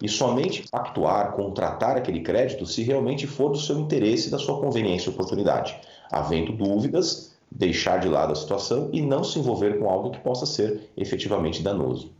E 0.00 0.08
somente 0.08 0.68
pactuar, 0.70 1.32
contratar 1.32 1.96
aquele 1.96 2.20
crédito 2.20 2.64
se 2.64 2.82
realmente 2.82 3.26
for 3.26 3.50
do 3.50 3.58
seu 3.58 3.78
interesse 3.78 4.30
da 4.30 4.38
sua 4.38 4.60
conveniência 4.60 5.10
e 5.10 5.12
oportunidade. 5.12 5.78
Havendo 6.10 6.52
dúvidas, 6.52 7.36
deixar 7.50 7.98
de 7.98 8.08
lado 8.08 8.32
a 8.32 8.36
situação 8.36 8.88
e 8.92 9.02
não 9.02 9.22
se 9.22 9.38
envolver 9.38 9.78
com 9.78 9.90
algo 9.90 10.10
que 10.10 10.20
possa 10.20 10.46
ser 10.46 10.90
efetivamente 10.96 11.62
danoso. 11.62 12.10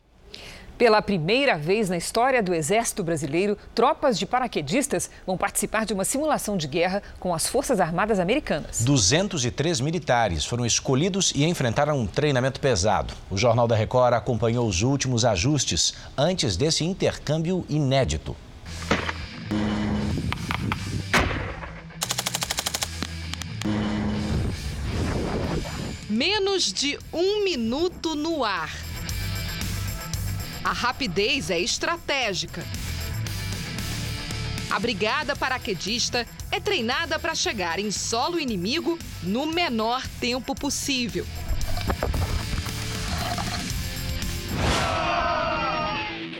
Pela 0.82 1.00
primeira 1.00 1.56
vez 1.56 1.88
na 1.88 1.96
história 1.96 2.42
do 2.42 2.52
Exército 2.52 3.04
Brasileiro, 3.04 3.56
tropas 3.72 4.18
de 4.18 4.26
paraquedistas 4.26 5.08
vão 5.24 5.38
participar 5.38 5.86
de 5.86 5.94
uma 5.94 6.04
simulação 6.04 6.56
de 6.56 6.66
guerra 6.66 7.00
com 7.20 7.32
as 7.32 7.46
Forças 7.46 7.78
Armadas 7.78 8.18
Americanas. 8.18 8.82
203 8.84 9.78
militares 9.78 10.44
foram 10.44 10.66
escolhidos 10.66 11.32
e 11.36 11.44
enfrentaram 11.44 11.96
um 12.00 12.04
treinamento 12.04 12.58
pesado. 12.58 13.14
O 13.30 13.38
Jornal 13.38 13.68
da 13.68 13.76
Record 13.76 14.14
acompanhou 14.14 14.66
os 14.66 14.82
últimos 14.82 15.24
ajustes 15.24 15.94
antes 16.18 16.56
desse 16.56 16.84
intercâmbio 16.84 17.64
inédito. 17.68 18.34
Menos 26.10 26.72
de 26.72 26.98
um 27.12 27.44
minuto 27.44 28.16
no 28.16 28.42
ar 28.42 28.91
a 30.64 30.72
rapidez 30.72 31.50
é 31.50 31.58
estratégica. 31.60 32.64
A 34.70 34.78
brigada 34.78 35.36
paraquedista 35.36 36.26
é 36.50 36.58
treinada 36.58 37.18
para 37.18 37.34
chegar 37.34 37.78
em 37.78 37.90
solo 37.90 38.38
inimigo 38.38 38.98
no 39.22 39.46
menor 39.46 40.06
tempo 40.20 40.54
possível. 40.54 41.26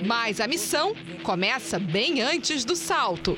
Mas 0.04 0.40
a 0.40 0.48
missão 0.48 0.94
começa 1.22 1.78
bem 1.78 2.22
antes 2.22 2.64
do 2.64 2.74
salto. 2.74 3.36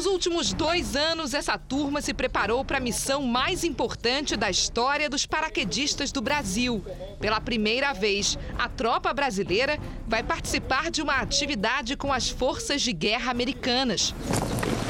Nos 0.00 0.06
últimos 0.06 0.54
dois 0.54 0.96
anos, 0.96 1.34
essa 1.34 1.58
turma 1.58 2.00
se 2.00 2.14
preparou 2.14 2.64
para 2.64 2.78
a 2.78 2.80
missão 2.80 3.22
mais 3.22 3.62
importante 3.64 4.34
da 4.34 4.48
história 4.48 5.10
dos 5.10 5.26
paraquedistas 5.26 6.10
do 6.10 6.22
Brasil. 6.22 6.82
Pela 7.20 7.38
primeira 7.38 7.92
vez, 7.92 8.38
a 8.58 8.66
tropa 8.66 9.12
brasileira 9.12 9.78
vai 10.08 10.22
participar 10.22 10.90
de 10.90 11.02
uma 11.02 11.16
atividade 11.16 11.98
com 11.98 12.10
as 12.10 12.30
forças 12.30 12.80
de 12.80 12.94
guerra 12.94 13.30
americanas. 13.30 14.14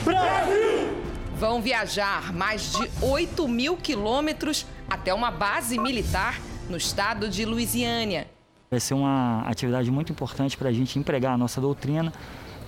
Brasil! 0.04 1.02
Vão 1.34 1.60
viajar 1.60 2.32
mais 2.32 2.70
de 2.70 2.88
8 3.02 3.48
mil 3.48 3.76
quilômetros 3.76 4.64
até 4.88 5.12
uma 5.12 5.32
base 5.32 5.76
militar 5.76 6.40
no 6.68 6.76
estado 6.76 7.28
de 7.28 7.44
Louisiana. 7.44 8.28
Vai 8.70 8.78
ser 8.78 8.94
uma 8.94 9.42
atividade 9.48 9.90
muito 9.90 10.12
importante 10.12 10.56
para 10.56 10.68
a 10.68 10.72
gente 10.72 10.96
empregar 10.96 11.32
a 11.32 11.36
nossa 11.36 11.60
doutrina 11.60 12.12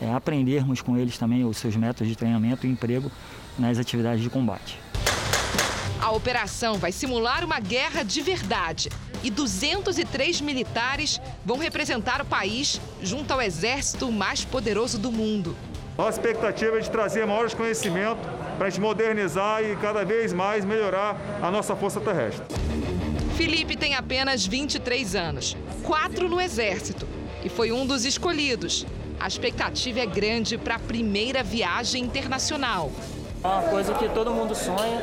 é, 0.03 0.12
aprendermos 0.12 0.82
com 0.82 0.96
eles 0.98 1.16
também 1.16 1.44
os 1.44 1.57
seus 1.57 1.76
métodos 1.76 2.09
de 2.09 2.16
treinamento 2.16 2.66
e 2.66 2.70
emprego 2.70 3.11
nas 3.59 3.78
atividades 3.78 4.22
de 4.22 4.28
combate. 4.28 4.78
A 6.00 6.11
operação 6.11 6.78
vai 6.78 6.90
simular 6.90 7.44
uma 7.44 7.61
guerra 7.61 8.03
de 8.03 8.20
verdade 8.20 8.90
e 9.22 9.30
203 9.30 10.40
militares 10.40 11.20
vão 11.44 11.59
representar 11.59 12.20
o 12.20 12.24
país 12.24 12.80
junto 13.00 13.32
ao 13.32 13.40
exército 13.40 14.11
mais 14.11 14.44
poderoso 14.44 14.98
do 14.98 15.12
mundo. 15.12 15.57
Nossa 15.96 16.18
expectativa 16.18 16.78
é 16.78 16.80
de 16.80 16.90
trazer 16.90 17.24
maiores 17.24 17.55
conhecimentos 17.55 18.24
para 18.59 18.66
a 18.66 18.70
gente 18.70 18.80
modernizar 18.80 19.62
e 19.62 19.76
cada 19.76 20.05
vez 20.05 20.32
mais 20.32 20.64
melhorar 20.64 21.16
a 21.40 21.50
nossa 21.50 21.76
força 21.76 22.00
terrestre. 22.00 22.44
Felipe 23.36 23.76
tem 23.76 23.94
apenas 23.94 24.44
23 24.44 25.14
anos, 25.14 25.57
quatro 25.84 26.28
no 26.28 26.40
exército 26.40 27.07
e 27.44 27.48
foi 27.48 27.70
um 27.70 27.86
dos 27.86 28.05
escolhidos. 28.05 28.84
A 29.23 29.29
expectativa 29.29 30.01
é 30.01 30.07
grande 30.07 30.59
para 30.59 30.75
a 30.75 30.79
primeira 30.81 31.45
viagem 31.45 32.03
internacional. 32.03 32.91
É 33.45 33.47
uma 33.47 33.62
coisa 33.62 33.95
que 33.95 34.09
todo 34.09 34.33
mundo 34.33 34.53
sonha 34.53 35.01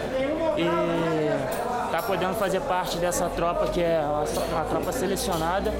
e 0.57 1.89
tá 1.89 2.03
podendo 2.03 2.33
fazer 2.33 2.59
parte 2.59 2.97
dessa 2.97 3.29
tropa 3.29 3.67
que 3.67 3.81
é 3.81 4.01
uma 4.51 4.65
tropa 4.65 4.91
selecionada 4.91 5.73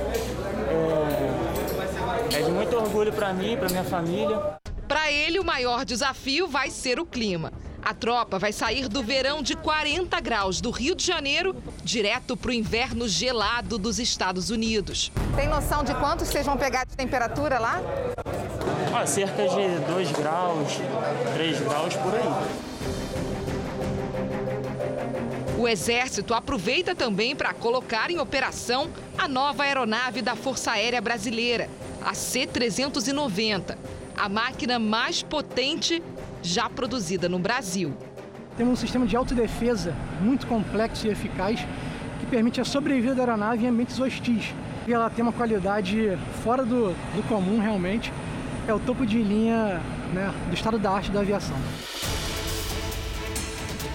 é, 2.32 2.38
é 2.38 2.42
de 2.42 2.50
muito 2.50 2.78
orgulho 2.78 3.12
para 3.12 3.34
mim, 3.34 3.58
para 3.58 3.68
minha 3.68 3.84
família. 3.84 4.42
Para 4.88 5.12
ele, 5.12 5.38
o 5.38 5.44
maior 5.44 5.84
desafio 5.84 6.48
vai 6.48 6.70
ser 6.70 6.98
o 6.98 7.06
clima. 7.06 7.52
A 7.84 7.94
tropa 7.94 8.38
vai 8.38 8.52
sair 8.52 8.88
do 8.88 9.02
verão 9.02 9.42
de 9.42 9.56
40 9.56 10.20
graus 10.20 10.62
do 10.62 10.70
Rio 10.70 10.96
de 10.96 11.06
Janeiro 11.06 11.56
direto 11.84 12.36
para 12.36 12.52
o 12.52 12.54
inverno 12.54 13.08
gelado 13.08 13.78
dos 13.78 14.00
Estados 14.00 14.50
Unidos. 14.50 15.12
Tem 15.36 15.48
noção 15.48 15.84
de 15.84 15.94
quanto 15.96 16.26
vocês 16.26 16.46
vão 16.46 16.58
pegar 16.58 16.86
de 16.86 16.96
temperatura 16.96 17.58
lá? 17.58 17.82
Ah, 18.94 19.06
cerca 19.06 19.48
de 19.48 19.80
2 19.92 20.12
graus, 20.12 20.74
3 21.34 21.60
graus 21.62 21.96
por 21.96 22.14
aí. 22.16 22.70
O 25.58 25.68
Exército 25.68 26.34
aproveita 26.34 26.96
também 26.96 27.36
para 27.36 27.54
colocar 27.54 28.10
em 28.10 28.20
operação 28.20 28.90
a 29.18 29.28
nova 29.28 29.64
aeronave 29.64 30.22
da 30.22 30.36
Força 30.36 30.72
Aérea 30.72 31.02
Brasileira, 31.02 31.70
a 32.02 32.14
C-390, 32.14 33.78
a 34.16 34.30
máquina 34.30 34.80
mais 34.80 35.22
potente 35.22 36.02
já 36.42 36.70
produzida 36.70 37.28
no 37.28 37.40
Brasil. 37.40 37.94
Temos 38.58 38.74
um 38.74 38.76
sistema 38.76 39.06
de 39.06 39.16
autodefesa 39.16 39.96
muito 40.22 40.46
complexo 40.48 41.08
e 41.08 41.10
eficaz 41.10 41.60
que 42.20 42.26
permite 42.26 42.60
a 42.60 42.66
sobrevivência 42.66 43.16
da 43.16 43.24
aeronave 43.24 43.66
em 43.66 43.70
ambientes 43.70 44.00
hostis. 44.00 44.54
E 44.88 44.94
ela 44.94 45.10
tem 45.10 45.24
uma 45.24 45.32
qualidade 45.32 46.18
fora 46.44 46.66
do, 46.66 46.90
do 47.16 47.28
comum, 47.28 47.60
realmente. 47.60 48.12
É 48.68 48.74
o 48.74 48.80
topo 48.80 49.06
de 49.06 49.22
linha 49.22 49.82
né, 50.14 50.34
do 50.48 50.54
estado 50.54 50.78
da 50.78 50.92
arte 50.92 51.12
da 51.12 51.22
aviação. 51.22 51.58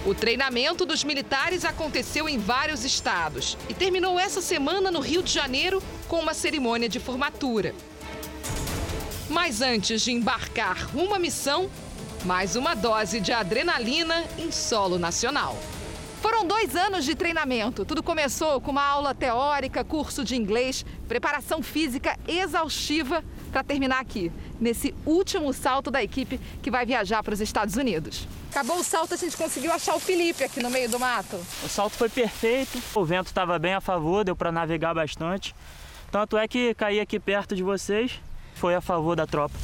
O 0.07 0.15
treinamento 0.15 0.85
dos 0.85 1.03
militares 1.03 1.65
aconteceu 1.65 2.29
em 2.29 2.39
vários 2.39 2.85
estados 2.85 3.57
e 3.71 3.75
terminou 3.75 4.19
essa 4.19 4.43
semana 4.43 4.91
no 4.91 5.01
Rio 5.01 5.23
de 5.23 5.33
Janeiro 5.33 5.83
com 6.07 6.21
uma 6.21 6.35
cerimônia 6.35 6.89
de 6.91 7.01
formatura. 7.01 7.75
Mas 9.31 9.63
antes 9.63 10.03
de 10.03 10.13
embarcar 10.13 10.91
rumo 10.93 11.15
à 11.15 11.19
missão, 11.19 11.71
mais 12.25 12.57
uma 12.57 12.75
dose 12.75 13.20
de 13.20 13.33
adrenalina 13.33 14.25
em 14.39 14.51
solo 14.51 14.99
nacional. 14.99 15.57
Foram 16.22 16.47
dois 16.47 16.75
anos 16.75 17.05
de 17.05 17.14
treinamento. 17.14 17.85
Tudo 17.85 18.03
começou 18.03 18.59
com 18.62 18.70
uma 18.70 18.83
aula 18.83 19.14
teórica, 19.14 19.85
curso 19.85 20.25
de 20.25 20.35
inglês, 20.35 20.87
preparação 21.07 21.62
física 21.62 22.18
exaustiva 22.27 23.22
para 23.53 23.62
terminar 23.62 24.01
aqui, 24.01 24.33
nesse 24.59 24.95
último 25.05 25.53
salto 25.53 25.91
da 25.91 26.03
equipe 26.03 26.41
que 26.62 26.70
vai 26.70 26.87
viajar 26.87 27.22
para 27.22 27.35
os 27.35 27.43
Estados 27.43 27.77
Unidos. 27.77 28.27
Acabou 28.51 28.79
o 28.79 28.85
salto, 28.85 29.12
a 29.12 29.18
gente 29.18 29.37
conseguiu 29.37 29.70
achar 29.70 29.95
o 29.95 30.01
Felipe 30.01 30.45
aqui 30.45 30.62
no 30.62 30.70
meio 30.70 30.89
do 30.89 30.99
mato. 30.99 31.37
O 31.62 31.68
salto 31.68 31.93
foi 31.93 32.09
perfeito, 32.09 32.81
o 32.95 33.05
vento 33.05 33.27
estava 33.27 33.59
bem 33.59 33.75
a 33.75 33.83
favor, 33.83 34.25
deu 34.25 34.35
para 34.35 34.51
navegar 34.51 34.95
bastante. 34.95 35.55
Tanto 36.11 36.39
é 36.39 36.49
que 36.49 36.72
cair 36.75 37.01
aqui 37.01 37.20
perto 37.20 37.55
de 37.55 37.62
vocês 37.62 38.18
foi 38.55 38.75
a 38.75 38.81
favor 38.81 39.14
da 39.14 39.27
tropa. 39.27 39.59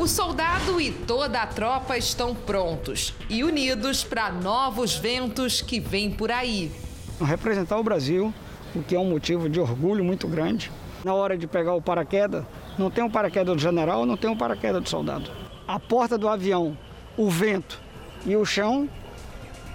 O 0.00 0.06
soldado 0.08 0.80
e 0.80 0.90
toda 0.90 1.42
a 1.42 1.46
tropa 1.46 1.98
estão 1.98 2.34
prontos 2.34 3.12
e 3.28 3.44
unidos 3.44 4.02
para 4.02 4.32
novos 4.32 4.96
ventos 4.96 5.60
que 5.60 5.78
vêm 5.78 6.10
por 6.10 6.30
aí. 6.30 6.72
Representar 7.20 7.78
o 7.78 7.82
Brasil, 7.82 8.32
o 8.74 8.82
que 8.82 8.96
é 8.96 8.98
um 8.98 9.10
motivo 9.10 9.46
de 9.46 9.60
orgulho 9.60 10.02
muito 10.02 10.26
grande. 10.26 10.72
Na 11.04 11.12
hora 11.12 11.36
de 11.36 11.46
pegar 11.46 11.74
o 11.74 11.82
paraquedas, 11.82 12.46
não 12.78 12.90
tem 12.90 13.04
um 13.04 13.10
paraquedas 13.10 13.54
do 13.54 13.60
general, 13.60 14.06
não 14.06 14.16
tem 14.16 14.30
um 14.30 14.36
paraquedas 14.38 14.82
do 14.82 14.88
soldado. 14.88 15.30
A 15.68 15.78
porta 15.78 16.16
do 16.16 16.30
avião, 16.30 16.78
o 17.14 17.28
vento 17.28 17.78
e 18.24 18.34
o 18.34 18.46
chão 18.46 18.88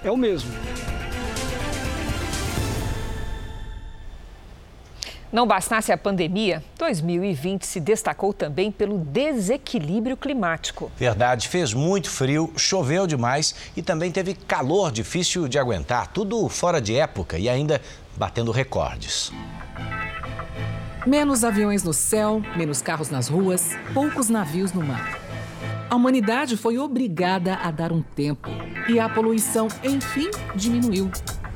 é 0.04 0.10
o 0.10 0.18
mesmo. 0.18 0.50
Não 5.36 5.46
bastasse 5.46 5.92
a 5.92 5.98
pandemia, 5.98 6.64
2020 6.80 7.66
se 7.66 7.82
destacou 7.82 8.32
também 8.32 8.72
pelo 8.72 8.98
desequilíbrio 8.98 10.16
climático. 10.16 10.90
Verdade, 10.96 11.50
fez 11.50 11.74
muito 11.74 12.10
frio, 12.10 12.54
choveu 12.56 13.06
demais 13.06 13.54
e 13.76 13.82
também 13.82 14.14
teve 14.14 14.34
calor 14.34 14.94
difícil 14.94 15.50
de 15.50 15.60
aguentar, 15.60 16.08
tudo 16.08 16.48
fora 16.48 16.80
de 16.80 16.96
época 16.96 17.38
e 17.38 17.50
ainda 17.50 17.82
batendo 18.16 18.50
recordes. 18.50 19.30
Menos 21.06 21.44
aviões 21.44 21.84
no 21.84 21.92
céu, 21.92 22.42
menos 22.56 22.82
carros 22.82 23.10
nas 23.10 23.28
ruas, 23.28 23.72
poucos 23.94 24.30
navios 24.30 24.72
no 24.72 24.82
mar. 24.82 25.20
A 25.90 25.96
humanidade 25.98 26.56
foi 26.56 26.78
obrigada 26.78 27.56
a 27.56 27.72
dar 27.72 27.92
um 27.92 28.02
tempo 28.02 28.50
e 28.88 29.02
a 29.02 29.10
poluição, 29.10 29.68
enfim, 29.84 30.32
diminuiu. 30.56 31.12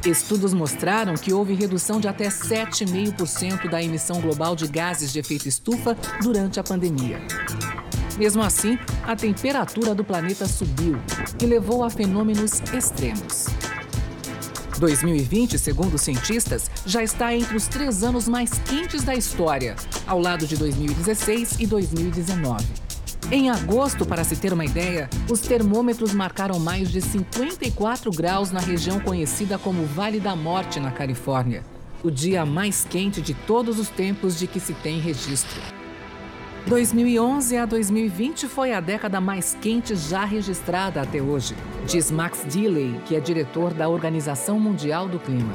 Estudos 0.06 0.54
mostraram 0.54 1.16
que 1.16 1.34
houve 1.34 1.54
redução 1.54 2.00
de 2.00 2.08
até 2.08 2.30
7,5% 2.30 3.70
da 3.70 3.84
emissão 3.84 4.22
global 4.22 4.56
de 4.56 4.66
gases 4.66 5.12
de 5.12 5.20
efeito 5.20 5.48
estufa 5.48 5.96
durante 6.22 6.60
a 6.60 6.64
pandemia. 6.64 7.20
Mesmo 8.18 8.42
assim, 8.42 8.78
a 9.04 9.16
temperatura 9.16 9.94
do 9.94 10.04
planeta 10.04 10.46
subiu 10.46 10.98
e 11.42 11.46
levou 11.46 11.84
a 11.84 11.90
fenômenos 11.90 12.62
extremos. 12.74 13.48
2020, 14.80 15.60
segundo 15.60 15.98
cientistas, 15.98 16.72
já 16.86 17.04
está 17.04 17.36
entre 17.36 17.58
os 17.58 17.68
três 17.68 18.02
anos 18.02 18.30
mais 18.30 18.52
quentes 18.60 19.04
da 19.04 19.14
história, 19.14 19.76
ao 20.08 20.20
lado 20.22 20.48
de 20.48 20.56
2016 20.56 21.60
e 21.60 21.68
2019. 21.68 22.89
Em 23.32 23.50
agosto, 23.52 24.08
para 24.08 24.24
se 24.24 24.36
ter 24.36 24.52
uma 24.52 24.66
ideia, 24.66 25.08
os 25.30 25.40
termômetros 25.42 26.14
marcaram 26.14 26.60
mais 26.60 26.90
de 26.90 27.00
54 27.00 28.10
graus 28.10 28.52
na 28.52 28.60
região 28.60 29.00
conhecida 29.00 29.58
como 29.60 29.86
Vale 29.86 30.20
da 30.20 30.36
Morte, 30.36 30.80
na 30.80 30.90
Califórnia. 30.90 31.64
O 32.04 32.10
dia 32.10 32.44
mais 32.44 32.84
quente 32.84 33.22
de 33.22 33.36
todos 33.36 33.78
os 33.78 33.88
tempos 33.88 34.40
de 34.40 34.48
que 34.48 34.60
se 34.60 34.74
tem 34.74 35.00
registro. 35.00 35.62
2011 36.66 37.58
a 37.58 37.66
2020 37.66 38.48
foi 38.48 38.74
a 38.74 38.80
década 38.80 39.22
mais 39.22 39.56
quente 39.62 39.96
já 39.96 40.26
registrada 40.26 41.02
até 41.02 41.22
hoje, 41.22 41.56
diz 41.86 42.10
Max 42.10 42.44
Dealey, 42.52 43.00
que 43.06 43.16
é 43.16 43.20
diretor 43.20 43.74
da 43.74 43.88
Organização 43.88 44.60
Mundial 44.60 45.08
do 45.08 45.20
Clima. 45.20 45.54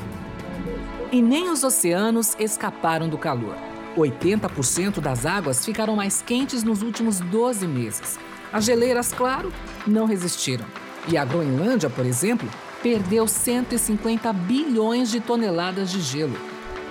E 1.10 1.20
nem 1.20 1.50
os 1.50 1.64
oceanos 1.64 2.36
escaparam 2.38 3.08
do 3.08 3.18
calor. 3.18 3.73
80% 3.96 5.00
das 5.00 5.24
águas 5.26 5.64
ficaram 5.64 5.96
mais 5.96 6.22
quentes 6.22 6.62
nos 6.62 6.82
últimos 6.82 7.20
12 7.20 7.66
meses. 7.66 8.18
As 8.52 8.64
geleiras, 8.64 9.12
claro, 9.12 9.52
não 9.86 10.06
resistiram. 10.06 10.64
E 11.08 11.16
a 11.16 11.24
Groenlândia, 11.24 11.90
por 11.90 12.06
exemplo, 12.06 12.48
perdeu 12.82 13.26
150 13.26 14.32
bilhões 14.32 15.10
de 15.10 15.20
toneladas 15.20 15.90
de 15.90 16.00
gelo. 16.00 16.36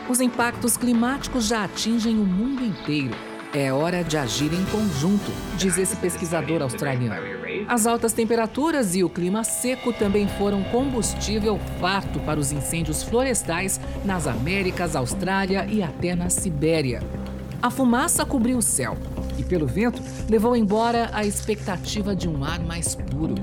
Os 0.09 0.19
impactos 0.19 0.75
climáticos 0.75 1.45
já 1.45 1.63
atingem 1.63 2.19
o 2.19 2.25
mundo 2.25 2.63
inteiro. 2.63 3.15
É 3.53 3.71
hora 3.71 4.03
de 4.03 4.17
agir 4.17 4.51
em 4.51 4.65
conjunto, 4.65 5.31
diz 5.57 5.77
esse 5.77 5.95
pesquisador 5.95 6.61
australiano. 6.61 7.42
As 7.67 7.87
altas 7.87 8.13
temperaturas 8.13 8.95
e 8.95 9.03
o 9.03 9.09
clima 9.09 9.43
seco 9.43 9.93
também 9.93 10.27
foram 10.27 10.63
combustível 10.63 11.59
farto 11.79 12.19
para 12.19 12.39
os 12.39 12.51
incêndios 12.51 13.03
florestais 13.03 13.79
nas 14.03 14.27
Américas, 14.27 14.95
Austrália 14.95 15.65
e 15.69 15.81
até 15.81 16.15
na 16.15 16.29
Sibéria. 16.29 17.01
A 17.61 17.69
fumaça 17.69 18.25
cobriu 18.25 18.57
o 18.57 18.61
céu 18.61 18.97
e, 19.37 19.43
pelo 19.43 19.65
vento, 19.65 20.01
levou 20.29 20.55
embora 20.55 21.09
a 21.13 21.25
expectativa 21.25 22.15
de 22.15 22.27
um 22.27 22.43
ar 22.43 22.59
mais 22.59 22.95
puro. 22.95 23.35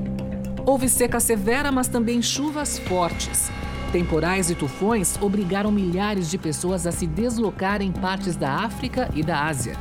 Houve 0.67 0.89
seca 0.89 1.19
severa, 1.19 1.73
mas 1.73 1.89
também 1.89 2.21
chuvas 2.21 2.79
fortes. 2.79 3.51
Temporais 3.91 4.51
e 4.51 4.55
tufões 4.55 5.17
obrigaram 5.21 5.73
milhares 5.73 6.31
de 6.31 6.39
pessoas 6.39 6.87
a 6.87 6.93
se 6.93 7.07
deslocar 7.07 7.81
em 7.81 7.91
partes 7.91 8.37
da 8.37 8.53
África 8.53 9.11
e 9.15 9.23
da 9.23 9.47
Ásia. 9.47 9.77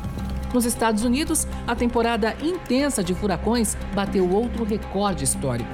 Nos 0.54 0.66
Estados 0.66 1.04
Unidos, 1.04 1.47
a 1.68 1.76
temporada 1.76 2.36
intensa 2.41 3.04
de 3.04 3.14
furacões 3.14 3.76
bateu 3.93 4.28
outro 4.28 4.64
recorde 4.64 5.24
histórico. 5.24 5.70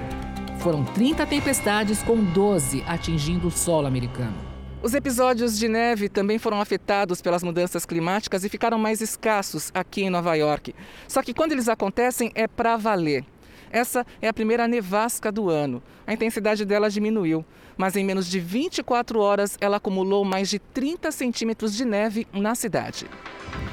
Foram 0.60 0.84
30 0.84 1.26
tempestades, 1.26 2.04
com 2.04 2.18
12 2.22 2.84
atingindo 2.86 3.48
o 3.48 3.52
solo 3.52 3.88
americano. 3.88 4.36
Os 4.84 4.94
episódios 4.94 5.58
de 5.58 5.70
neve 5.70 6.10
também 6.10 6.38
foram 6.38 6.60
afetados 6.60 7.22
pelas 7.22 7.42
mudanças 7.42 7.86
climáticas 7.86 8.44
e 8.44 8.50
ficaram 8.50 8.78
mais 8.78 9.00
escassos 9.00 9.72
aqui 9.74 10.04
em 10.04 10.10
Nova 10.10 10.36
York. 10.36 10.76
Só 11.08 11.24
que 11.24 11.34
quando 11.34 11.54
eles 11.54 11.70
acontecem 11.70 12.32
é 12.36 12.46
para 12.46 12.76
valer. 12.76 13.24
Essa 13.72 14.06
é 14.22 14.28
a 14.28 14.34
primeira 14.34 14.68
nevasca 14.68 15.32
do 15.32 15.50
ano. 15.50 15.82
A 16.06 16.14
intensidade 16.14 16.66
dela 16.66 16.90
diminuiu, 16.90 17.46
mas 17.78 17.96
em 17.96 18.04
menos 18.04 18.28
de 18.28 18.40
24 18.40 19.20
horas 19.20 19.58
ela 19.60 19.78
acumulou 19.78 20.24
mais 20.24 20.50
de 20.50 20.60
30 20.60 21.12
centímetros 21.12 21.76
de 21.76 21.86
neve 21.86 22.28
na 22.34 22.56
cidade. 22.56 23.06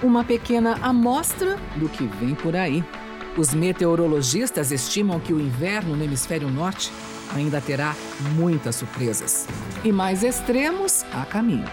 Uma 0.03 0.24
pequena 0.24 0.78
amostra 0.82 1.59
do 1.76 1.88
que 1.88 2.05
vem 2.05 2.34
por 2.34 2.57
aí. 2.57 2.84
Os 3.36 3.55
meteorologistas 3.55 4.70
estimam 4.70 5.18
que 5.18 5.32
o 5.32 5.40
inverno 5.40 5.96
no 5.96 6.05
hemisfério 6.05 6.50
norte 6.50 6.90
ainda 7.34 7.61
terá 7.61 7.94
muitas 8.34 8.76
surpresas. 8.76 9.46
E 9.82 9.90
mais 9.90 10.22
extremos 10.22 11.05
a 11.12 11.24
caminho. 11.24 11.64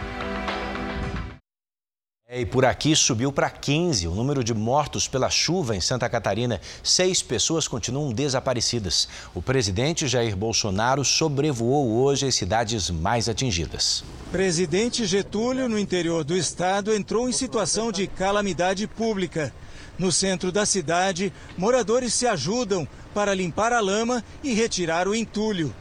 E 2.32 2.46
por 2.46 2.64
aqui 2.64 2.96
subiu 2.96 3.32
para 3.32 3.50
15 3.50 4.08
o 4.08 4.14
número 4.14 4.44
de 4.44 4.54
mortos 4.54 5.08
pela 5.08 5.32
chuva 5.32 5.76
em 5.76 5.82
Santa 5.82 6.08
Catarina. 6.08 6.62
Seis 6.84 7.24
pessoas 7.24 7.68
continuam 7.68 8.14
desaparecidas. 8.14 9.10
O 9.34 9.42
presidente 9.42 10.08
Jair 10.08 10.38
Bolsonaro 10.38 11.04
sobrevoou 11.04 11.90
hoje 12.04 12.28
as 12.28 12.36
cidades 12.36 12.92
mais 12.92 13.28
atingidas. 13.28 14.04
Presidente 14.32 15.08
Getúlio, 15.08 15.68
no 15.68 15.80
interior 15.80 16.24
do 16.24 16.38
estado, 16.38 16.94
entrou 16.94 17.28
em 17.28 17.32
situação 17.32 17.92
de 17.92 18.06
calamidade 18.06 18.86
pública. 18.86 19.52
No 19.98 20.12
centro 20.12 20.52
da 20.52 20.68
cidade, 20.68 21.34
moradores 21.58 22.14
se 22.14 22.28
ajudam 22.28 22.88
para 23.12 23.34
limpar 23.34 23.74
a 23.74 23.80
lama 23.80 24.24
e 24.44 24.54
retirar 24.54 25.08
o 25.08 25.16
entulho. 25.16 25.74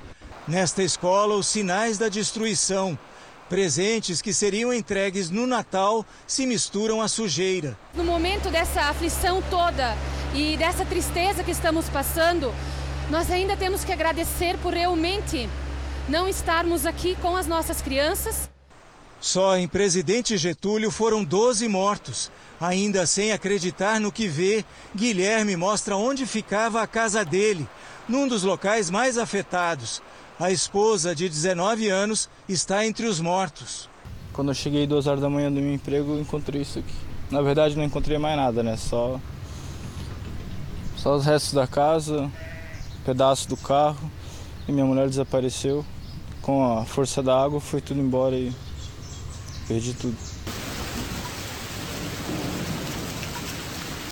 Nesta 0.46 0.82
escola, 0.82 1.36
os 1.36 1.46
sinais 1.46 1.98
da 1.98 2.08
destruição 2.08 2.98
Presentes 3.48 4.20
que 4.20 4.34
seriam 4.34 4.74
entregues 4.74 5.30
no 5.30 5.46
Natal 5.46 6.04
se 6.26 6.46
misturam 6.46 7.00
à 7.00 7.08
sujeira. 7.08 7.78
No 7.94 8.04
momento 8.04 8.50
dessa 8.50 8.82
aflição 8.82 9.42
toda 9.48 9.96
e 10.34 10.56
dessa 10.58 10.84
tristeza 10.84 11.42
que 11.42 11.50
estamos 11.50 11.88
passando, 11.88 12.52
nós 13.10 13.30
ainda 13.30 13.56
temos 13.56 13.84
que 13.84 13.92
agradecer 13.92 14.58
por 14.58 14.74
realmente 14.74 15.48
não 16.08 16.28
estarmos 16.28 16.84
aqui 16.84 17.16
com 17.22 17.36
as 17.36 17.46
nossas 17.46 17.80
crianças. 17.80 18.50
Só 19.18 19.56
em 19.56 19.66
Presidente 19.66 20.36
Getúlio 20.36 20.90
foram 20.90 21.24
12 21.24 21.66
mortos. 21.68 22.30
Ainda 22.60 23.06
sem 23.06 23.32
acreditar 23.32 23.98
no 23.98 24.12
que 24.12 24.28
vê, 24.28 24.64
Guilherme 24.94 25.56
mostra 25.56 25.96
onde 25.96 26.26
ficava 26.26 26.82
a 26.82 26.86
casa 26.86 27.24
dele, 27.24 27.66
num 28.08 28.28
dos 28.28 28.42
locais 28.42 28.90
mais 28.90 29.16
afetados. 29.16 30.02
A 30.40 30.52
esposa, 30.52 31.16
de 31.16 31.28
19 31.28 31.88
anos, 31.88 32.28
está 32.48 32.86
entre 32.86 33.06
os 33.06 33.18
mortos. 33.18 33.90
Quando 34.32 34.52
eu 34.52 34.54
cheguei 34.54 34.86
duas 34.86 35.08
horas 35.08 35.20
da 35.20 35.28
manhã 35.28 35.50
do 35.50 35.60
meu 35.60 35.74
emprego, 35.74 36.16
encontrei 36.16 36.62
isso 36.62 36.78
aqui. 36.78 36.94
Na 37.28 37.42
verdade, 37.42 37.76
não 37.76 37.82
encontrei 37.82 38.18
mais 38.18 38.36
nada, 38.36 38.62
né? 38.62 38.76
Só, 38.76 39.20
só 40.96 41.16
os 41.16 41.26
restos 41.26 41.54
da 41.54 41.66
casa, 41.66 42.30
pedaços 43.04 43.46
do 43.46 43.56
carro. 43.56 44.08
E 44.68 44.70
minha 44.70 44.86
mulher 44.86 45.08
desapareceu. 45.08 45.84
Com 46.40 46.78
a 46.78 46.84
força 46.84 47.20
da 47.20 47.36
água, 47.36 47.60
foi 47.60 47.80
tudo 47.80 47.98
embora 47.98 48.36
e 48.36 48.54
perdi 49.66 49.92
tudo. 49.92 50.16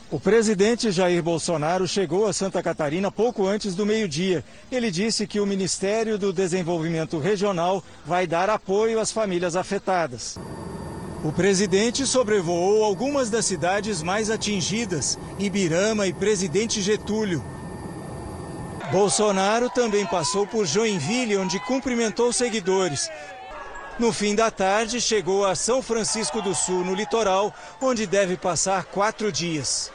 O 0.09 0.20
presidente 0.20 0.92
Jair 0.92 1.20
Bolsonaro 1.20 1.86
chegou 1.88 2.28
a 2.28 2.32
Santa 2.32 2.62
Catarina 2.62 3.11
pouco 3.11 3.44
antes 3.44 3.74
do 3.74 3.84
meio-dia. 3.84 4.44
Ele 4.70 4.88
disse 4.88 5.26
que 5.26 5.40
o 5.40 5.46
Ministério 5.46 6.16
do 6.16 6.32
Desenvolvimento 6.32 7.18
Regional 7.18 7.82
vai 8.04 8.24
dar 8.24 8.48
apoio 8.48 9.00
às 9.00 9.11
famílias 9.11 9.57
afetadas. 9.57 10.38
O 11.24 11.32
presidente 11.32 12.07
sobrevoou 12.07 12.84
algumas 12.84 13.30
das 13.30 13.46
cidades 13.46 14.00
mais 14.00 14.30
atingidas, 14.30 15.18
Ibirama 15.40 16.07
e 16.07 16.12
Presidente 16.12 16.80
Getúlio. 16.80 17.44
Bolsonaro 18.92 19.68
também 19.68 20.07
passou 20.07 20.46
por 20.46 20.66
Joinville, 20.66 21.36
onde 21.36 21.59
cumprimentou 21.59 22.32
seguidores. 22.32 23.11
No 23.98 24.12
fim 24.12 24.36
da 24.36 24.52
tarde, 24.52 25.00
chegou 25.00 25.44
a 25.44 25.57
São 25.57 25.82
Francisco 25.82 26.40
do 26.40 26.54
Sul, 26.54 26.84
no 26.84 26.94
litoral, 26.94 27.52
onde 27.80 28.07
deve 28.07 28.36
passar 28.36 28.84
quatro 28.84 29.32
dias. 29.32 29.90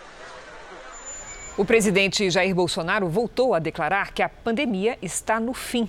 O 1.62 1.66
presidente 1.66 2.28
Jair 2.28 2.56
Bolsonaro 2.56 3.08
voltou 3.08 3.54
a 3.54 3.60
declarar 3.60 4.14
que 4.14 4.24
a 4.24 4.28
pandemia 4.28 4.98
está 5.00 5.40
no 5.40 5.54
fim. 5.54 5.88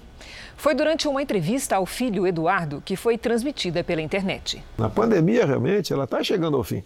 Foi 0.54 0.74
durante 0.74 1.08
uma 1.08 1.22
entrevista 1.22 1.76
ao 1.76 1.86
filho 1.86 2.26
Eduardo 2.26 2.82
que 2.84 2.94
foi 2.94 3.16
transmitida 3.16 3.82
pela 3.82 4.02
internet. 4.02 4.62
A 4.76 4.90
pandemia 4.90 5.46
realmente 5.46 5.90
ela 5.90 6.04
está 6.04 6.22
chegando 6.22 6.58
ao 6.58 6.62
fim. 6.62 6.84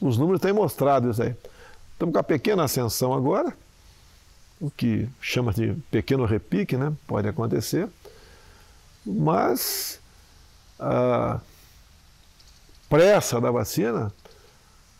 Os 0.00 0.16
números 0.16 0.40
têm 0.40 0.54
mostrado 0.54 1.10
isso 1.10 1.22
aí. 1.22 1.34
Estamos 1.92 2.14
com 2.14 2.18
a 2.18 2.22
pequena 2.22 2.64
ascensão 2.64 3.12
agora, 3.12 3.52
o 4.58 4.70
que 4.70 5.06
chama 5.20 5.52
de 5.52 5.74
pequeno 5.90 6.24
repique, 6.24 6.78
né? 6.78 6.90
Pode 7.06 7.28
acontecer. 7.28 7.90
Mas 9.04 10.00
a 10.80 11.40
pressa 12.88 13.38
da 13.38 13.50
vacina 13.50 14.10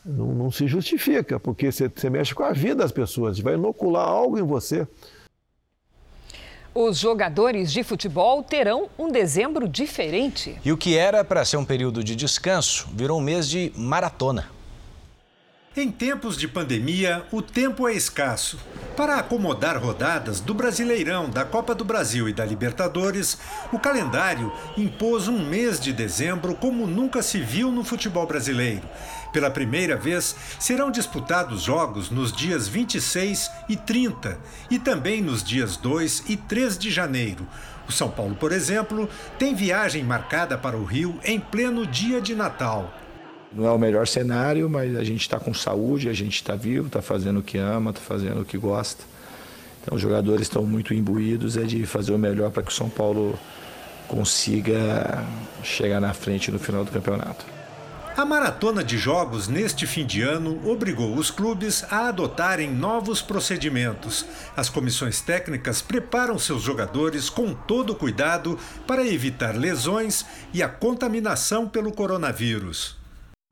não, 0.09 0.35
não 0.35 0.51
se 0.51 0.67
justifica, 0.67 1.39
porque 1.39 1.71
você, 1.71 1.89
você 1.89 2.09
mexe 2.09 2.35
com 2.35 2.43
a 2.43 2.53
vida 2.53 2.77
das 2.77 2.93
pessoas, 2.93 3.39
vai 3.39 3.55
inocular 3.55 4.09
algo 4.09 4.39
em 4.39 4.43
você. 4.43 4.87
Os 6.75 6.99
jogadores 6.99 7.73
de 7.73 7.83
futebol 7.83 8.43
terão 8.43 8.89
um 8.99 9.11
dezembro 9.11 9.69
diferente. 9.69 10.59
E 10.65 10.73
o 10.73 10.77
que 10.77 10.97
era 10.97 11.25
para 11.25 11.45
ser 11.45 11.57
um 11.57 11.65
período 11.65 12.03
de 12.03 12.15
descanso 12.15 12.89
virou 12.95 13.19
um 13.19 13.23
mês 13.23 13.49
de 13.49 13.73
maratona. 13.77 14.49
Em 15.77 15.93
tempos 15.93 16.37
de 16.37 16.49
pandemia, 16.49 17.25
o 17.31 17.41
tempo 17.41 17.87
é 17.87 17.93
escasso. 17.93 18.59
Para 18.97 19.17
acomodar 19.17 19.77
rodadas 19.81 20.41
do 20.41 20.53
Brasileirão, 20.53 21.31
da 21.31 21.45
Copa 21.45 21.73
do 21.73 21.85
Brasil 21.85 22.29
e 22.29 22.33
da 22.33 22.45
Libertadores, 22.45 23.39
o 23.71 23.79
calendário 23.79 24.53
impôs 24.77 25.29
um 25.29 25.39
mês 25.39 25.79
de 25.79 25.93
dezembro 25.93 26.55
como 26.57 26.87
nunca 26.87 27.23
se 27.23 27.39
viu 27.39 27.71
no 27.71 27.85
futebol 27.85 28.27
brasileiro. 28.27 28.89
Pela 29.33 29.51
primeira 29.51 29.95
vez, 29.95 30.35
serão 30.59 30.91
disputados 30.91 31.63
jogos 31.63 32.11
nos 32.11 32.33
dias 32.33 32.67
26 32.67 33.49
e 33.69 33.77
30 33.77 34.39
e 34.69 34.79
também 34.81 35.23
nos 35.23 35.45
dias 35.45 35.77
2 35.77 36.25
e 36.29 36.37
3 36.37 36.77
de 36.77 36.91
janeiro. 36.91 37.47
O 37.89 37.93
São 37.93 38.11
Paulo, 38.11 38.35
por 38.35 38.51
exemplo, 38.51 39.09
tem 39.39 39.55
viagem 39.55 40.03
marcada 40.03 40.59
para 40.59 40.77
o 40.77 40.85
Rio 40.85 41.21
em 41.23 41.39
pleno 41.39 41.87
dia 41.87 42.21
de 42.21 42.35
Natal. 42.35 42.93
Não 43.53 43.67
é 43.67 43.71
o 43.71 43.79
melhor 43.79 44.07
cenário, 44.07 44.69
mas 44.69 44.95
a 44.97 45.03
gente 45.03 45.23
está 45.23 45.41
com 45.41 45.55
saúde, 45.55 46.09
a 46.09 46.13
gente 46.13 46.35
está 46.35 46.55
vivo, 46.55 46.89
está 46.89 47.01
fazendo 47.01 47.41
o 47.41 47.43
que 47.43 47.57
ama, 47.57 47.91
está 47.91 48.03
fazendo 48.03 48.43
o 48.43 48.45
que 48.45 48.59
gosta. 48.59 49.03
Então 49.83 49.97
os 49.97 50.03
jogadores 50.03 50.43
estão 50.43 50.65
muito 50.65 50.93
imbuídos 50.93 51.57
é 51.57 51.63
de 51.63 51.87
fazer 51.87 52.13
o 52.13 52.19
melhor 52.19 52.51
para 52.51 52.63
que 52.63 52.71
o 52.71 52.75
São 52.75 52.91
Paulo 52.91 53.39
consiga 54.07 55.25
chegar 55.63 56.01
na 56.01 56.13
frente 56.13 56.51
no 56.51 56.59
final 56.59 56.85
do 56.85 56.91
campeonato. 56.91 57.45
A 58.19 58.25
maratona 58.25 58.83
de 58.83 58.99
jogos 58.99 59.47
neste 59.47 59.87
fim 59.87 60.05
de 60.05 60.23
ano 60.23 60.61
obrigou 60.69 61.15
os 61.15 61.31
clubes 61.31 61.85
a 61.89 62.09
adotarem 62.09 62.69
novos 62.69 63.23
procedimentos. 63.23 64.27
As 64.57 64.69
comissões 64.69 65.21
técnicas 65.21 65.81
preparam 65.81 66.37
seus 66.37 66.61
jogadores 66.61 67.31
com 67.31 67.55
todo 67.55 67.95
cuidado 67.95 68.59
para 68.89 69.07
evitar 69.07 69.55
lesões 69.55 70.27
e 70.53 70.65
a 70.65 70.69
contaminação 70.69 71.69
pelo 71.69 71.93
coronavírus. 71.93 72.98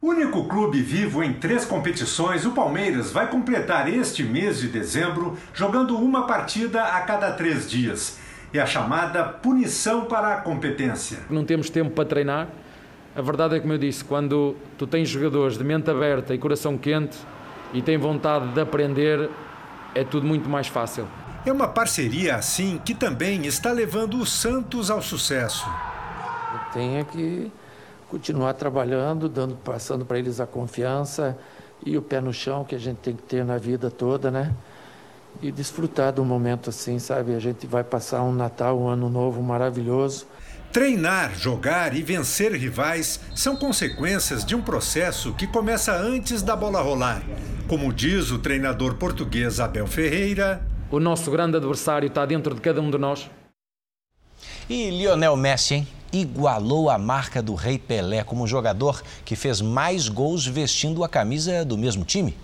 Único 0.03 0.45
clube 0.45 0.83
vivo 0.83 1.23
em 1.23 1.33
três 1.33 1.65
competições, 1.65 2.45
o 2.45 2.53
Palmeiras 2.53 3.11
vai 3.11 3.31
completar 3.31 3.89
este 3.89 4.23
mês 4.23 4.61
de 4.61 4.69
dezembro 4.69 5.39
jogando 5.55 5.97
uma 5.97 6.27
partida 6.27 6.85
a 6.85 7.01
cada 7.01 7.33
três 7.33 7.69
dias. 7.69 8.19
É 8.53 8.61
a 8.61 8.67
chamada 8.67 9.25
punição 9.25 10.05
para 10.05 10.35
a 10.35 10.41
competência. 10.43 11.21
Não 11.31 11.47
temos 11.47 11.71
tempo 11.71 11.93
para 11.93 12.05
treinar. 12.05 12.49
A 13.17 13.23
verdade 13.23 13.57
é 13.57 13.61
como 13.61 13.73
eu 13.73 13.79
disse, 13.79 14.05
quando 14.05 14.55
tu 14.77 14.87
tens 14.87 15.09
jogadores 15.09 15.57
de 15.57 15.65
mente 15.65 15.91
aberta 15.91 16.35
e 16.35 16.39
coração 16.39 16.77
quente 16.77 17.17
e 17.73 17.81
têm 17.81 17.97
vontade 17.97 18.49
de 18.49 18.61
aprender, 18.61 19.31
é 19.95 20.05
tudo 20.05 20.27
muito 20.27 20.47
mais 20.47 20.69
fácil. 20.69 21.09
É 21.47 21.51
uma 21.51 21.69
parceria 21.69 22.37
assim 22.37 22.79
que 22.85 22.95
também 22.95 23.47
está 23.47 23.73
levando 23.73 24.19
o 24.19 24.27
Santos 24.27 24.91
ao 24.91 25.01
sucesso. 25.01 25.67
Tem 26.75 27.03
que 27.07 27.51
continuar 28.09 28.55
trabalhando, 28.55 29.29
dando, 29.29 29.57
passando 29.57 30.05
para 30.05 30.19
eles 30.19 30.41
a 30.41 30.47
confiança 30.47 31.37
e 31.85 31.97
o 31.97 32.03
pé 32.03 32.21
no 32.21 32.33
chão 32.33 32.65
que 32.65 32.75
a 32.75 32.79
gente 32.79 32.99
tem 32.99 33.15
que 33.15 33.23
ter 33.23 33.45
na 33.45 33.59
vida 33.59 33.91
toda, 33.91 34.31
né? 34.31 34.55
E 35.43 35.53
desfrutar 35.53 36.13
de 36.13 36.21
um 36.21 36.25
momento 36.25 36.71
assim, 36.71 36.99
sabe? 36.99 37.35
A 37.35 37.39
gente 37.39 37.67
vai 37.67 37.85
passar 37.85 38.23
um 38.23 38.33
Natal, 38.33 38.79
um 38.79 38.89
Ano 38.89 39.11
Novo 39.11 39.43
maravilhoso. 39.43 40.27
Treinar, 40.73 41.35
jogar 41.35 41.95
e 41.95 42.03
vencer 42.03 42.53
rivais 42.53 43.21
são 43.35 43.57
consequências 43.57 44.45
de 44.45 44.55
um 44.55 44.63
processo 44.63 45.33
que 45.35 45.47
começa 45.47 45.95
antes 45.95 46.43
da 46.43 46.57
bola 46.57 46.81
rolar. 46.81 47.23
Como 47.69 47.93
diz 47.93 48.31
o 48.31 48.39
treinador 48.39 48.95
português 48.95 49.61
Abel 49.61 49.87
Ferreira. 49.87 50.67
O 50.91 51.01
nosso 51.01 51.31
grande 51.31 51.57
adversário 51.57 52.07
está 52.07 52.25
dentro 52.25 52.55
de 52.55 52.61
cada 52.61 52.81
um 52.81 52.91
de 52.91 52.99
nós. 52.99 53.31
E 54.69 54.91
Lionel 54.91 55.37
Messi, 55.37 55.75
hein? 55.75 55.89
Igualou 56.21 56.89
a 56.89 56.99
marca 56.99 57.43
do 57.43 57.55
Rei 57.55 57.79
Pelé 57.79 58.23
como 58.25 58.47
jogador 58.47 59.03
que 59.25 59.37
fez 59.37 59.61
mais 59.61 60.09
gols 60.09 60.47
vestindo 60.47 61.05
a 61.05 61.09
camisa 61.09 61.65
do 61.65 61.77
mesmo 61.77 62.05
time. 62.05 62.35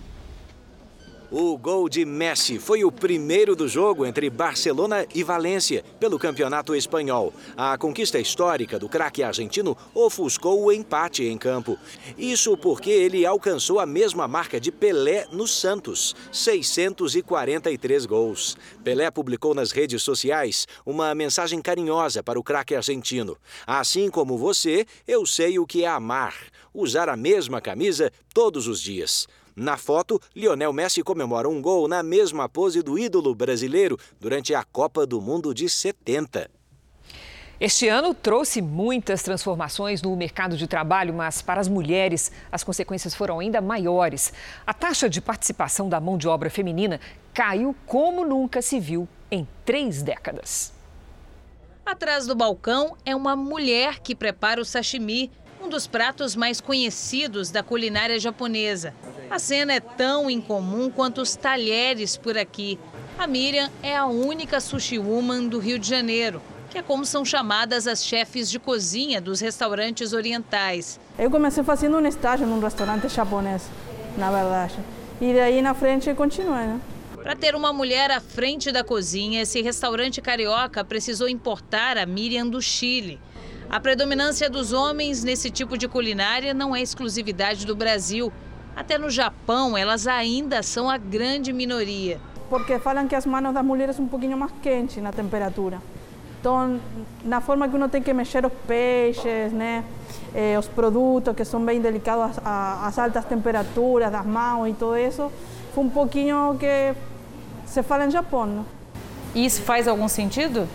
O 1.34 1.56
gol 1.56 1.88
de 1.88 2.04
Messi 2.04 2.58
foi 2.58 2.84
o 2.84 2.92
primeiro 2.92 3.56
do 3.56 3.66
jogo 3.66 4.04
entre 4.04 4.28
Barcelona 4.28 5.06
e 5.14 5.24
Valência 5.24 5.82
pelo 5.98 6.18
Campeonato 6.18 6.74
Espanhol. 6.74 7.32
A 7.56 7.78
conquista 7.78 8.18
histórica 8.18 8.78
do 8.78 8.86
craque 8.86 9.22
argentino 9.22 9.74
ofuscou 9.94 10.62
o 10.62 10.70
empate 10.70 11.24
em 11.24 11.38
campo. 11.38 11.78
Isso 12.18 12.54
porque 12.54 12.90
ele 12.90 13.24
alcançou 13.24 13.80
a 13.80 13.86
mesma 13.86 14.28
marca 14.28 14.60
de 14.60 14.70
Pelé 14.70 15.26
no 15.32 15.48
Santos, 15.48 16.14
643 16.30 18.04
gols. 18.04 18.54
Pelé 18.84 19.10
publicou 19.10 19.54
nas 19.54 19.72
redes 19.72 20.02
sociais 20.02 20.68
uma 20.84 21.14
mensagem 21.14 21.62
carinhosa 21.62 22.22
para 22.22 22.38
o 22.38 22.44
craque 22.44 22.74
argentino. 22.74 23.38
Assim 23.66 24.10
como 24.10 24.36
você, 24.36 24.84
eu 25.08 25.24
sei 25.24 25.58
o 25.58 25.66
que 25.66 25.82
é 25.82 25.88
amar, 25.88 26.34
usar 26.74 27.08
a 27.08 27.16
mesma 27.16 27.58
camisa 27.58 28.12
todos 28.34 28.68
os 28.68 28.82
dias. 28.82 29.26
Na 29.54 29.76
foto, 29.76 30.18
Lionel 30.34 30.72
Messi 30.72 31.02
comemora 31.02 31.48
um 31.48 31.60
gol 31.60 31.86
na 31.86 32.02
mesma 32.02 32.48
pose 32.48 32.82
do 32.82 32.98
ídolo 32.98 33.34
brasileiro 33.34 33.98
durante 34.18 34.54
a 34.54 34.64
Copa 34.64 35.06
do 35.06 35.20
Mundo 35.20 35.52
de 35.52 35.68
70. 35.68 36.50
Este 37.60 37.86
ano 37.86 38.14
trouxe 38.14 38.62
muitas 38.62 39.22
transformações 39.22 40.00
no 40.02 40.16
mercado 40.16 40.56
de 40.56 40.66
trabalho, 40.66 41.12
mas 41.12 41.42
para 41.42 41.60
as 41.60 41.68
mulheres 41.68 42.32
as 42.50 42.64
consequências 42.64 43.14
foram 43.14 43.38
ainda 43.38 43.60
maiores. 43.60 44.32
A 44.66 44.72
taxa 44.72 45.08
de 45.08 45.20
participação 45.20 45.88
da 45.88 46.00
mão 46.00 46.16
de 46.16 46.26
obra 46.26 46.48
feminina 46.48 46.98
caiu 47.34 47.76
como 47.86 48.26
nunca 48.26 48.62
se 48.62 48.80
viu 48.80 49.06
em 49.30 49.46
três 49.64 50.02
décadas. 50.02 50.72
Atrás 51.84 52.26
do 52.26 52.34
balcão 52.34 52.96
é 53.04 53.14
uma 53.14 53.36
mulher 53.36 54.00
que 54.00 54.14
prepara 54.14 54.60
o 54.60 54.64
sashimi, 54.64 55.30
um 55.62 55.68
dos 55.68 55.86
pratos 55.86 56.34
mais 56.34 56.60
conhecidos 56.60 57.50
da 57.50 57.62
culinária 57.62 58.18
japonesa. 58.18 58.92
A 59.30 59.38
cena 59.38 59.72
é 59.72 59.80
tão 59.80 60.28
incomum 60.28 60.90
quanto 60.90 61.20
os 61.20 61.36
talheres 61.36 62.16
por 62.16 62.36
aqui. 62.36 62.78
A 63.16 63.26
Miriam 63.26 63.70
é 63.82 63.96
a 63.96 64.06
única 64.06 64.60
sushi 64.60 64.98
woman 64.98 65.46
do 65.46 65.60
Rio 65.60 65.78
de 65.78 65.88
Janeiro, 65.88 66.42
que 66.68 66.78
é 66.78 66.82
como 66.82 67.04
são 67.04 67.24
chamadas 67.24 67.86
as 67.86 68.04
chefes 68.04 68.50
de 68.50 68.58
cozinha 68.58 69.20
dos 69.20 69.40
restaurantes 69.40 70.12
orientais. 70.12 70.98
Eu 71.16 71.30
comecei 71.30 71.62
fazendo 71.62 71.96
um 71.96 72.06
estágio 72.06 72.46
num 72.46 72.58
restaurante 72.58 73.08
japonês, 73.08 73.62
na 74.16 74.30
verdade. 74.30 74.74
E 75.20 75.32
daí 75.32 75.62
na 75.62 75.74
frente 75.74 76.12
continuei, 76.14 76.66
né? 76.66 76.80
Para 77.22 77.36
ter 77.36 77.54
uma 77.54 77.72
mulher 77.72 78.10
à 78.10 78.20
frente 78.20 78.72
da 78.72 78.82
cozinha, 78.82 79.42
esse 79.42 79.62
restaurante 79.62 80.20
carioca 80.20 80.84
precisou 80.84 81.28
importar 81.28 81.96
a 81.96 82.04
Miriam 82.04 82.48
do 82.48 82.60
Chile. 82.60 83.20
A 83.72 83.80
predominância 83.80 84.50
dos 84.50 84.74
homens 84.74 85.24
nesse 85.24 85.50
tipo 85.50 85.78
de 85.78 85.88
culinária 85.88 86.52
não 86.52 86.76
é 86.76 86.82
exclusividade 86.82 87.64
do 87.64 87.74
Brasil. 87.74 88.30
Até 88.76 88.98
no 88.98 89.08
Japão, 89.08 89.78
elas 89.78 90.06
ainda 90.06 90.62
são 90.62 90.90
a 90.90 90.98
grande 90.98 91.54
minoria. 91.54 92.20
Porque 92.50 92.78
falam 92.78 93.08
que 93.08 93.14
as 93.14 93.24
mãos 93.24 93.54
das 93.54 93.64
mulheres 93.64 93.96
são 93.96 94.04
um 94.04 94.08
pouquinho 94.08 94.36
mais 94.36 94.52
quentes 94.62 95.02
na 95.02 95.10
temperatura. 95.10 95.80
Então, 96.38 96.78
na 97.24 97.40
forma 97.40 97.66
que 97.66 97.74
uno 97.74 97.88
tem 97.88 98.02
que 98.02 98.12
mexer 98.12 98.44
os 98.44 98.52
peixes, 98.68 99.50
né? 99.54 99.82
Eh, 100.34 100.58
os 100.58 100.68
produtos 100.68 101.34
que 101.34 101.42
são 101.42 101.64
bem 101.64 101.80
delicados 101.80 102.36
às 102.44 102.98
altas 102.98 103.24
temperaturas 103.24 104.12
das 104.12 104.26
mãos 104.26 104.68
e 104.68 104.74
tudo 104.74 104.98
isso, 104.98 105.32
foi 105.74 105.84
um 105.84 105.88
pouquinho 105.88 106.58
que 106.60 106.92
se 107.64 107.82
fala 107.82 108.04
em 108.04 108.10
Japão. 108.10 108.44
Né? 108.44 108.64
E 109.34 109.46
isso 109.46 109.62
faz 109.62 109.88
algum 109.88 110.08
sentido? 110.08 110.68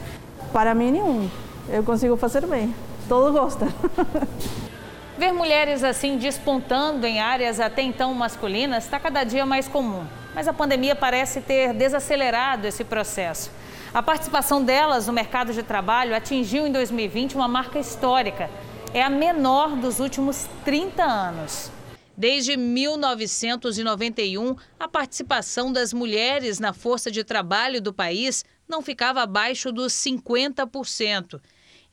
Para 0.51 0.73
mim, 0.73 0.89
nenhum. 0.89 1.29
Eu 1.69 1.83
consigo 1.83 2.15
fazer 2.15 2.45
bem. 2.45 2.73
Todos 3.09 3.33
gostam. 3.33 3.67
Ver 5.17 5.33
mulheres 5.33 5.83
assim 5.83 6.17
despontando 6.17 7.05
em 7.05 7.19
áreas 7.19 7.59
até 7.59 7.81
então 7.81 8.13
masculinas 8.13 8.85
está 8.85 8.99
cada 8.99 9.23
dia 9.23 9.45
mais 9.45 9.67
comum. 9.67 10.05
Mas 10.33 10.47
a 10.47 10.53
pandemia 10.53 10.95
parece 10.95 11.41
ter 11.41 11.73
desacelerado 11.73 12.67
esse 12.67 12.83
processo. 12.83 13.51
A 13.93 14.03
participação 14.03 14.63
delas 14.63 15.07
no 15.07 15.13
mercado 15.13 15.51
de 15.51 15.63
trabalho 15.63 16.15
atingiu 16.15 16.67
em 16.67 16.71
2020 16.71 17.35
uma 17.35 17.47
marca 17.47 17.79
histórica. 17.79 18.49
É 18.93 19.01
a 19.01 19.09
menor 19.09 19.75
dos 19.75 19.99
últimos 19.99 20.47
30 20.63 21.03
anos. 21.03 21.71
Desde 22.15 22.55
1991, 22.55 24.55
a 24.79 24.87
participação 24.87 25.71
das 25.71 25.93
mulheres 25.93 26.59
na 26.59 26.73
força 26.73 27.11
de 27.11 27.23
trabalho 27.23 27.81
do 27.81 27.93
país 27.93 28.45
não 28.67 28.81
ficava 28.81 29.21
abaixo 29.21 29.71
dos 29.71 29.93
50%. 29.93 31.39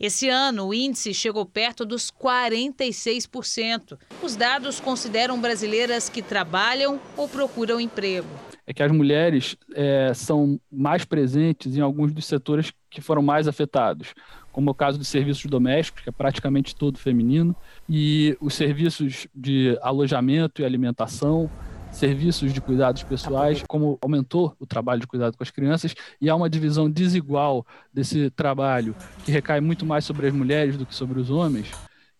Esse 0.05 0.29
ano, 0.29 0.67
o 0.67 0.75
índice 0.75 1.15
chegou 1.15 1.47
perto 1.47 1.87
dos 1.87 2.11
46%. 2.11 3.97
Os 4.23 4.37
dados 4.37 4.79
consideram 4.79 5.41
brasileiras 5.41 6.11
que 6.11 6.21
trabalham 6.21 7.01
ou 7.17 7.27
procuram 7.27 7.81
emprego. 7.81 8.29
É 8.67 8.75
que 8.75 8.83
as 8.83 8.93
mulheres 8.93 9.57
é, 9.75 10.13
são 10.13 10.61
mais 10.71 11.07
presentes 11.07 11.75
em 11.75 11.81
alguns 11.81 12.13
dos 12.13 12.27
setores 12.27 12.71
que 12.91 13.01
foram 13.01 13.23
mais 13.23 13.49
afetados, 13.49 14.13
como 14.53 14.73
o 14.73 14.75
caso 14.75 14.99
dos 14.99 15.09
serviços 15.09 15.47
domésticos, 15.47 16.03
que 16.03 16.11
é 16.11 16.13
praticamente 16.13 16.77
todo 16.77 16.99
feminino, 16.99 17.57
e 17.89 18.37
os 18.43 18.53
serviços 18.53 19.27
de 19.35 19.79
alojamento 19.81 20.61
e 20.61 20.67
alimentação, 20.67 21.51
serviços 21.95 22.53
de 22.53 22.61
cuidados 22.61 23.03
pessoais, 23.03 23.63
como 23.69 23.99
aumentou 24.03 24.55
o 24.59 24.67
trabalho 24.67 25.01
de 25.01 25.07
cuidado 25.07 25.37
com 25.37 25.43
as 25.43 25.51
crianças, 25.51 25.95
e 26.21 26.29
há 26.29 26.35
uma 26.35 26.51
divisão 26.51 26.91
desigual 26.91 27.67
desse 27.93 28.31
trabalho, 28.31 28.95
que 29.25 29.33
recai 29.33 29.61
muito 29.61 29.87
mais 29.87 30.05
sobre 30.05 30.27
as 30.27 30.33
mulheres 30.33 30.77
do 30.77 30.85
que 30.85 30.95
sobre 30.95 31.21
os 31.21 31.31
homens, 31.31 31.71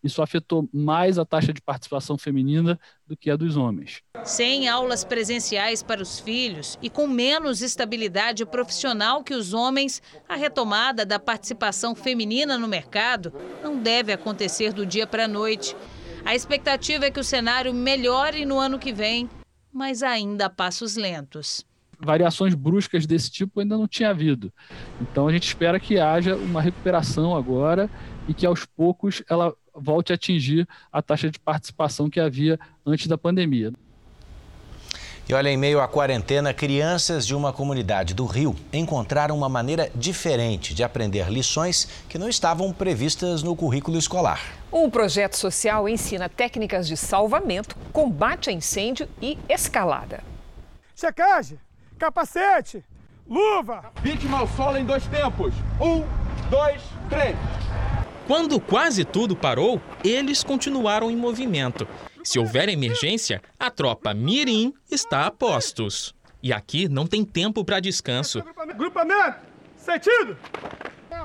isso 0.05 0.21
afetou 0.21 0.69
mais 0.71 1.17
a 1.17 1.25
taxa 1.25 1.51
de 1.51 1.59
participação 1.59 2.15
feminina 2.15 2.79
do 3.07 3.17
que 3.17 3.31
a 3.31 3.35
dos 3.35 3.57
homens. 3.57 4.03
Sem 4.23 4.67
aulas 4.69 5.03
presenciais 5.03 5.81
para 5.81 5.99
os 5.99 6.19
filhos 6.19 6.77
e 6.79 6.91
com 6.91 7.07
menos 7.07 7.63
estabilidade 7.63 8.45
profissional 8.45 9.23
que 9.23 9.33
os 9.33 9.51
homens, 9.51 10.03
a 10.29 10.35
retomada 10.35 11.07
da 11.07 11.19
participação 11.19 11.95
feminina 11.95 12.55
no 12.55 12.67
mercado 12.67 13.33
não 13.63 13.79
deve 13.79 14.13
acontecer 14.13 14.73
do 14.73 14.85
dia 14.85 15.07
para 15.07 15.25
a 15.25 15.27
noite. 15.27 15.75
A 16.23 16.35
expectativa 16.35 17.05
é 17.05 17.11
que 17.11 17.19
o 17.19 17.23
cenário 17.23 17.73
melhore 17.73 18.45
no 18.45 18.59
ano 18.59 18.77
que 18.77 18.93
vem, 18.93 19.27
mas 19.75 20.01
ainda 20.01 20.45
a 20.45 20.49
passos 20.49 20.95
lentos. 20.95 21.65
Variações 21.99 22.55
bruscas 22.55 23.05
desse 23.05 23.29
tipo 23.29 23.59
ainda 23.59 23.77
não 23.77 23.89
tinha 23.89 24.09
havido. 24.09 24.51
Então 25.01 25.27
a 25.27 25.33
gente 25.33 25.47
espera 25.47 25.77
que 25.81 25.99
haja 25.99 26.37
uma 26.37 26.61
recuperação 26.61 27.35
agora 27.35 27.89
e 28.25 28.33
que 28.33 28.45
aos 28.45 28.65
poucos 28.65 29.21
ela 29.29 29.53
volte 29.75 30.13
a 30.13 30.15
atingir 30.15 30.65
a 30.89 31.01
taxa 31.01 31.29
de 31.29 31.37
participação 31.37 32.09
que 32.09 32.21
havia 32.21 32.57
antes 32.85 33.07
da 33.07 33.17
pandemia. 33.17 33.73
E 35.27 35.33
olha, 35.33 35.49
em 35.49 35.57
meio 35.57 35.81
à 35.81 35.87
quarentena, 35.87 36.53
crianças 36.53 37.25
de 37.25 37.33
uma 37.33 37.51
comunidade 37.51 38.13
do 38.13 38.27
Rio 38.27 38.55
encontraram 38.71 39.35
uma 39.35 39.49
maneira 39.49 39.89
diferente 39.95 40.71
de 40.71 40.83
aprender 40.83 41.31
lições 41.31 41.87
que 42.07 42.19
não 42.19 42.29
estavam 42.29 42.71
previstas 42.71 43.41
no 43.41 43.55
currículo 43.55 43.97
escolar. 43.97 44.39
Um 44.71 44.87
projeto 44.87 45.35
social 45.35 45.89
ensina 45.89 46.29
técnicas 46.29 46.87
de 46.87 46.95
salvamento, 46.95 47.75
combate 47.91 48.51
a 48.51 48.53
incêndio 48.53 49.09
e 49.19 49.35
escalada. 49.49 50.23
Checagem, 50.95 51.57
capacete, 51.97 52.83
luva. 53.27 53.85
Vítima 54.03 54.41
ao 54.41 54.47
solo 54.49 54.77
em 54.77 54.85
dois 54.85 55.07
tempos. 55.07 55.55
Um, 55.81 56.03
dois, 56.51 56.83
três. 57.09 57.35
Quando 58.27 58.59
quase 58.59 59.03
tudo 59.03 59.35
parou, 59.35 59.81
eles 60.03 60.43
continuaram 60.43 61.09
em 61.09 61.15
movimento. 61.15 61.87
Se 62.25 62.39
houver 62.39 62.67
emergência, 62.69 63.39
a 63.59 63.69
tropa 63.69 64.11
Mirim 64.11 64.73
está 64.89 65.27
a 65.27 65.31
postos. 65.31 66.15
E 66.41 66.51
aqui 66.51 66.89
não 66.89 67.05
tem 67.05 67.23
tempo 67.23 67.63
para 67.63 67.79
descanso. 67.79 68.43
Grupamento! 68.75 69.37
Sentido! 69.77 70.35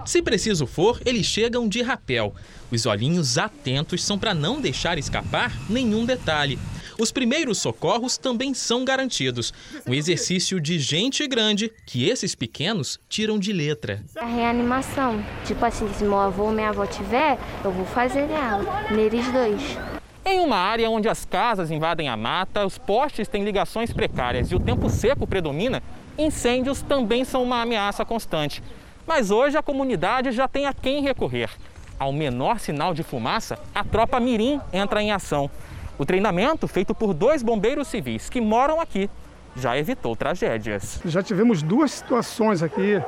Se 0.05 0.21
preciso 0.21 0.67
for, 0.67 1.01
eles 1.07 1.25
chegam 1.25 1.67
de 1.67 1.81
rapel. 1.81 2.35
Os 2.71 2.85
olhinhos 2.85 3.39
atentos 3.39 4.05
são 4.05 4.19
para 4.19 4.35
não 4.35 4.61
deixar 4.61 4.99
escapar 4.99 5.51
nenhum 5.71 6.05
detalhe. 6.05 6.59
Os 6.99 7.11
primeiros 7.11 7.57
socorros 7.57 8.19
também 8.19 8.53
são 8.53 8.85
garantidos. 8.85 9.55
Um 9.87 9.95
exercício 9.95 10.61
de 10.61 10.79
gente 10.79 11.27
grande 11.27 11.73
que 11.87 12.07
esses 12.11 12.35
pequenos 12.35 13.01
tiram 13.09 13.39
de 13.39 13.55
letra. 13.55 14.05
A 14.17 14.27
reanimação. 14.27 15.25
Tipo 15.47 15.65
assim, 15.65 15.91
se 15.95 16.05
meu 16.05 16.19
avô 16.19 16.45
ou 16.45 16.53
minha 16.53 16.69
avó 16.69 16.85
tiver, 16.85 17.39
eu 17.65 17.73
vou 17.73 17.87
fazer 17.87 18.31
ela. 18.31 18.91
Neles 18.91 19.27
dois. 19.33 19.90
Em 20.25 20.41
uma 20.41 20.57
área 20.57 20.91
onde 20.91 21.09
as 21.09 21.25
casas 21.25 21.71
invadem 21.71 22.09
a 22.09 22.17
mata, 22.17 22.67
os 22.67 22.77
postes 22.77 23.27
têm 23.27 23.43
ligações 23.43 23.93
precárias 23.93 24.51
e 24.51 24.55
o 24.55 24.61
tempo 24.61 24.91
seco 24.91 25.27
predomina, 25.27 25.83
incêndios 26.19 26.83
também 26.83 27.25
são 27.25 27.43
uma 27.43 27.63
ameaça 27.63 28.05
constante. 28.05 28.63
Mas 29.07 29.31
hoje 29.31 29.57
a 29.57 29.63
comunidade 29.63 30.31
já 30.31 30.47
tem 30.47 30.67
a 30.67 30.75
quem 30.75 31.03
recorrer. 31.03 31.51
Ao 31.99 32.13
menor 32.13 32.61
sinal 32.61 32.93
de 32.93 33.03
fumaça, 33.03 33.59
a 33.75 33.83
tropa 33.83 34.21
Mirim 34.21 34.61
entra 34.73 35.03
em 35.03 35.11
ação. 35.11 35.51
O 35.99 36.05
treinamento, 36.05 36.69
feito 36.69 36.95
por 36.95 37.15
dois 37.15 37.43
bombeiros 37.43 37.89
civis 37.89 38.29
que 38.29 38.41
moram 38.41 38.81
aqui, 38.81 39.09
já 39.57 39.77
evitou 39.77 40.15
tragédias. 40.15 41.01
Já 41.05 41.23
tivemos 41.23 41.63
duas 41.63 41.93
situações 41.93 42.63
aqui 42.63 43.03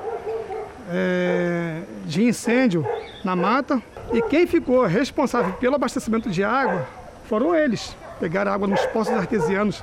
é, 0.91 1.83
de 2.07 2.25
incêndio 2.25 2.87
na 3.23 3.37
mata 3.37 3.83
e 4.13 4.21
quem 4.23 4.47
ficou 4.47 4.85
responsável 4.87 5.53
pelo 5.55 5.77
abastecimento 5.77 6.29
de 6.29 6.43
água 6.43 7.02
foram 7.25 7.55
eles. 7.55 7.97
Pegaram 8.21 8.53
água 8.53 8.69
nos 8.69 8.85
poços 8.87 9.15
artesianos 9.15 9.83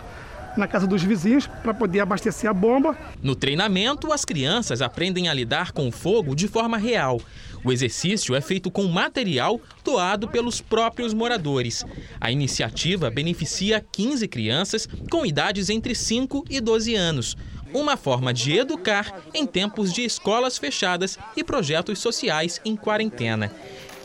na 0.58 0.68
casa 0.68 0.86
dos 0.86 1.04
vizinhos 1.04 1.48
para 1.48 1.74
poder 1.74 2.02
abastecer 2.02 2.50
a 2.50 2.54
bomba. 2.54 2.98
No 3.22 3.36
treinamento, 3.36 4.12
as 4.12 4.26
crianças 4.26 4.82
aprendem 4.82 5.28
a 5.28 5.34
lidar 5.34 5.72
com 5.72 5.88
o 5.88 5.92
fogo 5.92 6.36
de 6.36 6.48
forma 6.48 6.78
real. 6.78 7.20
O 7.64 7.72
exercício 7.72 8.36
é 8.36 8.42
feito 8.42 8.72
com 8.72 8.86
material 8.86 9.60
doado 9.84 10.28
pelos 10.28 10.62
próprios 10.62 11.14
moradores. 11.14 11.86
A 12.20 12.32
iniciativa 12.32 13.10
beneficia 13.10 13.86
15 13.92 14.28
crianças 14.28 14.88
com 15.10 15.26
idades 15.26 15.70
entre 15.70 15.94
5 15.94 16.46
e 16.50 16.62
12 16.62 16.96
anos. 16.96 17.38
Uma 17.74 17.96
forma 17.96 18.34
de 18.34 18.58
educar 18.58 19.14
em 19.34 19.46
tempos 19.46 19.94
de 19.94 20.04
escolas 20.04 20.58
fechadas 20.58 21.20
e 21.36 21.44
projetos 21.44 22.00
sociais 22.00 22.60
em 22.66 22.76
quarentena. 22.76 23.52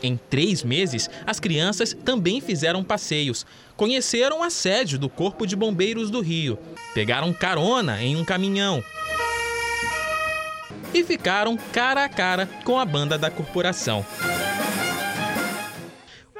Em 0.03 0.19
três 0.29 0.63
meses, 0.63 1.09
as 1.25 1.39
crianças 1.39 1.95
também 2.05 2.41
fizeram 2.41 2.83
passeios. 2.83 3.45
Conheceram 3.75 4.43
a 4.43 4.49
sede 4.49 4.97
do 4.97 5.09
Corpo 5.09 5.45
de 5.45 5.55
Bombeiros 5.55 6.09
do 6.09 6.21
Rio. 6.21 6.57
Pegaram 6.93 7.33
carona 7.33 8.01
em 8.01 8.15
um 8.15 8.23
caminhão 8.23 8.83
e 10.95 11.03
ficaram 11.03 11.57
cara 11.73 12.05
a 12.05 12.09
cara 12.09 12.47
com 12.63 12.79
a 12.79 12.85
banda 12.85 13.17
da 13.17 13.29
corporação. 13.29 14.05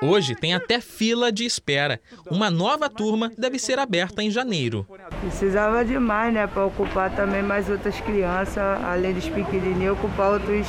Hoje 0.01 0.35
tem 0.35 0.53
até 0.53 0.79
fila 0.79 1.31
de 1.31 1.45
espera. 1.45 1.99
Uma 2.29 2.49
nova 2.49 2.89
turma 2.89 3.31
deve 3.37 3.57
ser 3.57 3.79
aberta 3.79 4.21
em 4.21 4.29
janeiro. 4.29 4.85
Precisava 5.21 5.83
demais, 5.83 6.33
né, 6.33 6.47
para 6.47 6.65
ocupar 6.65 7.13
também 7.15 7.41
mais 7.41 7.69
outras 7.69 7.99
crianças, 8.01 8.57
além 8.83 9.13
dos 9.13 9.27
pequenininhos, 9.27 9.97
ocupar 9.97 10.33
outros 10.33 10.67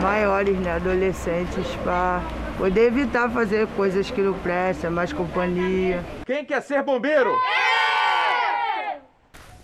maiores, 0.00 0.56
né, 0.58 0.72
adolescentes, 0.72 1.66
para 1.82 2.22
poder 2.56 2.88
evitar 2.88 3.30
fazer 3.30 3.66
coisas 3.68 4.10
que 4.10 4.20
não 4.20 4.34
prestam, 4.34 4.90
mais 4.90 5.12
companhia. 5.12 6.04
Quem 6.24 6.44
quer 6.44 6.62
ser 6.62 6.82
bombeiro? 6.82 7.30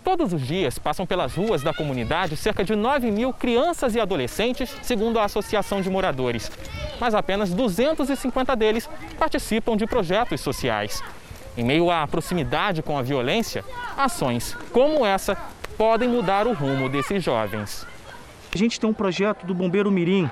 Todos 0.04 0.32
os 0.32 0.42
dias 0.42 0.78
passam 0.78 1.06
pelas 1.06 1.34
ruas 1.34 1.62
da 1.62 1.72
comunidade 1.72 2.36
cerca 2.36 2.64
de 2.64 2.74
9 2.74 3.10
mil 3.10 3.32
crianças 3.32 3.94
e 3.94 4.00
adolescentes, 4.00 4.76
segundo 4.82 5.18
a 5.18 5.24
Associação 5.24 5.80
de 5.80 5.88
Moradores. 5.88 6.50
Mas 7.00 7.14
apenas 7.14 7.50
250 7.50 8.56
deles 8.56 8.90
participam 9.18 9.76
de 9.76 9.86
projetos 9.86 10.40
sociais. 10.40 11.02
Em 11.56 11.64
meio 11.64 11.90
à 11.90 12.06
proximidade 12.06 12.82
com 12.82 12.98
a 12.98 13.02
violência, 13.02 13.64
ações 13.96 14.56
como 14.72 15.06
essa 15.06 15.36
podem 15.78 16.08
mudar 16.08 16.46
o 16.46 16.52
rumo 16.52 16.88
desses 16.88 17.22
jovens. 17.22 17.86
A 18.54 18.58
gente 18.58 18.78
tem 18.78 18.88
um 18.88 18.92
projeto 18.92 19.46
do 19.46 19.54
Bombeiro 19.54 19.90
Mirim. 19.90 20.30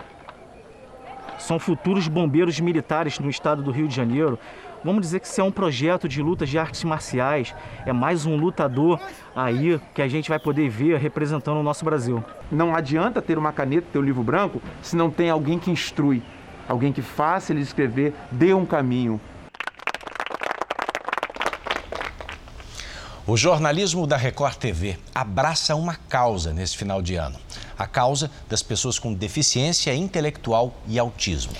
São 1.38 1.58
futuros 1.58 2.06
bombeiros 2.06 2.60
militares 2.60 3.18
no 3.18 3.30
estado 3.30 3.62
do 3.62 3.70
Rio 3.70 3.88
de 3.88 3.96
Janeiro. 3.96 4.38
Vamos 4.84 5.00
dizer 5.00 5.20
que 5.20 5.26
isso 5.26 5.40
é 5.40 5.44
um 5.44 5.50
projeto 5.50 6.06
de 6.06 6.20
lutas 6.20 6.50
de 6.50 6.58
artes 6.58 6.84
marciais, 6.84 7.54
é 7.86 7.94
mais 7.94 8.26
um 8.26 8.36
lutador 8.36 9.00
aí 9.34 9.80
que 9.94 10.02
a 10.02 10.08
gente 10.08 10.28
vai 10.28 10.38
poder 10.38 10.68
ver 10.68 10.98
representando 10.98 11.60
o 11.60 11.62
nosso 11.62 11.82
Brasil. 11.82 12.22
Não 12.52 12.74
adianta 12.74 13.22
ter 13.22 13.38
uma 13.38 13.54
caneta, 13.54 13.86
ter 13.90 13.98
um 13.98 14.02
livro 14.02 14.22
branco, 14.22 14.60
se 14.82 14.96
não 14.96 15.10
tem 15.10 15.30
alguém 15.30 15.58
que 15.58 15.70
instrui, 15.70 16.22
alguém 16.68 16.92
que 16.92 17.00
faça 17.00 17.52
ele 17.52 17.62
escrever, 17.62 18.12
dê 18.30 18.52
um 18.52 18.66
caminho. 18.66 19.18
O 23.26 23.36
jornalismo 23.36 24.06
da 24.06 24.16
Record 24.16 24.56
TV 24.56 24.98
abraça 25.14 25.74
uma 25.76 25.94
causa 25.94 26.52
nesse 26.52 26.76
final 26.76 27.00
de 27.00 27.14
ano: 27.14 27.38
a 27.80 27.86
causa 27.86 28.30
das 28.46 28.62
pessoas 28.62 28.98
com 28.98 29.14
deficiência 29.14 29.94
intelectual 29.94 30.74
e 30.86 30.98
autismo. 30.98 31.52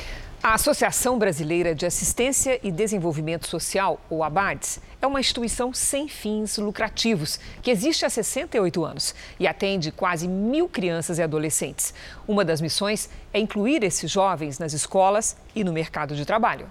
A 0.43 0.55
Associação 0.55 1.19
Brasileira 1.19 1.75
de 1.75 1.87
Assistência 1.87 2.61
e 2.63 2.71
Desenvolvimento 2.71 3.47
Social, 3.47 3.99
ou 4.09 4.23
ABADES, 4.23 4.81
é 5.01 5.07
uma 5.07 5.21
instituição 5.21 5.73
sem 5.73 6.09
fins 6.09 6.59
lucrativos 6.59 7.41
que 7.63 7.71
existe 7.71 8.05
há 8.05 8.11
68 8.11 8.85
anos 8.85 9.15
e 9.39 9.47
atende 9.47 9.91
quase 9.91 10.29
mil 10.29 10.69
crianças 10.69 11.19
e 11.19 11.23
adolescentes. 11.23 11.95
Uma 12.29 12.45
das 12.45 12.61
missões 12.61 13.09
é 13.33 13.39
incluir 13.39 13.83
esses 13.83 14.11
jovens 14.11 14.59
nas 14.59 14.75
escolas 14.75 15.37
e 15.55 15.65
no 15.65 15.73
mercado 15.73 16.15
de 16.15 16.27
trabalho. 16.27 16.67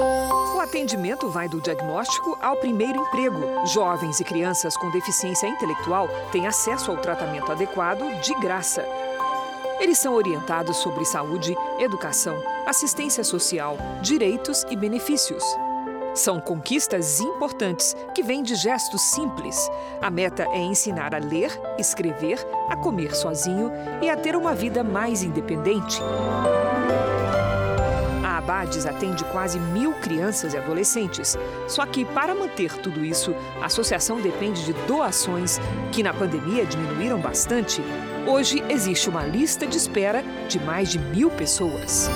O 0.00 0.60
atendimento 0.60 1.28
vai 1.28 1.48
do 1.48 1.60
diagnóstico 1.60 2.38
ao 2.40 2.56
primeiro 2.56 3.00
emprego. 3.00 3.66
Jovens 3.66 4.20
e 4.20 4.24
crianças 4.24 4.76
com 4.76 4.90
deficiência 4.90 5.46
intelectual 5.46 6.08
têm 6.30 6.46
acesso 6.46 6.90
ao 6.90 6.96
tratamento 6.98 7.50
adequado 7.50 8.02
de 8.20 8.34
graça. 8.40 8.84
Eles 9.80 9.98
são 9.98 10.14
orientados 10.14 10.76
sobre 10.78 11.04
saúde, 11.04 11.56
educação, 11.78 12.36
assistência 12.66 13.22
social, 13.22 13.76
direitos 14.02 14.64
e 14.70 14.76
benefícios. 14.76 15.44
São 16.14 16.40
conquistas 16.40 17.20
importantes 17.20 17.94
que 18.12 18.22
vêm 18.22 18.42
de 18.42 18.56
gestos 18.56 19.00
simples. 19.02 19.70
A 20.02 20.10
meta 20.10 20.48
é 20.50 20.58
ensinar 20.58 21.14
a 21.14 21.18
ler, 21.18 21.50
escrever, 21.78 22.44
a 22.68 22.76
comer 22.76 23.14
sozinho 23.14 23.70
e 24.02 24.10
a 24.10 24.16
ter 24.16 24.34
uma 24.34 24.54
vida 24.54 24.82
mais 24.82 25.22
independente. 25.22 26.02
A 28.48 28.60
Abades 28.60 28.86
atende 28.86 29.24
quase 29.24 29.60
mil 29.60 29.92
crianças 29.92 30.54
e 30.54 30.56
adolescentes. 30.56 31.36
Só 31.68 31.84
que, 31.84 32.04
para 32.06 32.34
manter 32.34 32.72
tudo 32.78 33.04
isso, 33.04 33.34
a 33.60 33.66
associação 33.66 34.22
depende 34.22 34.64
de 34.64 34.72
doações 34.86 35.58
que, 35.92 36.02
na 36.02 36.14
pandemia, 36.14 36.64
diminuíram 36.64 37.20
bastante. 37.20 37.82
Hoje, 38.26 38.64
existe 38.70 39.10
uma 39.10 39.22
lista 39.22 39.66
de 39.66 39.76
espera 39.76 40.24
de 40.48 40.58
mais 40.58 40.88
de 40.88 40.98
mil 40.98 41.30
pessoas. 41.30 42.08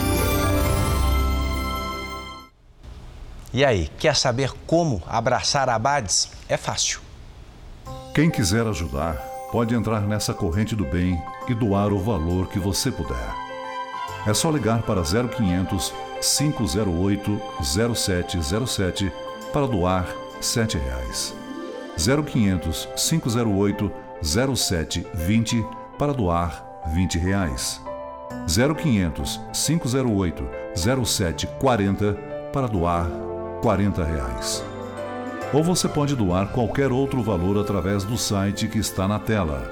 E 3.52 3.62
aí, 3.62 3.88
quer 3.98 4.16
saber 4.16 4.52
como 4.66 5.02
abraçar 5.06 5.68
Abades? 5.68 6.30
É 6.48 6.56
fácil. 6.56 7.00
Quem 8.14 8.30
quiser 8.30 8.66
ajudar, 8.66 9.16
pode 9.50 9.74
entrar 9.74 10.00
nessa 10.00 10.32
corrente 10.32 10.74
do 10.74 10.84
bem 10.86 11.22
e 11.46 11.54
doar 11.54 11.92
o 11.92 11.98
valor 11.98 12.48
que 12.48 12.58
você 12.58 12.90
puder. 12.90 13.34
É 14.26 14.32
só 14.32 14.50
ligar 14.50 14.82
para 14.82 15.02
0500 15.02 15.92
508 16.22 17.40
0707 17.62 19.12
para 19.52 19.66
doar 19.66 20.06
7 20.40 20.78
reais. 20.78 21.34
0500 21.98 22.88
508 22.96 23.92
0720 24.22 25.66
para 25.98 26.12
doar 26.12 26.64
20 26.94 27.18
reais. 27.18 27.82
0500 28.46 29.40
508 29.52 30.48
0740 30.74 32.12
para 32.52 32.66
doar 32.68 33.06
40 33.60 34.04
reais. 34.04 34.64
Ou 35.52 35.62
você 35.62 35.88
pode 35.88 36.16
doar 36.16 36.48
qualquer 36.48 36.90
outro 36.90 37.22
valor 37.22 37.58
através 37.58 38.04
do 38.04 38.16
site 38.16 38.68
que 38.68 38.78
está 38.78 39.06
na 39.06 39.18
tela. 39.18 39.70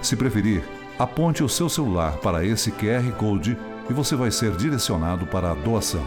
Se 0.00 0.16
preferir, 0.16 0.64
aponte 0.98 1.44
o 1.44 1.48
seu 1.48 1.68
celular 1.68 2.16
para 2.16 2.44
esse 2.44 2.72
QR 2.72 3.12
Code 3.12 3.56
e 3.88 3.92
você 3.92 4.16
vai 4.16 4.30
ser 4.30 4.56
direcionado 4.56 5.26
para 5.26 5.50
a 5.50 5.54
doação. 5.54 6.04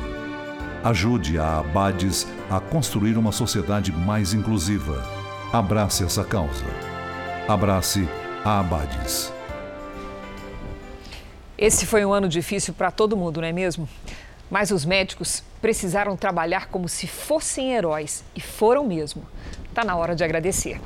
Ajude 0.83 1.39
a 1.39 1.59
Abades 1.59 2.27
a 2.49 2.59
construir 2.59 3.17
uma 3.17 3.31
sociedade 3.31 3.91
mais 3.91 4.33
inclusiva. 4.33 5.03
Abrace 5.51 6.03
essa 6.03 6.23
causa. 6.23 6.65
Abrace 7.47 8.07
a 8.43 8.59
Abades. 8.59 9.33
Esse 11.57 11.85
foi 11.85 12.05
um 12.05 12.13
ano 12.13 12.27
difícil 12.27 12.73
para 12.73 12.91
todo 12.91 13.15
mundo, 13.15 13.39
não 13.39 13.47
é 13.47 13.51
mesmo? 13.51 13.87
Mas 14.51 14.71
os 14.71 14.85
médicos 14.85 15.43
precisaram 15.61 16.15
trabalhar 16.15 16.67
como 16.67 16.87
se 16.87 17.07
fossem 17.07 17.73
heróis 17.73 18.23
e 18.35 18.41
foram 18.41 18.85
mesmo. 18.85 19.23
Está 19.69 19.83
na 19.83 19.95
hora 19.95 20.15
de 20.15 20.23
agradecer. 20.23 20.79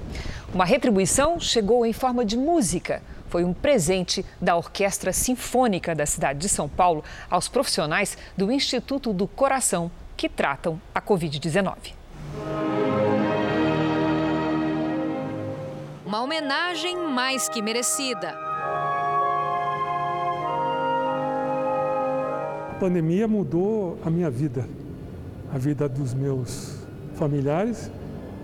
Uma 0.54 0.66
retribuição 0.66 1.40
chegou 1.40 1.86
em 1.86 1.94
forma 1.94 2.24
de 2.24 2.38
música. 2.38 3.02
Foi 3.30 3.44
um 3.44 3.54
presente 3.54 4.26
da 4.42 4.56
Orquestra 4.56 5.14
Sinfônica 5.14 5.94
da 5.94 6.06
cidade 6.06 6.40
de 6.40 6.50
São 6.50 6.68
Paulo 6.68 7.04
aos 7.30 7.48
profissionais 7.48 8.18
do 8.36 8.52
Instituto 8.52 9.14
do 9.14 9.28
Coração 9.28 9.92
que 10.18 10.28
tratam 10.28 10.82
a 10.94 11.00
Covid-19. 11.00 11.94
Uma 16.04 16.24
homenagem 16.24 16.98
mais 16.98 17.48
que 17.48 17.62
merecida. 17.62 18.32
A 22.72 22.78
pandemia 22.80 23.28
mudou 23.28 24.00
a 24.04 24.10
minha 24.10 24.32
vida, 24.32 24.68
a 25.54 25.58
vida 25.60 25.88
dos 25.88 26.16
meus 26.16 26.80
familiares 27.14 27.92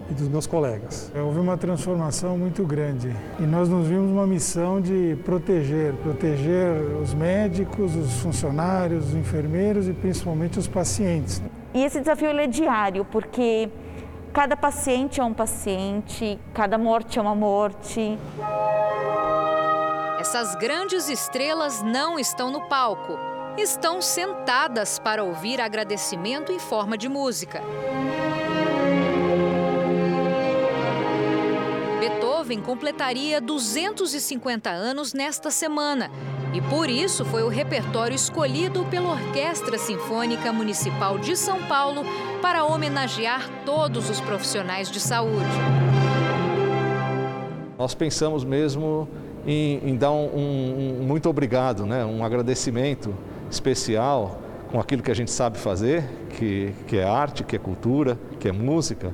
e 0.10 0.14
dos 0.14 0.28
meus 0.28 0.46
colegas. 0.46 1.12
Houve 1.16 1.40
uma 1.40 1.58
transformação 1.58 2.38
muito 2.38 2.64
grande 2.64 3.16
e 3.40 3.44
nós 3.44 3.70
nos 3.70 3.88
vimos 3.88 4.12
uma 4.12 4.28
missão 4.28 4.80
de 4.80 5.18
proteger, 5.24 5.94
proteger 5.96 6.72
os 7.02 7.14
médicos, 7.14 7.96
os 7.96 8.20
funcionários, 8.20 9.10
os 9.10 9.16
enfermeiros 9.16 9.88
e 9.88 9.94
principalmente 9.94 10.60
os 10.60 10.68
pacientes. 10.68 11.42
E 11.74 11.84
esse 11.84 12.00
desafio 12.00 12.30
é 12.30 12.48
diário, 12.48 13.04
porque 13.06 13.70
cada 14.32 14.56
paciente 14.56 15.20
é 15.20 15.24
um 15.24 15.34
paciente, 15.34 16.40
cada 16.54 16.78
morte 16.78 17.20
é 17.20 17.22
uma 17.22 17.36
morte. 17.36 18.18
Essas 20.20 20.56
grandes 20.56 21.10
estrelas 21.10 21.82
não 21.84 22.18
estão 22.18 22.52
no 22.52 22.62
palco, 22.68 23.18
estão 23.58 24.02
sentadas 24.02 25.00
para 25.00 25.24
ouvir 25.24 25.62
agradecimento 25.62 26.52
em 26.52 26.60
forma 26.60 26.98
de 26.98 27.08
música. 27.08 27.62
Jovem 32.46 32.62
completaria 32.62 33.42
250 33.42 34.70
anos 34.70 35.16
nesta 35.16 35.50
semana. 35.50 36.12
E 36.54 36.62
por 36.62 36.88
isso 36.88 37.26
foi 37.26 37.42
o 37.42 37.48
repertório 37.48 38.14
escolhido 38.14 38.86
pela 38.86 39.14
Orquestra 39.14 39.80
Sinfônica 39.80 40.54
Municipal 40.54 41.18
de 41.18 41.36
São 41.36 41.64
Paulo 41.64 42.04
para 42.44 42.64
homenagear 42.64 43.50
todos 43.66 44.12
os 44.12 44.22
profissionais 44.22 44.92
de 44.92 45.00
saúde. 45.00 45.50
Nós 47.80 47.96
pensamos 47.96 48.44
mesmo 48.44 49.10
em, 49.48 49.80
em 49.84 49.96
dar 49.96 50.12
um, 50.12 50.26
um, 50.28 51.00
um, 51.02 51.04
muito 51.04 51.28
obrigado, 51.28 51.84
né? 51.84 52.06
um 52.06 52.24
agradecimento 52.24 53.12
especial 53.50 54.40
com 54.72 54.80
aquilo 54.80 55.02
que 55.02 55.10
a 55.10 55.16
gente 55.16 55.32
sabe 55.32 55.58
fazer, 55.58 56.04
que, 56.38 56.76
que 56.86 56.98
é 56.98 57.06
arte, 57.06 57.44
que 57.44 57.56
é 57.56 57.60
cultura, 57.60 58.20
que 58.40 58.48
é 58.48 58.52
música. 58.52 59.12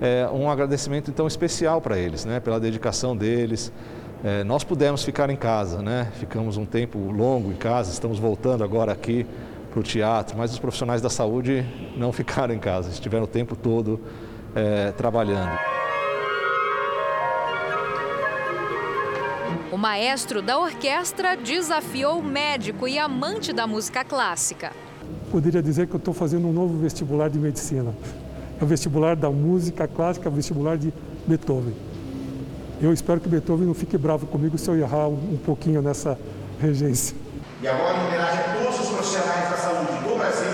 É 0.00 0.28
um 0.32 0.50
agradecimento 0.50 1.10
então 1.10 1.26
especial 1.26 1.80
para 1.80 1.98
eles, 1.98 2.24
né? 2.24 2.38
pela 2.40 2.60
dedicação 2.60 3.16
deles, 3.16 3.72
é, 4.22 4.42
nós 4.42 4.64
pudemos 4.64 5.04
ficar 5.04 5.30
em 5.30 5.36
casa, 5.36 5.80
né? 5.80 6.10
Ficamos 6.14 6.56
um 6.56 6.66
tempo 6.66 6.98
longo 6.98 7.52
em 7.52 7.54
casa, 7.56 7.92
estamos 7.92 8.18
voltando 8.18 8.64
agora 8.64 8.90
aqui 8.90 9.24
para 9.70 9.78
o 9.78 9.82
teatro, 9.82 10.36
mas 10.36 10.52
os 10.52 10.58
profissionais 10.58 11.00
da 11.00 11.08
saúde 11.08 11.64
não 11.96 12.10
ficaram 12.12 12.52
em 12.52 12.58
casa, 12.58 12.90
estiveram 12.90 13.24
o 13.24 13.28
tempo 13.28 13.54
todo 13.54 14.00
é, 14.56 14.90
trabalhando. 14.92 15.56
O 19.70 19.76
maestro 19.76 20.42
da 20.42 20.58
orquestra 20.58 21.36
desafiou 21.36 22.18
o 22.18 22.24
médico 22.24 22.88
e 22.88 22.98
amante 22.98 23.52
da 23.52 23.66
música 23.66 24.02
clássica. 24.02 24.72
Poderia 25.30 25.62
dizer 25.62 25.86
que 25.86 25.94
eu 25.94 25.98
estou 25.98 26.12
fazendo 26.12 26.48
um 26.48 26.52
novo 26.52 26.76
vestibular 26.78 27.30
de 27.30 27.38
medicina. 27.38 27.94
É 28.60 28.64
o 28.64 28.66
vestibular 28.66 29.14
da 29.14 29.30
música 29.30 29.86
clássica, 29.86 30.28
vestibular 30.28 30.76
de 30.76 30.92
Beethoven. 31.26 31.74
Eu 32.80 32.92
espero 32.92 33.20
que 33.20 33.28
Beethoven 33.28 33.66
não 33.66 33.74
fique 33.74 33.96
bravo 33.96 34.26
comigo 34.26 34.58
se 34.58 34.68
eu 34.68 34.76
errar 34.76 35.08
um, 35.08 35.38
pouquinho 35.44 35.80
nessa 35.80 36.18
regência. 36.60 37.16
E 37.62 37.68
agora, 37.68 37.96
em 37.96 38.06
homenagem 38.06 38.40
a 38.40 38.62
todos 38.62 38.80
os 38.80 38.88
profissionais 38.88 39.50
da 39.50 39.56
saúde 39.56 39.92
do 39.92 40.16
Brasil, 40.16 40.48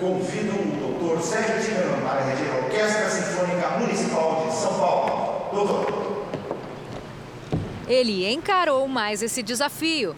convido 0.00 0.52
o 0.52 1.16
Dr. 1.16 1.20
Sérgio 1.20 1.60
Tigrão 1.62 2.00
para 2.00 2.24
reger 2.24 2.52
a 2.52 2.64
Orquestra 2.64 3.10
Sinfônica 3.10 3.78
Municipal 3.78 4.46
de 4.48 4.54
São 4.54 4.74
Paulo. 4.74 5.50
Doutor. 5.52 6.24
Ele 7.86 8.32
encarou 8.32 8.88
mais 8.88 9.22
esse 9.22 9.42
desafio 9.42 10.16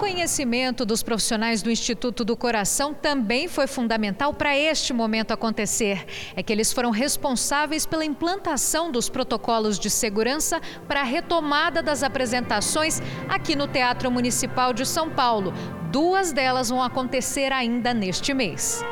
conhecimento 0.00 0.86
dos 0.86 1.02
profissionais 1.02 1.60
do 1.60 1.70
Instituto 1.70 2.24
do 2.24 2.34
Coração 2.34 2.94
também 2.94 3.46
foi 3.46 3.66
fundamental 3.66 4.32
para 4.32 4.56
este 4.56 4.94
momento 4.94 5.32
acontecer. 5.32 6.06
É 6.34 6.42
que 6.42 6.50
eles 6.50 6.72
foram 6.72 6.90
responsáveis 6.90 7.84
pela 7.84 8.02
implantação 8.02 8.90
dos 8.90 9.10
protocolos 9.10 9.78
de 9.78 9.90
segurança 9.90 10.58
para 10.88 11.02
a 11.02 11.04
retomada 11.04 11.82
das 11.82 12.02
apresentações 12.02 13.02
aqui 13.28 13.54
no 13.54 13.68
Teatro 13.68 14.10
Municipal 14.10 14.72
de 14.72 14.86
São 14.86 15.10
Paulo. 15.10 15.52
Duas 15.92 16.32
delas 16.32 16.70
vão 16.70 16.82
acontecer 16.82 17.52
ainda 17.52 17.92
neste 17.92 18.32
mês. 18.32 18.82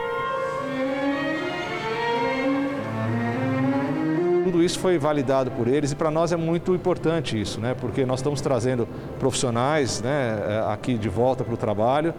Tudo 4.50 4.62
isso 4.62 4.78
foi 4.78 4.96
validado 4.98 5.50
por 5.50 5.68
eles 5.68 5.92
e 5.92 5.94
para 5.94 6.10
nós 6.10 6.32
é 6.32 6.36
muito 6.36 6.74
importante 6.74 7.38
isso, 7.38 7.60
né? 7.60 7.76
porque 7.78 8.06
nós 8.06 8.20
estamos 8.20 8.40
trazendo 8.40 8.88
profissionais 9.18 10.00
né, 10.00 10.38
é, 10.48 10.72
aqui 10.72 10.96
de 10.96 11.08
volta 11.10 11.44
para 11.44 11.52
o 11.52 11.56
trabalho 11.56 12.14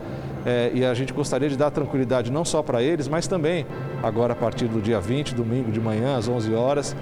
é, 0.45 0.69
e 0.71 0.85
a 0.85 0.93
gente 0.93 1.11
gostaria 1.11 1.49
de 1.49 1.57
dar 1.57 1.71
tranquilidade 1.71 2.31
não 2.31 2.45
só 2.45 2.61
para 2.61 2.83
eles, 2.83 3.07
mas 3.07 3.25
também 3.25 3.65
agora 4.03 4.33
a 4.33 4.35
partir 4.35 4.67
do 4.67 4.79
dia 4.79 4.99
20, 4.99 5.33
domingo 5.33 5.71
de 5.71 5.79
manhã, 5.79 6.17
às 6.17 6.27
11 6.27 6.53
horas, 6.53 6.95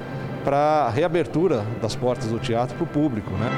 para 0.45 0.85
a 0.85 0.89
reabertura 0.89 1.65
das 1.81 1.93
portas 1.93 2.29
do 2.29 2.39
teatro 2.39 2.77
para 2.77 2.85
o 2.85 2.87
público. 2.87 3.31
Né? 3.31 3.49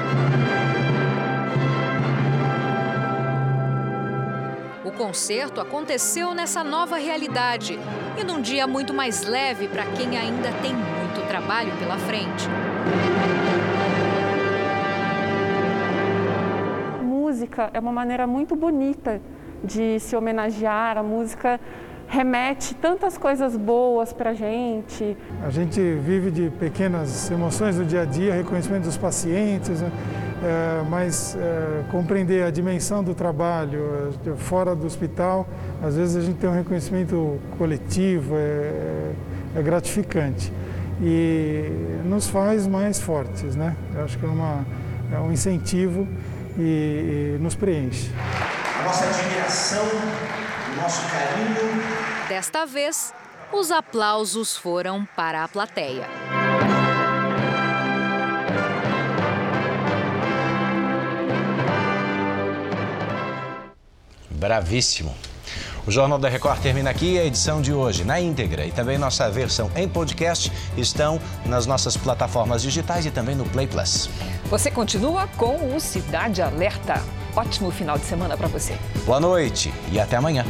concerto 5.00 5.62
aconteceu 5.62 6.34
nessa 6.34 6.62
nova 6.62 6.98
realidade 6.98 7.80
e 8.20 8.24
num 8.24 8.42
dia 8.42 8.68
muito 8.68 8.94
mais 8.94 9.24
leve 9.24 9.70
para 9.70 9.86
quem 9.86 10.18
ainda 10.18 10.52
tem 10.62 10.76
trabalho 11.30 11.72
pela 11.78 11.96
frente. 11.96 12.50
Música 17.04 17.70
é 17.72 17.80
uma 17.80 17.92
maneira 17.92 18.26
muito 18.26 18.56
bonita 18.56 19.22
de 19.64 20.00
se 20.00 20.16
homenagear, 20.16 20.98
a 20.98 21.04
música 21.04 21.60
remete 22.08 22.74
tantas 22.74 23.16
coisas 23.16 23.56
boas 23.56 24.12
para 24.12 24.32
a 24.32 24.34
gente. 24.34 25.16
A 25.46 25.52
gente 25.52 25.80
vive 25.80 26.32
de 26.32 26.50
pequenas 26.50 27.30
emoções 27.30 27.78
no 27.78 27.86
dia 27.86 28.02
a 28.02 28.06
dia, 28.06 28.34
reconhecimento 28.34 28.86
dos 28.86 28.98
pacientes, 28.98 29.82
né? 29.82 29.92
é, 30.44 30.84
mas 30.90 31.38
é, 31.40 31.84
compreender 31.92 32.44
a 32.44 32.50
dimensão 32.50 33.04
do 33.04 33.14
trabalho 33.14 34.12
é, 34.26 34.36
fora 34.36 34.76
do 34.76 34.88
hospital, 34.88 35.48
às 35.84 35.96
vezes 35.96 36.16
a 36.16 36.22
gente 36.22 36.38
tem 36.38 36.50
um 36.50 36.56
reconhecimento 36.56 37.38
coletivo, 37.56 38.34
é, 38.36 39.12
é 39.56 39.62
gratificante 39.62 40.52
e 41.02 42.02
nos 42.06 42.28
faz 42.28 42.68
mais 42.68 43.00
fortes, 43.00 43.56
né? 43.56 43.76
Eu 43.96 44.04
acho 44.04 44.18
que 44.18 44.26
é, 44.26 44.30
uma, 44.30 44.66
é 45.12 45.20
um 45.20 45.32
incentivo 45.32 46.08
e, 46.58 47.36
e 47.36 47.38
nos 47.42 47.56
preenche. 47.56 48.12
A 48.80 48.84
nossa 48.84 49.06
admiração, 49.06 49.86
o 49.86 50.82
nosso 50.82 51.02
carinho. 51.10 52.28
Desta 52.28 52.66
vez, 52.66 53.14
os 53.52 53.72
aplausos 53.72 54.58
foram 54.58 55.08
para 55.16 55.44
a 55.44 55.48
plateia. 55.48 56.08
Bravíssimo. 64.30 65.14
O 65.90 65.92
Jornal 65.92 66.20
da 66.20 66.30
Record 66.30 66.60
termina 66.62 66.92
aqui. 66.92 67.18
A 67.18 67.26
edição 67.26 67.64
de 67.64 67.74
hoje 67.74 68.04
na 68.04 68.22
íntegra 68.22 68.64
e 68.64 68.72
também 68.72 68.96
nossa 68.96 69.28
versão 69.28 69.72
em 69.76 69.90
podcast 69.90 70.52
estão 70.78 71.20
nas 71.48 71.66
nossas 71.66 71.98
plataformas 71.98 72.62
digitais 72.62 73.08
e 73.08 73.10
também 73.10 73.34
no 73.34 73.44
Play 73.44 73.66
Plus. 73.66 74.08
Você 74.52 74.70
continua 74.70 75.28
com 75.36 75.76
o 75.76 75.80
Cidade 75.80 76.44
Alerta. 76.44 77.02
Ótimo 77.36 77.72
final 77.72 77.98
de 77.98 78.06
semana 78.06 78.38
para 78.38 78.48
você. 78.48 78.78
Boa 79.04 79.20
noite 79.20 79.74
e 79.92 80.00
até 80.00 80.16
amanhã. 80.16 80.46